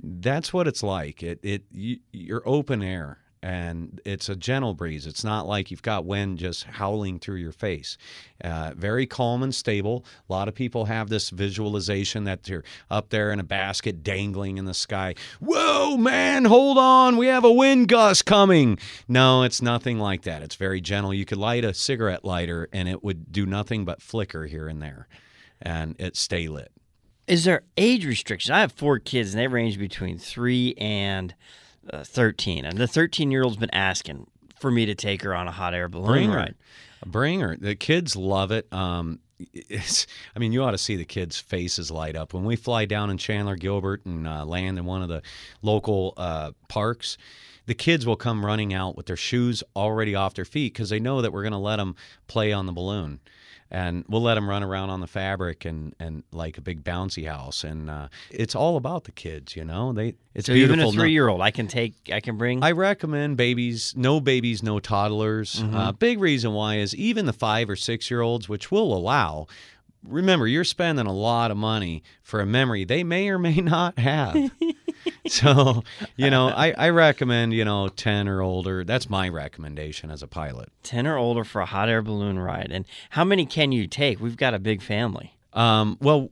That's 0.00 0.52
what 0.52 0.68
it's 0.68 0.82
like. 0.82 1.22
It 1.22 1.40
it 1.42 1.64
you, 1.72 1.98
you're 2.12 2.42
open 2.46 2.82
air 2.82 3.18
and 3.42 4.00
it's 4.04 4.28
a 4.28 4.36
gentle 4.36 4.74
breeze. 4.74 5.06
It's 5.06 5.24
not 5.24 5.46
like 5.46 5.70
you've 5.70 5.82
got 5.82 6.04
wind 6.04 6.38
just 6.38 6.64
howling 6.64 7.18
through 7.18 7.36
your 7.36 7.52
face. 7.52 7.96
Uh, 8.42 8.72
very 8.76 9.06
calm 9.06 9.42
and 9.42 9.54
stable. 9.54 10.04
A 10.28 10.32
lot 10.32 10.48
of 10.48 10.54
people 10.54 10.84
have 10.84 11.08
this 11.08 11.30
visualization 11.30 12.24
that 12.24 12.44
they're 12.44 12.62
up 12.90 13.10
there 13.10 13.32
in 13.32 13.40
a 13.40 13.44
basket 13.44 14.02
dangling 14.02 14.58
in 14.58 14.64
the 14.64 14.74
sky. 14.74 15.14
Whoa, 15.40 15.96
man, 15.96 16.44
hold 16.44 16.78
on. 16.78 17.16
We 17.16 17.26
have 17.26 17.44
a 17.44 17.52
wind 17.52 17.88
gust 17.88 18.26
coming. 18.26 18.78
No, 19.08 19.42
it's 19.42 19.60
nothing 19.60 19.98
like 19.98 20.22
that. 20.22 20.42
It's 20.42 20.56
very 20.56 20.80
gentle. 20.80 21.12
You 21.12 21.24
could 21.24 21.38
light 21.38 21.64
a 21.64 21.74
cigarette 21.74 22.24
lighter 22.24 22.68
and 22.72 22.88
it 22.88 23.02
would 23.02 23.32
do 23.32 23.46
nothing 23.46 23.84
but 23.84 24.00
flicker 24.00 24.46
here 24.46 24.68
and 24.68 24.80
there 24.80 25.08
and 25.60 25.96
it 25.98 26.16
stay 26.16 26.48
lit. 26.48 26.72
Is 27.26 27.44
there 27.44 27.62
age 27.76 28.04
restriction? 28.04 28.52
I 28.52 28.60
have 28.60 28.72
four 28.72 28.98
kids, 28.98 29.32
and 29.32 29.40
they 29.40 29.46
range 29.46 29.78
between 29.78 30.18
three 30.18 30.74
and 30.76 31.34
uh, 31.90 32.04
thirteen. 32.04 32.64
And 32.64 32.78
the 32.78 32.86
thirteen-year-old's 32.86 33.56
been 33.56 33.74
asking 33.74 34.26
for 34.58 34.70
me 34.70 34.86
to 34.86 34.94
take 34.94 35.22
her 35.22 35.34
on 35.34 35.48
a 35.48 35.52
hot 35.52 35.74
air 35.74 35.88
balloon 35.88 36.06
Bring 36.06 36.30
her. 36.30 36.36
ride. 36.36 36.54
Bring 37.04 37.40
her. 37.40 37.56
The 37.56 37.74
kids 37.74 38.14
love 38.14 38.52
it. 38.52 38.72
Um, 38.72 39.18
it's, 39.52 40.06
I 40.36 40.38
mean, 40.38 40.52
you 40.52 40.62
ought 40.62 40.70
to 40.70 40.78
see 40.78 40.94
the 40.94 41.04
kids' 41.04 41.38
faces 41.40 41.90
light 41.90 42.14
up 42.14 42.32
when 42.32 42.44
we 42.44 42.54
fly 42.54 42.84
down 42.84 43.10
in 43.10 43.18
Chandler 43.18 43.56
Gilbert 43.56 44.06
and 44.06 44.28
uh, 44.28 44.44
land 44.44 44.78
in 44.78 44.84
one 44.84 45.02
of 45.02 45.08
the 45.08 45.20
local 45.62 46.14
uh, 46.16 46.52
parks. 46.68 47.18
The 47.66 47.74
kids 47.74 48.06
will 48.06 48.16
come 48.16 48.46
running 48.46 48.72
out 48.72 48.96
with 48.96 49.06
their 49.06 49.16
shoes 49.16 49.64
already 49.74 50.14
off 50.14 50.34
their 50.34 50.44
feet 50.44 50.72
because 50.72 50.90
they 50.90 51.00
know 51.00 51.22
that 51.22 51.32
we're 51.32 51.42
going 51.42 51.52
to 51.52 51.58
let 51.58 51.76
them 51.76 51.96
play 52.28 52.52
on 52.52 52.66
the 52.66 52.72
balloon, 52.72 53.18
and 53.72 54.04
we'll 54.06 54.22
let 54.22 54.34
them 54.34 54.48
run 54.48 54.62
around 54.62 54.90
on 54.90 55.00
the 55.00 55.06
fabric 55.06 55.64
and, 55.64 55.94
and 55.98 56.22
like 56.30 56.58
a 56.58 56.60
big 56.60 56.84
bouncy 56.84 57.26
house. 57.26 57.64
And 57.64 57.88
uh, 57.88 58.08
it's 58.30 58.54
all 58.54 58.76
about 58.76 59.04
the 59.04 59.12
kids, 59.12 59.56
you 59.56 59.64
know. 59.64 59.94
They 59.94 60.14
it's 60.34 60.46
So 60.46 60.52
even 60.52 60.78
a 60.78 60.92
three-year-old, 60.92 61.40
I 61.40 61.50
can 61.50 61.68
take, 61.68 61.94
I 62.12 62.20
can 62.20 62.36
bring. 62.36 62.62
I 62.62 62.72
recommend 62.72 63.38
babies, 63.38 63.94
no 63.96 64.20
babies, 64.20 64.62
no 64.62 64.78
toddlers. 64.78 65.64
Uh, 65.72 65.90
big 65.92 66.20
reason 66.20 66.52
why 66.52 66.76
is 66.76 66.94
even 66.94 67.24
the 67.24 67.32
five 67.32 67.70
or 67.70 67.76
six 67.76 68.10
year 68.10 68.20
olds, 68.20 68.46
which 68.46 68.70
we'll 68.70 68.92
allow. 68.92 69.46
Remember, 70.06 70.46
you're 70.46 70.64
spending 70.64 71.06
a 71.06 71.12
lot 71.12 71.50
of 71.50 71.56
money 71.56 72.02
for 72.22 72.40
a 72.40 72.46
memory 72.46 72.84
they 72.84 73.04
may 73.04 73.28
or 73.28 73.38
may 73.38 73.56
not 73.60 73.98
have. 73.98 74.36
so, 75.26 75.84
you 76.16 76.30
know, 76.30 76.48
I, 76.48 76.72
I 76.72 76.88
recommend, 76.90 77.52
you 77.52 77.64
know, 77.64 77.88
10 77.88 78.28
or 78.28 78.42
older. 78.42 78.84
That's 78.84 79.08
my 79.08 79.28
recommendation 79.28 80.10
as 80.10 80.22
a 80.22 80.26
pilot. 80.26 80.70
10 80.82 81.06
or 81.06 81.16
older 81.16 81.44
for 81.44 81.60
a 81.60 81.66
hot 81.66 81.88
air 81.88 82.02
balloon 82.02 82.38
ride. 82.38 82.70
And 82.72 82.84
how 83.10 83.24
many 83.24 83.46
can 83.46 83.72
you 83.72 83.86
take? 83.86 84.20
We've 84.20 84.36
got 84.36 84.54
a 84.54 84.58
big 84.58 84.82
family. 84.82 85.36
Um, 85.52 85.98
well, 86.00 86.30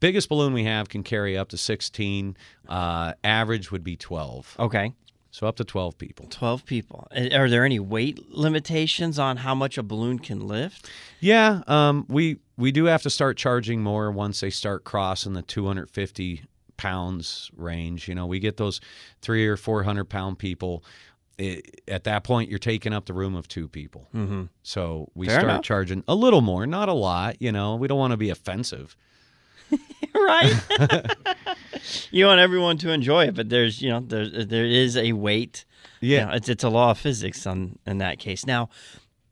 biggest 0.00 0.28
balloon 0.28 0.52
we 0.52 0.64
have 0.64 0.88
can 0.88 1.02
carry 1.02 1.38
up 1.38 1.48
to 1.50 1.56
16. 1.56 2.36
Uh, 2.68 3.12
average 3.22 3.70
would 3.70 3.84
be 3.84 3.96
12. 3.96 4.56
Okay. 4.58 4.92
So 5.32 5.46
up 5.46 5.56
to 5.56 5.64
12 5.64 5.96
people. 5.96 6.26
12 6.28 6.66
people. 6.66 7.08
Are 7.10 7.48
there 7.48 7.64
any 7.64 7.80
weight 7.80 8.28
limitations 8.28 9.18
on 9.18 9.38
how 9.38 9.54
much 9.54 9.78
a 9.78 9.82
balloon 9.82 10.18
can 10.18 10.46
lift? 10.46 10.90
Yeah, 11.20 11.62
um, 11.66 12.04
we 12.08 12.36
we 12.58 12.70
do 12.70 12.84
have 12.84 13.02
to 13.02 13.10
start 13.10 13.38
charging 13.38 13.82
more 13.82 14.12
once 14.12 14.40
they 14.40 14.50
start 14.50 14.84
crossing 14.84 15.32
the 15.32 15.40
250 15.40 16.42
pounds 16.76 17.50
range. 17.56 18.08
You 18.08 18.14
know, 18.14 18.26
we 18.26 18.40
get 18.40 18.58
those 18.58 18.80
three 19.22 19.46
or 19.46 19.56
400 19.56 20.04
pound 20.04 20.38
people. 20.38 20.84
It, 21.38 21.80
at 21.88 22.04
that 22.04 22.24
point, 22.24 22.50
you're 22.50 22.58
taking 22.58 22.92
up 22.92 23.06
the 23.06 23.14
room 23.14 23.34
of 23.34 23.48
two 23.48 23.68
people. 23.68 24.08
Mm-hmm. 24.14 24.44
So 24.62 25.08
we 25.14 25.28
Fair 25.28 25.40
start 25.40 25.50
enough. 25.50 25.62
charging 25.62 26.04
a 26.06 26.14
little 26.14 26.42
more, 26.42 26.66
not 26.66 26.90
a 26.90 26.92
lot. 26.92 27.40
You 27.40 27.52
know, 27.52 27.76
we 27.76 27.88
don't 27.88 27.98
want 27.98 28.10
to 28.10 28.18
be 28.18 28.28
offensive. 28.28 28.96
right? 30.14 30.54
you 32.10 32.26
want 32.26 32.40
everyone 32.40 32.78
to 32.78 32.90
enjoy 32.90 33.26
it, 33.26 33.34
but 33.34 33.48
there's, 33.48 33.80
you 33.82 33.90
know, 33.90 34.00
there's 34.00 34.46
there 34.46 34.64
is 34.64 34.96
a 34.96 35.12
weight. 35.12 35.64
You 36.00 36.16
Yeah. 36.16 36.24
know, 36.26 36.32
it's 36.32 36.48
it's 36.48 36.64
a 36.64 36.68
law 36.68 36.90
of 36.90 36.98
physics 36.98 37.46
on 37.46 37.78
in 37.86 37.98
that 37.98 38.18
case. 38.18 38.46
Now, 38.46 38.68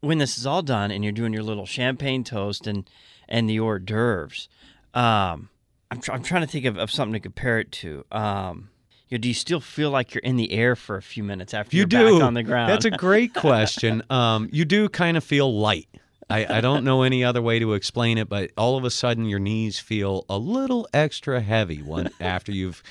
when 0.01 0.18
this 0.18 0.38
is 0.38 0.47
all 0.47 0.62
done 0.62 0.91
and 0.91 1.05
you're 1.05 1.12
doing 1.12 1.32
your 1.32 1.43
little 1.43 1.66
champagne 1.66 2.24
toast 2.24 2.66
and 2.66 2.88
and 3.28 3.49
the 3.49 3.59
hors 3.61 3.78
d'oeuvres, 3.80 4.49
um, 4.95 5.49
I'm 5.91 6.01
tr- 6.01 6.12
I'm 6.12 6.22
trying 6.22 6.43
to 6.43 6.47
think 6.49 6.64
of, 6.64 6.78
of 6.78 6.91
something 6.91 7.12
to 7.14 7.20
compare 7.20 7.59
it 7.61 7.70
to. 7.72 8.05
Um, 8.12 8.70
you 9.09 9.18
know, 9.18 9.22
do 9.22 9.28
you 9.28 9.34
still 9.34 9.61
feel 9.61 9.91
like 9.91 10.14
you're 10.14 10.22
in 10.22 10.36
the 10.36 10.53
air 10.53 10.76
for 10.76 10.97
a 10.97 11.03
few 11.03 11.24
minutes 11.24 11.53
after 11.53 11.76
You 11.76 11.80
you're 11.80 11.86
do. 11.88 12.18
back 12.18 12.22
on 12.26 12.34
the 12.34 12.45
ground? 12.45 12.70
That's 12.70 12.84
a 12.84 12.91
great 12.91 13.34
question. 13.47 14.03
um, 14.09 14.49
you 14.53 14.64
do 14.64 14.88
kind 14.88 15.16
of 15.16 15.24
feel 15.24 15.53
light. 15.59 15.88
I, 16.31 16.59
I 16.59 16.61
don't 16.61 16.85
know 16.85 17.03
any 17.03 17.24
other 17.24 17.43
way 17.43 17.59
to 17.59 17.74
explain 17.74 18.16
it, 18.16 18.28
but 18.28 18.51
all 18.57 18.76
of 18.76 18.85
a 18.85 18.91
sudden 18.91 19.26
your 19.26 19.41
knees 19.41 19.78
feel 19.78 20.24
a 20.28 20.39
little 20.39 20.89
extra 20.95 21.41
heavy 21.41 21.78
when 21.83 22.11
after 22.20 22.53
you've, 22.53 22.83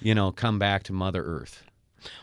you 0.00 0.14
know, 0.14 0.32
come 0.32 0.58
back 0.58 0.82
to 0.84 0.92
Mother 0.92 1.24
Earth. 1.24 1.62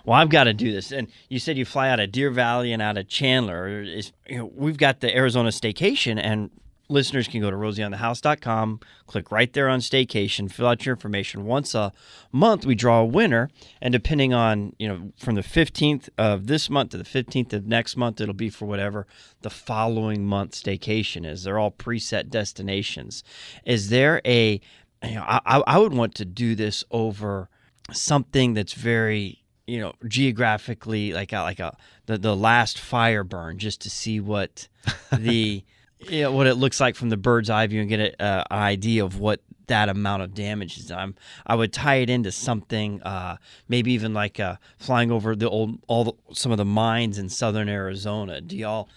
Well, 0.05 0.19
I've 0.19 0.29
got 0.29 0.45
to 0.45 0.53
do 0.53 0.71
this. 0.71 0.91
And 0.91 1.07
you 1.29 1.39
said 1.39 1.57
you 1.57 1.65
fly 1.65 1.89
out 1.89 1.99
of 1.99 2.11
Deer 2.11 2.31
Valley 2.31 2.73
and 2.73 2.81
out 2.81 2.97
of 2.97 3.07
Chandler. 3.07 3.83
Is 3.83 4.11
you 4.27 4.39
know, 4.39 4.51
we've 4.55 4.77
got 4.77 4.99
the 5.01 5.15
Arizona 5.15 5.49
staycation, 5.49 6.19
and 6.21 6.49
listeners 6.89 7.27
can 7.27 7.41
go 7.41 7.51
to 7.51 7.57
rosieonthehouse.com, 7.57 8.79
click 9.05 9.31
right 9.31 9.51
there 9.51 9.69
on 9.69 9.79
staycation, 9.79 10.51
fill 10.51 10.67
out 10.67 10.85
your 10.85 10.95
information. 10.95 11.45
Once 11.45 11.75
a 11.75 11.91
month, 12.31 12.65
we 12.65 12.75
draw 12.75 13.01
a 13.01 13.05
winner, 13.05 13.49
and 13.81 13.91
depending 13.91 14.33
on 14.33 14.73
you 14.79 14.87
know 14.87 15.11
from 15.17 15.35
the 15.35 15.41
15th 15.41 16.09
of 16.17 16.47
this 16.47 16.69
month 16.69 16.91
to 16.91 16.97
the 16.97 17.03
15th 17.03 17.53
of 17.53 17.67
next 17.67 17.97
month, 17.97 18.21
it'll 18.21 18.33
be 18.33 18.49
for 18.49 18.65
whatever 18.65 19.07
the 19.41 19.49
following 19.49 20.25
month 20.25 20.51
staycation 20.51 21.25
is. 21.25 21.43
They're 21.43 21.59
all 21.59 21.71
preset 21.71 22.29
destinations. 22.29 23.23
Is 23.65 23.89
there 23.89 24.21
a 24.25 24.61
you 25.03 25.15
know, 25.15 25.23
I, 25.27 25.61
I 25.67 25.77
would 25.77 25.93
want 25.93 26.15
to 26.15 26.25
do 26.25 26.55
this 26.55 26.83
over 26.91 27.49
something 27.91 28.53
that's 28.53 28.73
very 28.73 29.43
you 29.65 29.79
know 29.79 29.93
geographically 30.07 31.13
like 31.13 31.33
a, 31.33 31.41
like 31.41 31.59
a 31.59 31.75
the, 32.05 32.17
the 32.17 32.35
last 32.35 32.79
fire 32.79 33.23
burn 33.23 33.57
just 33.57 33.81
to 33.81 33.89
see 33.89 34.19
what 34.19 34.67
the 35.11 35.63
know, 36.09 36.31
what 36.31 36.47
it 36.47 36.55
looks 36.55 36.79
like 36.79 36.95
from 36.95 37.09
the 37.09 37.17
bird's 37.17 37.49
eye 37.49 37.67
view 37.67 37.81
and 37.81 37.89
get 37.89 38.19
uh, 38.19 38.43
an 38.49 38.57
idea 38.57 39.03
of 39.03 39.19
what 39.19 39.41
that 39.67 39.89
amount 39.89 40.23
of 40.23 40.33
damage 40.33 40.77
is 40.77 40.85
done. 40.85 41.15
I 41.45 41.55
would 41.55 41.73
tie 41.73 41.95
it 41.95 42.09
into 42.09 42.31
something, 42.31 43.01
uh, 43.03 43.37
maybe 43.67 43.91
even 43.93 44.13
like 44.13 44.39
uh, 44.39 44.55
flying 44.77 45.11
over 45.11 45.35
the 45.35 45.49
old 45.49 45.79
all 45.87 46.03
the, 46.05 46.13
some 46.33 46.51
of 46.51 46.57
the 46.57 46.65
mines 46.65 47.17
in 47.17 47.29
southern 47.29 47.67
Arizona. 47.69 48.41
Do 48.41 48.55
y'all 48.55 48.89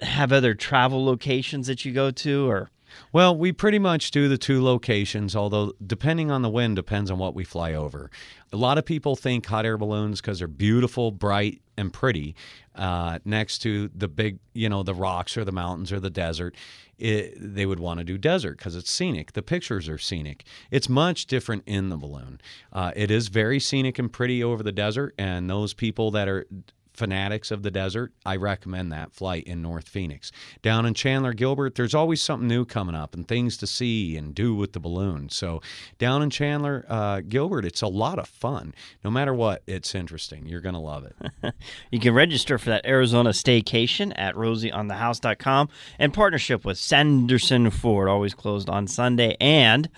have 0.00 0.32
other 0.32 0.54
travel 0.54 1.04
locations 1.04 1.66
that 1.66 1.84
you 1.84 1.92
go 1.92 2.10
to, 2.10 2.48
or 2.48 2.70
Well, 3.12 3.36
we 3.36 3.52
pretty 3.52 3.78
much 3.78 4.10
do 4.10 4.28
the 4.28 4.38
two 4.38 4.62
locations, 4.62 5.34
although 5.34 5.72
depending 5.84 6.30
on 6.30 6.42
the 6.42 6.50
wind 6.50 6.76
depends 6.76 7.10
on 7.10 7.18
what 7.18 7.34
we 7.34 7.44
fly 7.44 7.72
over. 7.72 8.10
A 8.52 8.56
lot 8.56 8.78
of 8.78 8.84
people 8.84 9.16
think 9.16 9.46
hot 9.46 9.64
air 9.64 9.78
balloons 9.78 10.20
because 10.20 10.38
they're 10.38 10.48
beautiful, 10.48 11.10
bright, 11.10 11.61
and 11.82 11.92
pretty 11.92 12.34
uh, 12.74 13.18
next 13.26 13.58
to 13.58 13.90
the 13.94 14.08
big, 14.08 14.38
you 14.54 14.70
know, 14.70 14.82
the 14.82 14.94
rocks 14.94 15.36
or 15.36 15.44
the 15.44 15.52
mountains 15.52 15.92
or 15.92 16.00
the 16.00 16.08
desert. 16.08 16.56
It, 16.98 17.34
they 17.36 17.66
would 17.66 17.80
want 17.80 17.98
to 17.98 18.04
do 18.04 18.16
desert 18.16 18.58
because 18.58 18.76
it's 18.76 18.90
scenic. 18.90 19.32
The 19.32 19.42
pictures 19.42 19.88
are 19.88 19.98
scenic. 19.98 20.44
It's 20.70 20.88
much 20.88 21.26
different 21.26 21.64
in 21.66 21.88
the 21.88 21.96
balloon. 21.96 22.40
Uh, 22.72 22.92
it 22.94 23.10
is 23.10 23.28
very 23.28 23.58
scenic 23.58 23.98
and 23.98 24.10
pretty 24.10 24.42
over 24.42 24.62
the 24.62 24.72
desert, 24.72 25.14
and 25.18 25.50
those 25.50 25.74
people 25.74 26.12
that 26.12 26.28
are 26.28 26.46
fanatics 26.94 27.50
of 27.50 27.62
the 27.62 27.70
desert, 27.70 28.12
I 28.24 28.36
recommend 28.36 28.92
that 28.92 29.12
flight 29.12 29.44
in 29.44 29.62
North 29.62 29.88
Phoenix. 29.88 30.32
Down 30.62 30.86
in 30.86 30.94
Chandler 30.94 31.32
Gilbert, 31.32 31.74
there's 31.74 31.94
always 31.94 32.22
something 32.22 32.48
new 32.48 32.64
coming 32.64 32.94
up 32.94 33.14
and 33.14 33.26
things 33.26 33.56
to 33.58 33.66
see 33.66 34.16
and 34.16 34.34
do 34.34 34.54
with 34.54 34.72
the 34.72 34.80
balloon. 34.80 35.28
So 35.28 35.60
down 35.98 36.22
in 36.22 36.30
Chandler 36.30 36.84
uh, 36.88 37.20
Gilbert, 37.20 37.64
it's 37.64 37.82
a 37.82 37.86
lot 37.88 38.18
of 38.18 38.28
fun. 38.28 38.74
No 39.04 39.10
matter 39.10 39.34
what, 39.34 39.62
it's 39.66 39.94
interesting. 39.94 40.46
You're 40.46 40.60
going 40.60 40.74
to 40.74 40.80
love 40.80 41.04
it. 41.04 41.54
You 41.90 42.00
can 42.00 42.14
register 42.14 42.58
for 42.58 42.70
that 42.70 42.86
Arizona 42.86 43.30
staycation 43.30 44.12
at 44.16 44.34
rosieonthehouse.com 44.34 45.68
in 45.98 46.10
partnership 46.10 46.64
with 46.64 46.78
Sanderson 46.78 47.70
Ford, 47.70 48.08
always 48.08 48.34
closed 48.34 48.68
on 48.68 48.86
Sunday, 48.86 49.36
and 49.40 49.88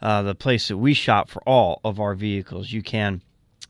uh, 0.00 0.22
the 0.22 0.34
place 0.34 0.68
that 0.68 0.78
we 0.78 0.94
shop 0.94 1.28
for 1.28 1.42
all 1.46 1.80
of 1.84 2.00
our 2.00 2.14
vehicles. 2.14 2.72
You 2.72 2.82
can. 2.82 3.22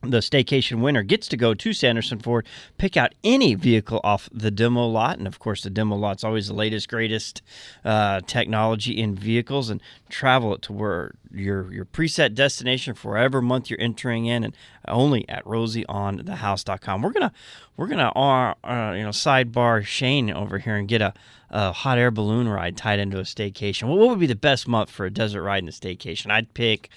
The 0.04 0.18
staycation 0.18 0.80
winner 0.80 1.04
gets 1.04 1.28
to 1.28 1.36
go 1.36 1.54
to 1.54 1.72
Sanderson 1.72 2.18
Ford, 2.18 2.44
pick 2.76 2.96
out 2.96 3.14
any 3.22 3.54
vehicle 3.54 4.00
off 4.02 4.28
the 4.32 4.50
demo 4.50 4.84
lot, 4.84 5.18
and 5.18 5.28
of 5.28 5.38
course, 5.38 5.62
the 5.62 5.70
demo 5.70 5.94
lot's 5.94 6.24
always 6.24 6.48
the 6.48 6.54
latest, 6.54 6.88
greatest 6.88 7.40
uh, 7.84 8.20
technology 8.26 8.98
in 8.98 9.14
vehicles, 9.14 9.70
and 9.70 9.80
travel 10.08 10.54
it 10.54 10.62
to 10.62 10.72
where 10.72 11.14
your 11.30 11.72
your 11.72 11.84
preset 11.84 12.34
destination 12.34 12.94
for 12.94 13.12
whatever 13.12 13.40
month 13.40 13.70
you're 13.70 13.80
entering 13.80 14.26
in, 14.26 14.42
and 14.42 14.56
only 14.88 15.28
at 15.28 15.44
rosieonthehouse.com. 15.44 17.00
We're 17.00 17.12
gonna 17.12 17.32
we're 17.76 17.86
gonna 17.86 18.10
uh, 18.16 18.54
uh, 18.64 18.94
you 18.94 19.04
know 19.04 19.10
sidebar 19.10 19.84
Shane 19.84 20.32
over 20.32 20.58
here 20.58 20.74
and 20.74 20.88
get 20.88 21.00
a, 21.00 21.14
a 21.48 21.70
hot 21.70 21.98
air 21.98 22.10
balloon 22.10 22.48
ride 22.48 22.76
tied 22.76 22.98
into 22.98 23.18
a 23.18 23.22
staycation. 23.22 23.84
Well, 23.84 23.98
what 23.98 24.08
would 24.08 24.18
be 24.18 24.26
the 24.26 24.34
best 24.34 24.66
month 24.66 24.90
for 24.90 25.06
a 25.06 25.10
desert 25.10 25.44
ride 25.44 25.62
and 25.62 25.68
a 25.68 25.72
staycation? 25.72 26.32
I'd 26.32 26.54
pick 26.54 26.90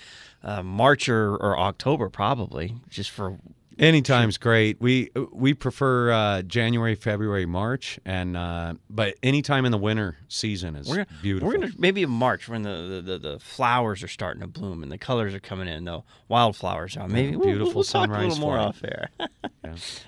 uh, 0.45 0.63
March 0.63 1.09
or, 1.09 1.35
or 1.35 1.57
October 1.57 2.09
probably, 2.09 2.75
just 2.87 3.09
for 3.09 3.37
Anytime's 3.77 4.37
great. 4.37 4.79
We 4.79 5.09
we 5.33 5.53
prefer 5.53 6.11
uh, 6.11 6.41
January, 6.43 6.95
February, 6.95 7.45
March, 7.45 7.99
and 8.05 8.37
uh, 8.37 8.75
but 8.89 9.15
anytime 9.21 9.65
in 9.65 9.73
the 9.73 9.77
winter 9.77 10.17
season 10.29 10.77
is 10.77 10.87
we're 10.87 10.95
gonna, 10.95 11.07
beautiful. 11.21 11.49
We're 11.49 11.57
gonna 11.57 11.73
maybe 11.77 12.03
in 12.03 12.09
March 12.09 12.47
when 12.47 12.61
the, 12.61 13.01
the, 13.05 13.17
the, 13.17 13.39
flowers 13.39 14.01
are 14.01 14.07
starting 14.07 14.39
to 14.41 14.47
bloom 14.47 14.81
and 14.81 14.89
the 14.89 14.97
colors 14.97 15.33
are 15.33 15.41
coming 15.41 15.67
in. 15.67 15.83
The 15.83 16.03
wildflowers 16.29 16.95
are 16.95 17.09
maybe 17.09 17.35
we'll- 17.35 17.47
beautiful 17.47 17.73
we'll, 17.75 17.83
talk 17.83 18.07
a 18.09 18.13
sunrise 18.13 18.33
little 18.39 18.47
more 18.47 18.57
off 18.57 18.81
air. 18.83 19.09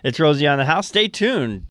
It's 0.04 0.20
Rosie 0.20 0.46
on 0.46 0.60
the 0.60 0.66
house. 0.66 0.88
Stay 0.88 1.08
tuned. 1.08 1.66